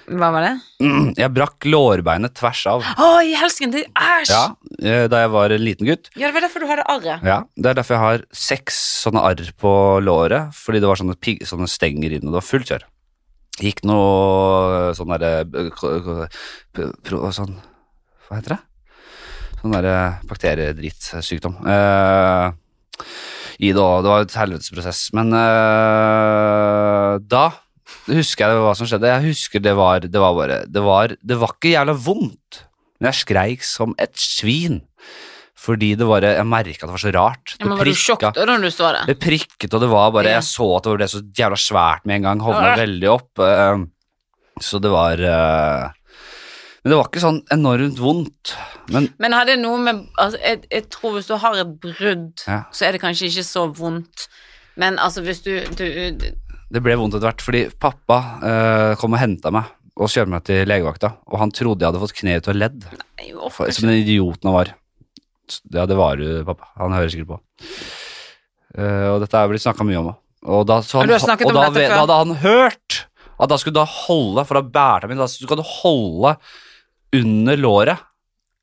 [0.08, 0.50] Hva var det?
[0.82, 2.84] Mm, Jeg brakk lårbeinet tvers av.
[2.98, 3.72] Å, i helsken!
[3.74, 4.30] det- Æsj!
[4.30, 4.42] Ja,
[4.82, 6.10] eh, da jeg var en liten gutt.
[6.18, 7.24] Ja, det var derfor du hadde arret.
[7.26, 9.72] Ja, Det er derfor jeg har seks sånne arr på
[10.04, 12.86] låret, fordi det var sånne, pig, sånne stenger inne, og det var fullt kjør.
[13.58, 15.70] Gikk noe sånn derre eh,
[16.76, 17.56] p- pro- Sånn
[18.28, 18.60] Hva heter det?
[19.58, 19.94] Sånn derre
[20.30, 21.56] bakteriedrittsykdom.
[21.66, 22.52] Eh,
[23.58, 24.04] I det òg.
[24.04, 25.00] Det var et helvetesprosess.
[25.18, 27.46] Men eh, da
[28.08, 29.10] husker jeg hva som skjedde.
[29.10, 32.62] Jeg husker det var Det var bare Det var, det var ikke jævla vondt,
[33.00, 34.80] men jeg skreik som et svin.
[35.58, 37.56] Fordi det var Jeg merka det var så rart.
[37.58, 39.04] Ja, men var du sjokket når du så det?
[39.10, 42.20] Det prikket, og det var bare Jeg så at det ble så jævla svært med
[42.20, 42.40] en gang.
[42.46, 42.76] Hovna Ja.
[42.84, 43.32] veldig opp.
[43.42, 43.86] eh,
[44.62, 45.90] så det var eh,
[46.84, 48.52] Men det var ikke sånn enormt vondt.
[48.94, 52.60] Men Men hadde noe med altså, jeg, jeg tror hvis du har et brudd, Ja.
[52.72, 54.28] så er det kanskje ikke så vondt.
[54.78, 55.84] Men altså, hvis du, du
[56.68, 59.64] det ble vondt etter hvert, fordi pappa eh, kom og henta meg
[59.98, 62.84] og kjørte meg til legevakta, og han trodde jeg hadde fått kneet ut av ledd.
[63.18, 64.70] Nei, For- Som den idioten han var.
[65.74, 66.68] Ja, det var du, pappa.
[66.78, 67.40] Han hører sikkert på.
[68.78, 70.12] Uh, og dette er blitt snakka mye om.
[70.46, 73.00] Og da, så han, du og da, da hadde han hørt
[73.38, 76.36] at da skulle du holde, for da bærte han min, da skulle du holde
[77.16, 77.98] under låret.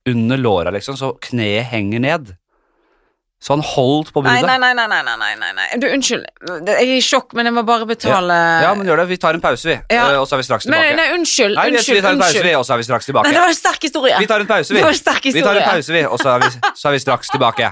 [0.09, 2.35] Under låret, liksom, så kneet henger ned.
[3.41, 4.59] Så han holdt på Nei, bruddet.
[4.61, 5.65] nei, nei, nei, nei, nei, nei, nei.
[5.81, 6.23] Du, unnskyld.
[6.65, 9.07] Jeg er i sjokk, men jeg må bare betale Ja, men gjør det.
[9.11, 9.75] Vi tar en pause, vi.
[9.91, 10.05] Ja.
[10.13, 10.95] Eh, og så er vi straks Men tilbake.
[10.97, 11.57] nei, unnskyld.
[11.57, 12.47] Nei, unnskyld, vi tar en pause, unnskyld.
[12.47, 13.27] vi, og så er vi straks tilbake.
[13.27, 14.21] Nei, det var en sterk historie.
[14.23, 14.79] Vi tar en pause, vi.
[14.79, 15.41] Det var en sterk historie.
[15.41, 17.71] Vi tar en pause, vi, og så er vi, så er vi straks tilbake.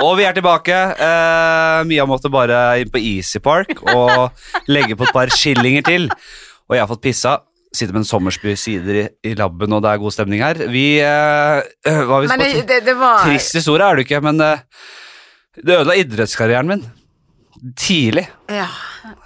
[0.00, 0.76] Og vi er tilbake.
[1.00, 4.32] Uh, Mia måtte bare inn på Easy Park og
[4.68, 6.08] legge på et par skillinger til.
[6.68, 7.38] Og jeg har fått pissa.
[7.70, 10.58] Sitter med en Sommersby sider i, i labben, og det er god stemning her.
[10.72, 14.22] Vi eh, øh, Hva har vi Men det, det, var Trist historie er det ikke,
[14.26, 14.64] men eh,
[15.60, 16.86] det ødela idrettskarrieren min.
[17.78, 18.26] Tidlig.
[18.50, 18.66] Ja.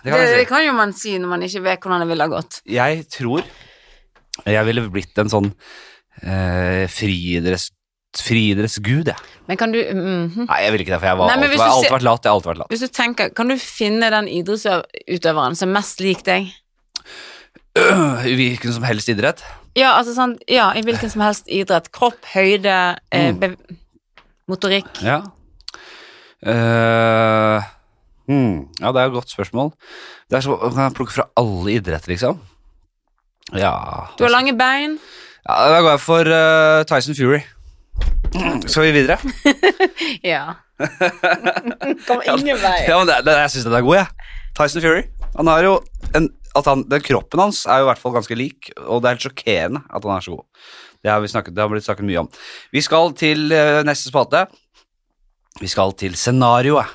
[0.02, 0.40] Det kan det, si.
[0.40, 2.60] det kan jo man si når man ikke vet hvordan det ville ha gått.
[2.68, 3.44] Jeg tror
[4.42, 5.48] jeg ville blitt en sånn
[6.22, 7.70] eh, friidretts,
[8.18, 9.32] friidrettsgud, jeg.
[9.48, 10.46] Men kan du mhm.
[10.48, 12.26] Nei, jeg vil ikke det, for jeg, har alltid, alltid vært lat.
[12.26, 12.74] Jeg har alltid vært lat.
[12.74, 16.52] Hvis du tenker, kan du finne den idrettsutøveren som er mest lik deg?
[18.30, 19.42] I hvilken som helst idrett.
[19.74, 21.88] Ja, altså sånn, ja, i hvilken som helst idrett.
[21.94, 23.56] Kropp, høyde, eh, Mm.
[24.50, 24.90] motorikk.
[25.02, 25.22] Ja.
[26.44, 27.62] Uh,
[28.28, 29.70] hmm, ja, det er et godt spørsmål.
[30.28, 32.40] Det er så, Kan jeg plukke fra alle idretter, liksom?
[33.56, 33.70] Ja
[34.18, 34.98] Du har lange bein.
[35.48, 37.40] ja Da går jeg for uh, Tyson Fury.
[38.66, 39.18] Skal vi videre?
[40.24, 40.54] Ja.
[42.08, 42.78] Kom ingen vei.
[42.88, 44.30] Ja, men det, det, Jeg syns den er god, jeg.
[44.58, 45.02] Tyson Fury.
[45.36, 45.74] Han har jo
[46.14, 49.08] en, at han, den Kroppen hans er jo i hvert fall ganske lik, og det
[49.10, 50.44] er helt sjokkerende at han er så god.
[51.04, 52.28] Det har, vi snakket, det har blitt snakket mye om.
[52.72, 54.46] Vi skal til eh, neste spalte.
[55.60, 56.88] Vi skal til scenarioet.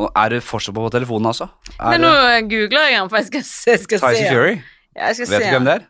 [0.00, 1.46] Og er du fortsatt på telefonen, altså?
[1.76, 2.12] Er Men nå
[2.50, 3.70] googler jeg han, for jeg skal se.
[3.74, 4.30] Jeg skal Tyson se.
[4.32, 4.54] Fury?
[4.96, 5.44] Ja, jeg skal Vet se.
[5.44, 5.86] du hvem det er?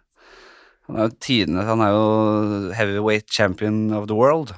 [0.89, 2.07] Han er jo tidenes Han er jo
[2.75, 4.53] heavyweight champion of the world.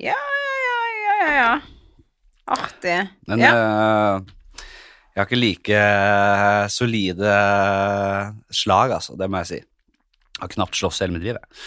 [0.00, 1.50] Ja, ja, ja, ja, ja, ja.
[2.56, 2.98] Artig.
[3.28, 3.50] Men ja.
[3.52, 4.36] eh,
[5.20, 7.34] jeg har ikke like eh, solide
[8.54, 9.16] slag, altså.
[9.20, 9.60] Det må jeg si.
[9.60, 11.36] Jeg har knapt slåss hele mitt liv.
[11.36, 11.60] Jeg.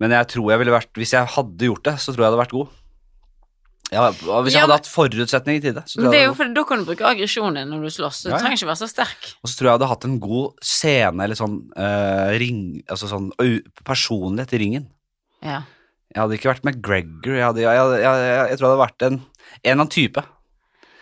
[0.00, 2.32] Men jeg tror jeg ville vært Hvis jeg hadde gjort det, så tror jeg jeg
[2.32, 2.72] hadde vært god.
[3.92, 6.64] Ja, hvis jeg Ja, hadde men- hatt forutsetninger til det, det er jo fordi Da
[6.64, 8.22] kan du bruke aggresjonen din når du slåss.
[8.24, 8.40] Du Ja, ja.
[8.40, 9.28] trenger ikke være så sterk.
[9.44, 13.06] Og så tror jeg jeg hadde hatt en god scene, eller sånn uh, ring Altså
[13.12, 13.30] sånn
[13.84, 14.88] personlighet i ringen.
[15.44, 15.62] Ja.
[16.14, 17.34] Jeg hadde ikke vært McGregor.
[17.36, 20.24] Jeg, hadde, jeg, jeg, jeg tror jeg hadde vært en, en eller annen type.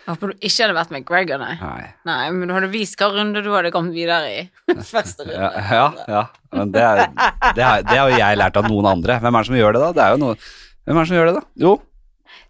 [0.03, 1.53] Håper du ikke hadde vært med Gregor, nei.
[1.61, 1.85] Nei.
[2.09, 4.41] Nei, men du hadde vist hva runde du hadde kommet videre i.
[4.93, 5.37] Første runde.
[5.39, 6.23] Ja, ja, ja.
[6.53, 9.15] Men det, er, det, er, det har jo jeg lært av noen andre.
[9.23, 9.91] Hvem er det som gjør det, da?
[9.95, 10.37] Det er jo noe
[10.83, 11.43] Hvem er det som gjør det, da?
[11.63, 11.73] Jo,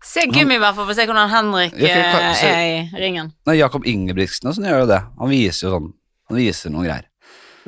[0.03, 2.71] Se Gummi, i hvert fall, for å se hvordan Henrik Ja, for, for, se- er
[2.73, 3.29] i ringen.
[3.47, 4.97] Nei, Jakob Ingebrigtsen og sånn gjør jo det.
[5.21, 5.85] Han viser jo sånn
[6.31, 7.05] Han viser noen greier.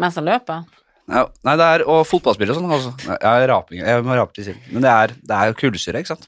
[0.01, 0.65] Mens han løper.
[1.07, 1.21] Nei,
[1.61, 2.91] det er Og fotballspillere og sånn også.
[3.13, 4.63] Jeg, raping, jeg må rape til siden.
[4.73, 6.27] Men det er, det er jo kullsyre, ikke sant.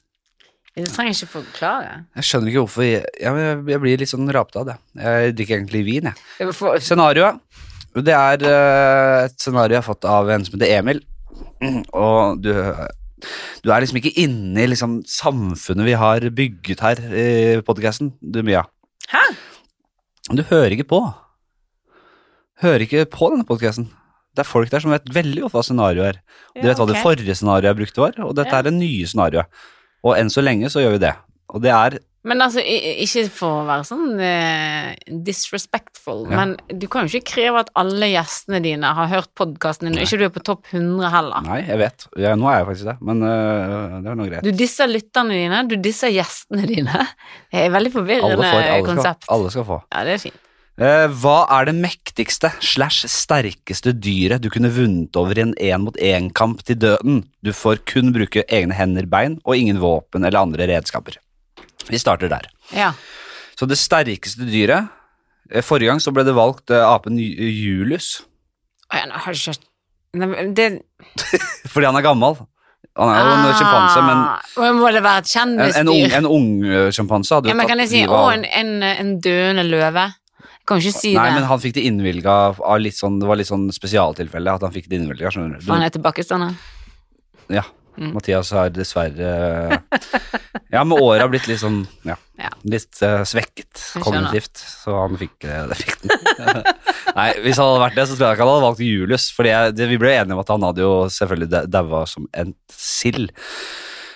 [0.78, 1.94] Du trenger ikke forklare.
[2.20, 4.76] Jeg skjønner ikke hvorfor jeg, jeg, jeg blir litt sånn rapet av det.
[5.02, 6.52] Jeg drikker egentlig vin, jeg.
[6.86, 7.40] Scenarioet.
[7.98, 11.00] Det er eh, et scenario jeg har fått av en som heter Emil.
[11.98, 12.52] Og du,
[13.64, 17.28] du er liksom ikke inne i liksom samfunnet vi har bygget her i
[17.66, 18.62] podkasten, du Mia.
[19.10, 19.24] Hæ?
[20.30, 21.00] Du hører ikke på.
[22.62, 23.88] Hører ikke på denne podkasten.
[24.36, 26.20] Det er folk der som vet veldig godt hva scenarioet er.
[26.54, 28.60] De Ja, vet hva det forrige scenarioet jeg brukte var, og dette Ja.
[28.60, 29.50] er det nye scenarioet.
[30.06, 31.14] Og enn så lenge så gjør vi det.
[31.54, 34.88] Og det er Men altså, ikke for å være sånn uh,
[35.24, 36.36] disrespectful, Ja.
[36.42, 40.04] men du kan jo ikke kreve at alle gjestene dine har hørt podkasten din, og
[40.04, 41.46] ikke du er på topp 100 heller.
[41.46, 42.06] Nei, jeg vet.
[42.20, 44.44] Ja, nå er jeg faktisk det, men uh, det er noe greit.
[44.44, 47.06] Du disser lytterne dine, du disser gjestene dine.
[47.48, 49.24] Det er et veldig forvirrende Alle, får, alle, konsept.
[49.24, 49.80] skal, alle skal få.
[49.94, 50.44] Ja, det er fint.
[50.78, 56.60] Eh, hva er det mektigste slash sterkeste dyret du kunne vunnet over i en én-mot-én-kamp
[56.68, 57.24] til døden?
[57.42, 61.18] Du får kun bruke egne hender, bein og ingen våpen eller andre redskaper.
[61.90, 62.46] Vi starter der.
[62.70, 62.92] Ja.
[63.58, 64.86] Så det sterkeste dyret
[65.50, 68.20] eh, Forrige gang så ble det valgt eh, apen Julius,
[70.54, 70.68] det
[71.72, 72.38] fordi han er gammel.
[72.98, 76.16] Han er jo en sjimpanse, men Ah, Må det være et en, en ung, kjendisdyr?
[76.18, 79.12] en ung eh, sjimpanse hadde jo Ja, men kan jeg si å, en, en, en
[79.22, 80.06] døende løve?
[80.68, 81.38] Kan ikke si Nei, det.
[81.38, 84.74] men han fikk det innvilga av litt sånn, det var litt sånn spesialtilfelle at han
[84.74, 85.68] fikk det innvilga, skjønner du.
[85.72, 86.54] Han er tilbakestander.
[87.48, 87.64] Ja.
[87.98, 88.12] Mm.
[88.14, 89.80] Mathias har dessverre
[90.70, 92.50] Ja, med åra blitt litt sånn ja, Ja.
[92.62, 95.56] litt uh, svekket kognitivt, så han fikk det.
[95.72, 95.78] det.
[95.80, 96.60] fikk den.
[97.18, 99.88] Nei, hvis han hadde vært det, så tror jeg ikke han hadde valgt Julius, Fordi
[99.90, 103.32] vi ble enige om at han hadde jo selvfølgelig da- daua som en sild.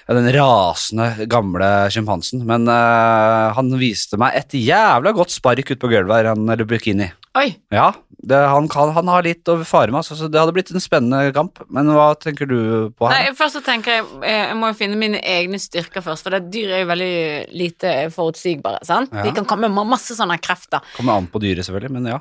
[0.09, 2.43] Den rasende gamle sjimpansen.
[2.49, 6.67] Men uh, han viste meg et jævla godt spark ut på gulvet her, han eller
[6.69, 7.07] Burkini.
[7.39, 7.47] Oi!
[7.73, 7.93] Ja,
[8.23, 10.83] det, han, kan, han har litt å fare med, altså, så det hadde blitt en
[10.85, 11.63] spennende kamp.
[11.73, 12.59] Men hva tenker du
[12.99, 13.15] på her?
[13.31, 16.37] Nei, først så tenker jeg eh, Jeg må jo finne mine egne styrker først, for
[16.37, 17.15] det dyr er jo veldig
[17.57, 18.83] lite forutsigbare.
[18.87, 19.15] sant?
[19.17, 19.25] Ja.
[19.25, 20.85] De kan komme med masse sånne krefter.
[20.99, 22.21] Kommer an på dyret, selvfølgelig, men ja.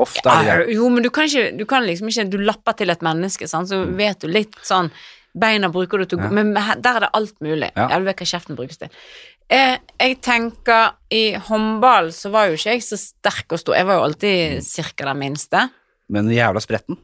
[0.00, 0.74] Ofte er det Ja, det.
[0.76, 3.68] jo, men du kan, ikke, du kan liksom ikke Du lapper til et menneske, sant?
[3.68, 4.92] så vet du litt sånn
[5.38, 6.30] Beina bruker du til å gå.
[6.34, 7.70] Men der er det alt mulig.
[7.76, 7.86] Ja.
[7.98, 8.90] Du vet hva kjeften brukes til.
[9.50, 13.78] Jeg, jeg tenker I håndball så var jo ikke jeg så sterk og stor.
[13.78, 15.68] Jeg var jo alltid cirka den minste.
[16.10, 16.98] Men jævla spretten.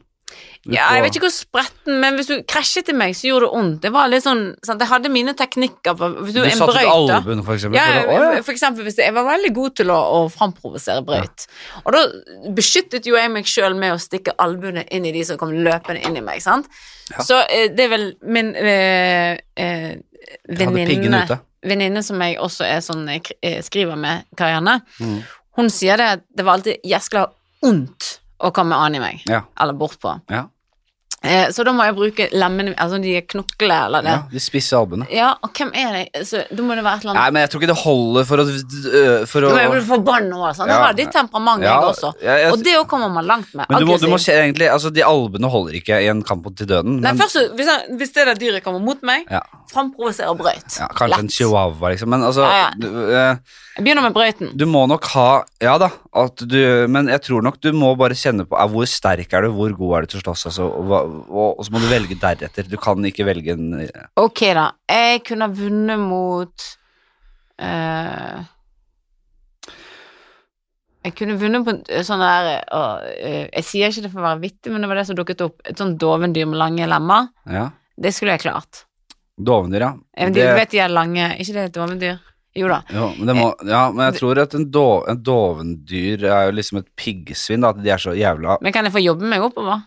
[0.67, 3.51] Ja, jeg vet ikke hvor spretten, men hvis du krasjet i meg, så gjorde det
[3.53, 3.77] vondt.
[3.85, 4.81] Det var litt sånn, sant?
[4.83, 5.95] Jeg hadde mine teknikker.
[5.95, 7.77] Hvis du, Du satte ut brøyt, albuen, for eksempel.
[7.79, 11.47] Ja, for, eksempel hvis jeg var veldig god til å, å framprovosere brøyt.
[11.85, 12.01] Og da
[12.57, 16.03] beskyttet jo jeg meg sjøl med å stikke albuene inn i de som kom løpende
[16.03, 16.67] inn i meg, sant.
[17.13, 17.23] Ja.
[17.23, 20.03] Så eh, det er vel min piggen
[20.43, 21.39] venninne.
[21.67, 25.23] Venninne som jeg også er sånn jeg kri- skriver med, Karianne, Mm.
[25.57, 27.27] hun sier det at det var alltid 'Jeg skal ha
[27.63, 29.41] vondt å komme an i meg, Ja.
[29.59, 30.21] eller bortpå.
[30.29, 30.45] Ja.
[31.23, 34.11] Eh, så da må jeg bruke lemmene Altså de knoklene eller det.
[34.13, 35.07] ja, de spisse albuene.
[35.09, 36.27] Ja, og hvem er det?
[36.29, 38.23] Så, da må det være et eller annet Nei, men jeg tror ikke det holder
[38.29, 38.45] for å,
[39.31, 40.69] for å Du blir forbanna òg, sant.
[40.69, 40.75] Ja.
[40.77, 42.13] Det har ditt temperament, Ja, jeg også.
[42.21, 43.65] jeg- jeg- Og det òg kommer man langt med.
[43.67, 46.45] Men du må, du må se egentlig Altså, de albuene holder ikke i en kamp
[46.55, 47.01] til døden.
[47.01, 49.41] Nei, Men, først, så- hvis, jeg, hvis det der dyret kommer mot meg, ja,
[49.73, 50.79] framprovoserer brøyt.
[50.79, 52.09] ja, kanskje en chihuahua, liksom.
[52.09, 52.69] Men altså Ja, ja.
[52.77, 53.37] Du, øh,
[53.77, 54.49] Jeg begynner med brøyten.
[54.57, 55.27] du må nok ha
[55.61, 55.91] Ja da,
[56.41, 59.51] du Men jeg tror nok du må bare kjenne på er, hvor sterk er du,
[59.53, 61.87] hvor god er du til å slåss, altså, og, og, og, og så må du
[61.91, 62.65] velge deretter.
[62.65, 63.75] Du kan ikke velge en
[64.17, 64.71] Ok, da.
[64.89, 66.65] Jeg kunne ha vunnet mot
[67.61, 68.41] uh,
[71.05, 74.41] Jeg kunne vunnet på en sånn der eh, Jeg sier ikke det for å være
[74.47, 75.61] vittig, men det var det som dukket opp.
[75.69, 77.29] Et sånn dovendyr med lange lemmer.
[77.45, 77.69] Ja.
[77.97, 78.87] Det skulle jeg klart.
[79.37, 79.93] Dovendyr, ja.
[80.17, 82.17] Eh, Du vet de er lange Ikke det er et dovendyr?
[82.57, 82.79] Jo da.
[82.93, 86.55] Jo, men, det må, ja, men jeg tror at en, do, en dovendyr er jo
[86.57, 87.61] liksom et piggsvin.
[87.61, 89.83] Da, at de er så jævla Men kan jeg få jobbe meg oppover?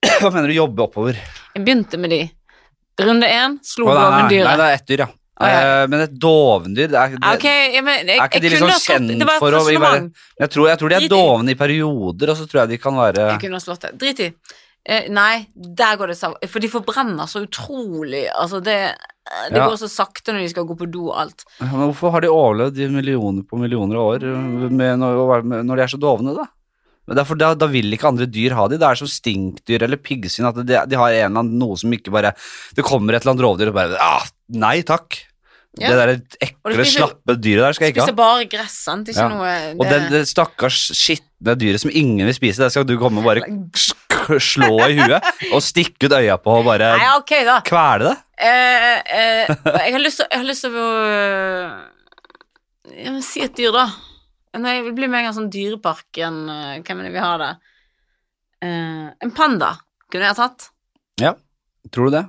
[0.20, 1.18] Hva mener du jobbe oppover?
[1.54, 2.20] Jeg begynte med de.
[3.00, 5.08] Runde én slo oh, nei, nei, det er ett dyr, ja.
[5.40, 5.60] Å, ja.
[5.60, 7.46] Eh, men et dovendyr det er, det, Ah, Ok,
[7.80, 10.98] men, jeg, Er ikke de liksom kjent for å være- jeg, tror, jeg tror de
[10.98, 13.86] er dovne i perioder, og så tror jeg de kan være Jeg kunne ha slått
[13.86, 13.92] det.
[14.02, 14.28] Drit i.
[14.84, 16.36] Eh, nei, der går det sav...
[16.48, 18.26] For de forbrenner så utrolig.
[18.32, 18.76] Altså, det,
[19.50, 19.66] det Ja.
[19.70, 21.44] går så sakte når de skal gå på do og alt.
[21.60, 24.24] Men hvorfor har de overlevd i millioner på millioner av år
[24.70, 26.48] med, når, når de er så dovne, da?
[27.08, 28.76] Men derfor, da, da vil ikke andre dyr ha de.
[28.78, 30.46] Det er som stinkdyr eller piggsvin.
[30.46, 32.34] At de, de har en eller annen, noe som ikke bare
[32.76, 35.18] Det kommer et eller annet rovdyr og bare ah, Nei takk.
[35.78, 35.92] Ja.
[35.92, 36.10] Det der
[36.42, 38.06] ekle, spiser- slappe dyret der skal jeg ikke ha.
[38.08, 39.08] Spiser bare gress, sant?
[39.08, 39.28] Ikke Ja.
[39.28, 43.22] noe Og det, det stakkars skitne dyret som ingen vil spise, det skal du komme
[43.22, 43.44] og bare
[44.40, 45.22] slå i huet
[45.54, 48.16] og stikke ut øya på og bare Nei, okay, kvele det.
[48.40, 49.46] Eh, eh,
[49.86, 50.90] jeg har lyst til å
[52.90, 53.86] ja, men Si et dyr, da.
[54.58, 57.38] Nei, vi blir bli med en gang sånn dyreparken eh, Hvem er det vi har
[57.38, 57.60] der?
[58.60, 59.76] Eh, en panda
[60.10, 60.70] kunne jeg ha tatt.
[61.90, 62.24] Tror du det?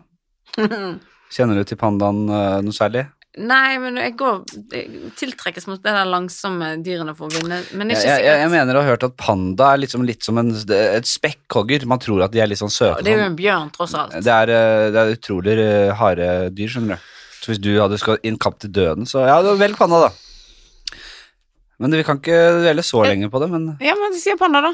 [1.35, 3.03] Kjenner du til pandaen eh, noe særlig?
[3.39, 4.41] Nei, men jeg går
[4.75, 8.17] jeg tiltrekkes mot det der langsomme dyrene for å vinne, men Jeg, sikkert.
[8.19, 11.07] jeg, jeg jeg mener å ha hørt at panda er liksom litt som en, et
[11.07, 11.85] spekkhogger.
[11.87, 13.05] Man tror at de er litt sånn søte.
[13.07, 14.17] Det er jo en bjørn, tross alt.
[14.19, 16.27] Det er, eh, det er utrolig eh, harde
[16.57, 17.07] dyr, skjønner du.
[17.41, 20.97] Så hvis du hadde skal inn kamp til døden, så ja, velg panda, da.
[21.81, 24.73] Men vi kan ikke dvele så lenge på det, men Ja, men sier panda, da.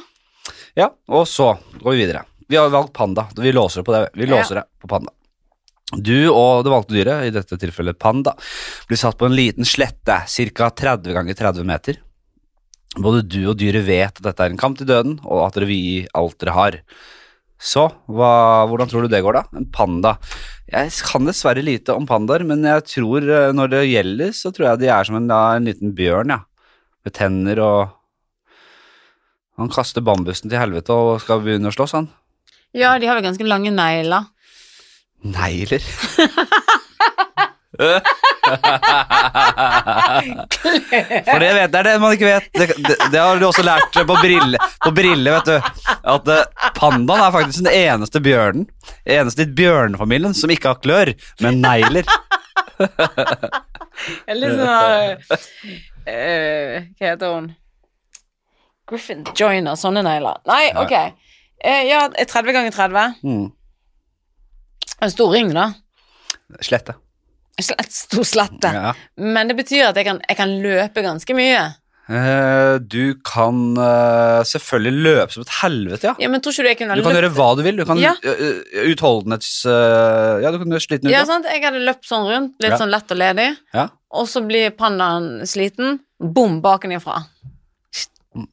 [0.76, 0.90] ja.
[1.08, 2.26] Og så går vi videre.
[2.50, 3.28] Vi har valgt panda.
[3.38, 4.02] Vi låser det på det.
[4.18, 5.14] Vi låser det på panda.
[5.96, 8.34] Du og det valgte dyret, i dette tilfellet panda,
[8.90, 10.68] blir satt på en liten slette, ca.
[10.84, 12.02] 30 ganger 30 meter.
[12.98, 15.70] Både du og dyret vet at dette er en kamp til døden, og at dere
[15.70, 16.78] vil gi alt dere har.
[17.58, 19.58] Så, hva, hvordan tror du det går, da?
[19.58, 20.18] En panda.
[20.68, 24.74] Jeg kan dessverre lite om pandaer, men jeg tror eh, når det gjelder, så tror
[24.74, 26.44] jeg de er som en, en liten bjørn, ja.
[27.08, 27.94] Med tenner og
[29.58, 32.12] Han kaster bambusen til helvete og skal begynne å slåss, han.
[32.78, 34.28] Ja, de har vel ganske lange negler.
[35.24, 35.84] Negler.
[41.28, 42.48] For det vet det er det man ikke vet.
[42.54, 45.58] Det, det, det har du også lært på brille, på brille vet du.
[46.14, 48.66] At eh, pandaen er faktisk den eneste bjørnen,
[49.06, 51.14] eneste i bjørnefamilien som ikke har klør,
[51.44, 52.06] men negler.
[54.28, 54.68] Jeg er sånn
[56.08, 57.48] uh, Hva heter hun?
[58.88, 60.38] Griffin Joyner, sånne negler.
[60.48, 60.94] Nei, ok.
[61.66, 63.18] Uh, ja, 30 ganger 30.
[63.26, 63.48] Mm.
[65.02, 65.72] En stor ring, da.
[66.64, 66.96] Slette.
[67.62, 68.70] Slett, stor slette.
[68.74, 68.94] Ja.
[69.18, 71.66] Men det betyr at jeg kan, jeg kan løpe ganske mye.
[72.08, 76.14] Eh, du kan eh, selvfølgelig løpe som et helvete, ja.
[76.24, 77.76] Ja, men tror ikke du jeg kunne Du kan gjøre hva du vil.
[77.82, 78.14] Du kan Ja.
[78.24, 78.62] eh,
[78.94, 79.50] utholdenhets...
[79.68, 81.12] ja, du kan gjøre sliten ut.
[81.12, 81.50] Ja, sant?
[81.52, 82.80] Jeg hadde løpt sånn rundt, litt Ja.
[82.80, 83.90] sånn lett og ledig, Ja.
[84.14, 86.00] og så blir pandaen sliten.
[86.22, 87.26] Bom, bakenifra.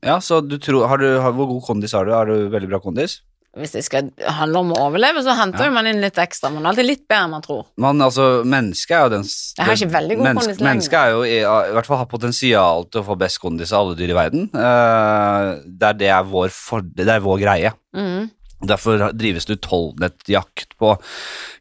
[0.02, 2.12] ja, så du tror har du, har, Hvor god kondis har du?
[2.12, 3.20] Har du veldig bra kondis?
[3.54, 5.70] Hvis det skal handle om å overleve, så henter Ja.
[5.70, 6.50] man inn litt ekstra.
[6.50, 7.66] Man er alltid litt bedre enn man tror.
[7.78, 10.64] Man, altså, mennesket er jo den Jeg har ikke veldig god kondis lenger.
[10.70, 13.84] Mennesket er jo i, i hvert fall har potensial til å få best kondis av
[13.84, 14.48] alle dyr i verden.
[14.50, 17.74] Uh, det, er, det, er vår for, det er vår greie.
[17.94, 18.30] Mm.
[18.64, 20.96] Derfor drives det utholdenhetsjakt på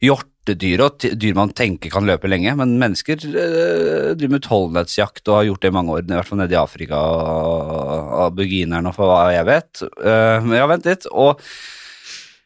[0.03, 5.37] hjortedyr og dyr man tenker kan løpe lenge, men mennesker øh, driver med utholdenhetsjakt og
[5.37, 8.97] har gjort det i mange år, i hvert fall nede i Afrika og abuginerne og
[8.97, 9.85] for hva jeg vet.
[9.99, 11.09] Uh, men ja, vent litt.
[11.11, 11.43] Og,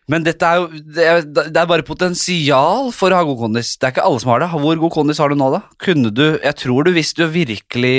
[0.08, 3.74] men dette er jo det er, det er bare potensial for å ha god kondis.
[3.76, 4.50] Det er ikke alle som har det.
[4.56, 5.62] Hvor god kondis har du nå, da?
[5.84, 7.96] Kunne du Jeg tror du, hvis du virkelig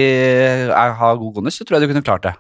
[0.72, 2.36] er, har god kondis, så tror jeg du kunne klart det.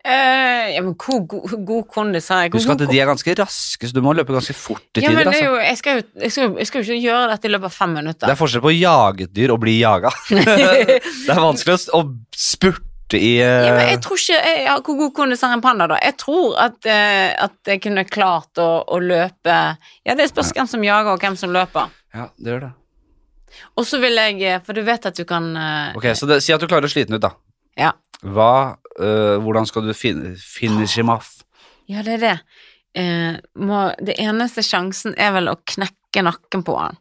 [0.00, 2.52] Uh, ja, men hvor god, god kondis har jeg?
[2.54, 5.26] Husk at de er ganske raske, så du må løpe ganske fort til Ja, men
[5.26, 5.28] tider.
[5.28, 5.44] er Altså.
[5.44, 7.74] jo, jeg, skal jo, jeg, skal, jeg skal jo ikke gjøre dette i løpet av
[7.74, 10.14] fem Det er forskjell på å jage et dyr og bli jaga.
[10.30, 13.66] det er vanskelig å, å spurte i uh...
[13.66, 15.98] Ja, men jeg tror ikke jeg, ja, Hvor god kondis har en panda, da?
[16.04, 19.56] Jeg tror at, uh, at jeg kunne klart å, å løpe
[20.06, 21.90] Ja, det spørs hvem som jager, og hvem som løper.
[22.14, 22.70] Ja, det gjør det.
[23.78, 26.40] Og så vil jeg eh, For du vet at du kan uh, Ok, Så det,
[26.44, 27.34] si at du klarer å slite den ut, da.
[27.78, 27.94] Ja.
[28.20, 28.76] Hva,
[29.40, 31.38] hvordan skal du fin finish him off?
[31.88, 32.34] Ja, det er det.
[33.56, 36.98] Må, det eneste sjansen er vel å knekke nakken på han.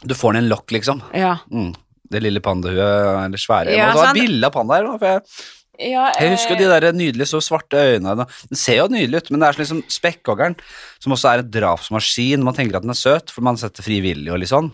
[0.00, 1.02] Du får den i en lokk, liksom.
[1.12, 1.34] Ja.
[1.52, 1.74] Mm.
[2.10, 3.70] Det lille pandahuet, eller svære.
[3.70, 4.18] Ja, Ja, det sant.
[4.18, 5.22] bilde av pandaer nå, For jeg,
[5.92, 8.26] ja jeg husker eh, de der nydelige, så svarte øynene.
[8.50, 10.56] Den ser jo nydelig ut, men det er sånn liksom spekkhoggeren,
[11.00, 12.42] som også er en drapsmaskin.
[12.44, 14.72] Man tenker at den er søt, for man setter frivillig og litt sånn.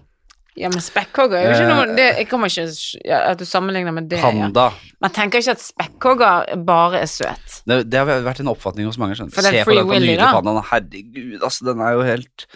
[0.56, 2.62] Ja, men spekkhogger er jo ikke Eh, noe det, Jeg kommer ikke
[3.04, 4.16] ja, At du sammenligner med det.
[4.16, 4.30] Ja.
[4.30, 4.70] Panda.
[5.04, 7.58] Man tenker ikke at spekkhogger bare er søt.
[7.68, 9.18] Det, det har vært en oppfatning hos mange.
[9.18, 9.34] skjønner.
[9.36, 10.30] For det er Se på den nydelige da.
[10.32, 10.62] pandaen.
[10.70, 12.46] Herregud, altså, den er jo helt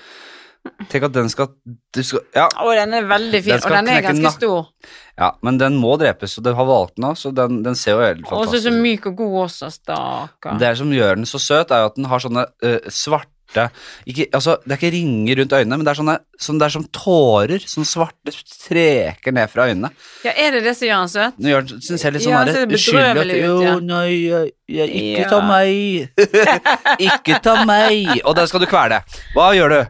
[0.90, 1.48] Tenk at den skal,
[1.94, 4.66] du skal Ja, Å, den er veldig fin, Den og den er ganske stor.
[5.16, 7.96] ja, men den må drepes, og du har valgt den òg, så den, den ser
[7.96, 10.58] jo helt fantastisk så Og så myk og god også, stakkar.
[10.60, 13.28] Det som gjør den så søt, er jo at den har sånne uh, svarte
[14.06, 16.74] ikke, altså, Det er ikke ringer rundt øynene, men det er, sånne, sånn, det er
[16.76, 17.64] som tårer.
[17.66, 19.90] Sånne svarte streker ned fra øynene.
[20.22, 21.40] Ja, er det det som gjør han søt?
[21.42, 23.72] Nå gjør, den ser litt sånn Ja, der den uskyldig ut, Jo, ja.
[23.82, 25.30] nei, jeg, jeg, ikke Ja.
[25.32, 26.20] ta meg.
[27.10, 28.20] ikke ta meg.
[28.22, 29.00] Og den skal du kvele.
[29.34, 29.80] Hva gjør du?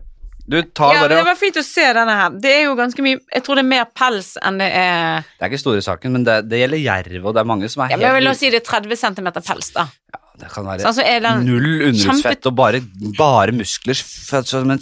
[0.50, 2.34] Du tar Ja, men bare Det var fint å se denne her.
[2.42, 5.46] Det er jo ganske mye Jeg tror det er mer pels enn det er Det
[5.46, 7.94] er ikke store saken, men det, det gjelder jerv, og det er mange som er
[7.94, 9.86] ja, men Jeg vil helt si det er 30 cm pels, da.
[10.10, 12.82] Ja, Det kan være så den null underhudsfett kjempe- og bare,
[13.18, 14.80] bare muskler, som en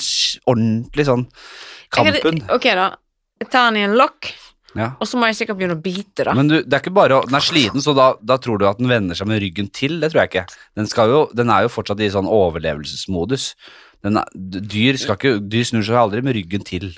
[0.48, 1.26] ordentlig sånn
[1.92, 2.20] kampen.
[2.22, 2.44] Kampen.
[2.54, 2.92] Ok, da.
[3.42, 4.30] Jeg tar den i en lokk,
[4.76, 4.92] Ja.
[5.00, 6.32] og så må jeg sikkert begynne å bite, da.
[6.36, 8.80] Men du, det er ikke bare den er sliten, så da, da tror du at
[8.80, 9.98] den vender seg med ryggen til?
[10.00, 10.46] Det tror jeg ikke.
[10.78, 13.52] Den, jo, den er jo fortsatt i sånn overlevelsesmodus.
[14.06, 14.18] Den
[14.70, 16.92] dyr, ikke, dyr snur seg aldri med ryggen til.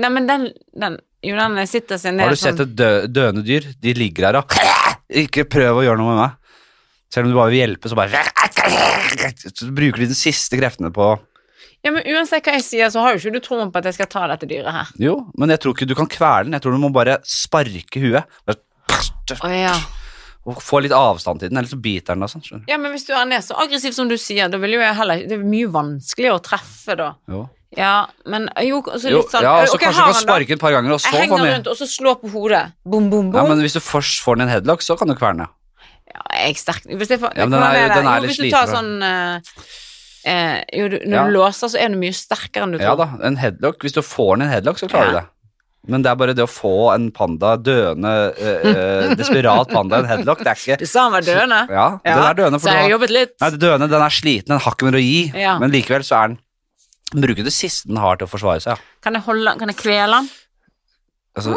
[0.00, 3.42] Nei, men den, den Jo, den sitter seg ned Har du sett et dø, døende
[3.44, 3.66] dyr?
[3.82, 4.54] De ligger her og
[5.24, 6.36] Ikke prøv å gjøre noe med meg.
[7.12, 8.22] Selv om du bare vil hjelpe, så bare
[9.52, 11.10] Så bruker de de siste kreftene på
[11.84, 13.98] Ja, men uansett hva jeg sier, så har jo ikke du troen på at jeg
[13.98, 14.88] skal ta dette dyret her.
[14.98, 16.56] Jo, men jeg tror ikke du kan kvele den.
[16.56, 18.40] Jeg tror du må bare sparke huet.
[18.48, 18.58] Bare
[19.44, 19.76] Å ja.
[20.48, 22.24] Og få litt avstand til den, ellers så biter den.
[22.28, 22.64] skjønner.
[22.70, 25.26] Ja, men hvis du er så aggressiv som du sier, da vil jo jeg heller
[25.28, 27.12] Det er mye vanskeligere å treffe, da.
[27.28, 27.42] Jo.
[27.76, 30.72] Ja, men jo, så litt sånn ja, så okay, kanskje du kan sparke et par
[30.72, 32.62] ganger, og så Jeg få henger den rundt, og så slår på hodet.
[32.88, 35.14] Bom, bom, Ja, men hvis du først får den i en headlock, så kan du
[35.18, 35.50] kverne.
[36.08, 38.54] Ja, jeg er sterk Hvis jeg får, Ja, men den er- den er jo, litt
[38.54, 39.40] tar sånn eh,
[40.24, 41.24] eh, Jo, du, når Ja.
[41.28, 42.88] du låser, så er du mye sterkere enn du tror.
[42.88, 43.78] Ja da, en headlock.
[43.84, 45.10] Hvis du får den i en headlock, så klarer Ja.
[45.12, 45.26] du det.
[45.86, 50.08] Men det er bare det å få en panda, døende, eh, eh, desperat panda en
[50.10, 51.60] headlock, det er ikke Du sa han var døende.
[51.70, 53.34] Ja, den er døende, så jeg har jobbet litt.
[53.40, 55.58] Nei, døende, den er sliten, den har ikke mer å gi, Ja.
[55.62, 56.38] men likevel så er den
[57.14, 58.76] Den bruker det siste den har til å forsvare seg.
[58.76, 58.76] Ja.
[59.00, 60.28] Kan jeg holde Kan jeg kvele den?
[61.38, 61.54] Altså,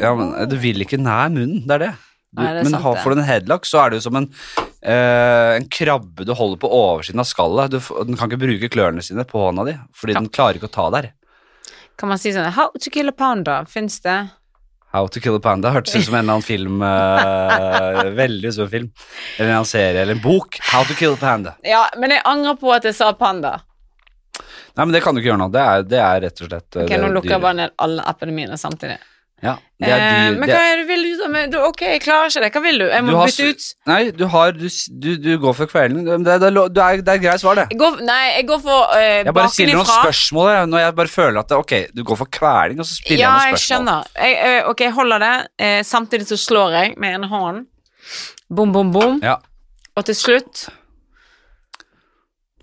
[0.00, 1.90] ja, men du vil ikke nær munnen, det er det.
[2.32, 4.04] Du, Nei, det er men sant, har, får du en headlock, så er det jo
[4.06, 4.30] som en,
[4.82, 7.70] eh, en krabbe du holder på oversiden av skallet.
[7.74, 10.20] Du, den kan ikke bruke klørne sine på hånda di, fordi Ja.
[10.20, 11.10] den klarer ikke å ta der.
[11.96, 13.62] Kan man si sånn How to kill a panda?
[13.68, 14.18] Fins det?
[14.92, 16.82] How to kill a panda hørtes ut som en eller annen film.
[16.82, 18.90] Uh, veldig stor film.
[19.38, 20.60] Eller en serie, eller en bok.
[20.72, 21.56] How to kill a panda.
[21.66, 23.58] Ja, men jeg angrer på at jeg sa panda.
[24.76, 25.50] Nei, men det kan du ikke gjøre nå.
[25.52, 28.04] Det er, det er rett og slett eh, Ok, Nå lukker jeg bare ned alle
[28.08, 28.98] appene mine samtidig.
[29.44, 31.56] Ja, det er Eh, men det, hva er det du vil ut av med Du,
[31.60, 32.48] Ok, jeg klarer ikke det.
[32.54, 32.84] Hva vil du?
[32.88, 33.64] Jeg må Du har bytte ut.
[33.86, 34.64] nei, du har Du,
[35.04, 36.06] du, du går for kvelden.
[36.06, 37.66] Det, det, det, er lo- det, er, det er greit svar, det.
[37.74, 40.94] Jeg går, nei, jeg går for uh, Jeg bare stiller noen spørsmål her, når jeg
[41.02, 43.52] bare føler at det, ok, du går for kveling, og så spiller Ja, jeg jeg
[43.52, 43.66] noen spørsmål.
[43.66, 44.08] skjønner.
[44.24, 45.34] Jeg, eh, ok, jeg holder det.
[45.68, 47.62] Eh, samtidig så slår jeg med en hånd.
[48.48, 49.20] Bom, bom, bom.
[49.22, 49.36] Ja,
[49.96, 50.68] Og til slutt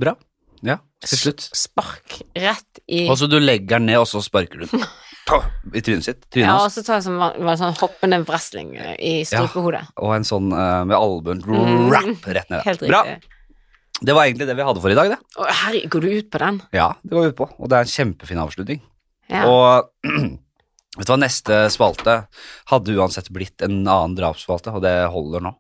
[0.02, 0.16] bra.
[0.64, 1.46] Ja, til slutt.
[1.54, 4.84] spark rett i Og så du legger den ned, og så sparker du den!
[5.74, 6.26] i trynet sitt.
[6.30, 9.86] Trynet Ja, og så tar jeg sånn, var sånn hoppende wrestling eh, i strupehodet.
[10.04, 11.88] Og en sånn uh, med albuen Mm.
[11.94, 12.64] rap rett ned.
[12.68, 13.04] Helt Bra.
[14.04, 15.20] Det var egentlig det vi hadde for i dag, det.
[15.40, 16.62] Å, herregud, går du ut på den?
[16.76, 17.48] Ja, det går vi ut på.
[17.58, 18.82] Og det er en kjempefin avslutning.
[19.32, 19.46] Ja.
[19.48, 19.90] Og
[20.98, 22.18] vet du hva, neste spalte
[22.74, 25.54] hadde uansett blitt en annen drapsspalte, og det holder nå.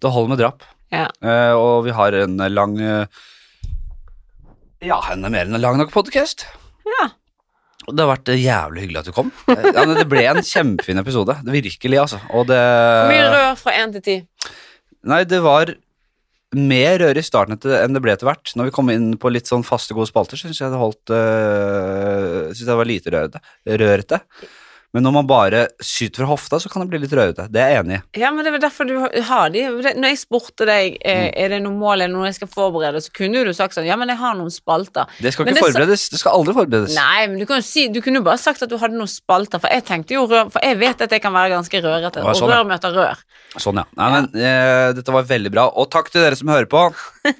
[0.00, 0.66] Det holder med drap.
[0.90, 1.06] Ja.
[1.22, 3.22] Uh, og vi har en lang uh,
[4.82, 6.48] Ja, en mer enn en lang nok podkast.
[6.88, 7.10] Ja.
[7.88, 9.30] Det har vært eh, jævlig hyggelig at du kom.
[9.50, 11.36] Eh, ja, det ble en kjempefin episode.
[11.48, 12.20] Virkelig, altså.
[12.36, 14.18] Og det Hvor mye rør fra én til ti?
[15.08, 15.72] Nei, det var
[16.56, 18.52] mer rør i starten enn det ble etter hvert.
[18.58, 22.50] Når vi kom inn på litt sånn faste, gode spalter, syns jeg det holdt øh,
[22.50, 23.42] Synes jeg det var lite rørete.
[23.80, 24.20] rørete.
[24.92, 27.44] Men når man bare syter fra hofta, så kan det bli litt rørete.
[27.54, 28.20] Det er jeg enig i.
[28.24, 28.96] Ja, men det var derfor du
[29.28, 29.60] har de.
[29.70, 31.34] Når jeg spurte deg eh, Mm.
[31.44, 33.94] er det noe mål eller noe jeg skal forberede, så kunne du sagt sånn ja,
[34.00, 35.06] men jeg har noen spalter.
[35.22, 35.76] Det skal Men ikke det forberedes.
[35.78, 36.08] forberedes.
[36.10, 36.96] Det skal aldri forberedes.
[36.98, 39.10] Nei, men du kan jo si Du kunne jo bare sagt at du hadde noen
[39.10, 42.24] spalter, for jeg tenkte jo rør For jeg vet at det kan være ganske rørete,
[42.26, 43.22] Ja, sånn, og rør møter rør.
[43.62, 43.86] Sånn, ja.
[43.96, 45.68] Nei, men eh, Dette var veldig bra.
[45.78, 46.82] Og takk til dere som hører på.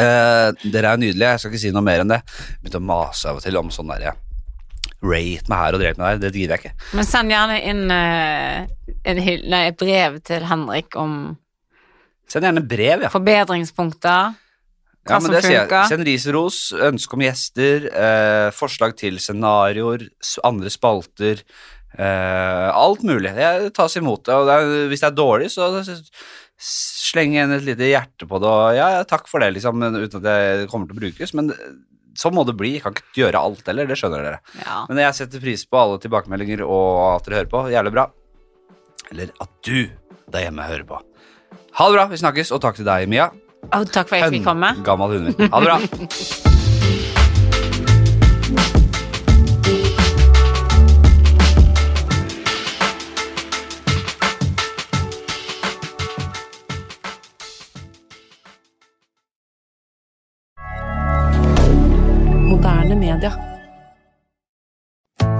[0.00, 1.30] Eh, dere er nydelige.
[1.34, 2.20] Jeg skal ikke si noe mer enn det.
[2.62, 4.14] Begynte å mase av og til om sånn derre
[5.00, 6.30] Rate meg her og drep meg der.
[6.30, 6.88] Det gidder jeg ikke.
[6.98, 8.66] Men send gjerne inn uh,
[9.48, 11.16] nei, et brev til Henrik om
[12.30, 13.10] Send gjerne brev, ja.
[13.10, 14.36] forbedringspunkter.
[15.00, 15.88] Hva Ja, men som det sier jeg.
[15.90, 16.58] Send ris og ros,
[16.90, 20.04] ønske om gjester, eh, forslag til scenarioer,
[20.46, 21.42] andre spalter.
[21.98, 23.32] Eh, alt mulig.
[23.34, 24.28] Det tas imot.
[24.28, 26.06] Og det er, hvis det er dårlig, så slenger
[26.60, 28.52] sleng igjen et lite hjerte på det.
[28.52, 31.34] Og ja, ja, takk for det, liksom, uten at det kommer til å brukes.
[31.34, 31.50] Men
[32.18, 32.74] sånn må det bli.
[32.76, 34.40] Jeg kan ikke gjøre alt heller, det skjønner dere.
[34.62, 34.82] Ja.
[34.88, 37.62] Men jeg setter pris på alle tilbakemeldinger og at dere hører på.
[37.74, 38.06] Jævlig bra.
[39.10, 39.88] Eller at du
[40.30, 41.00] der hjemme hører på.
[41.78, 43.30] Ha det bra, vi snakkes, og takk til deg, Mia.
[43.70, 44.74] Oh, takk for at jeg fikk komme.
[44.86, 45.50] Gammel hundehund.
[45.52, 46.46] Ha det bra.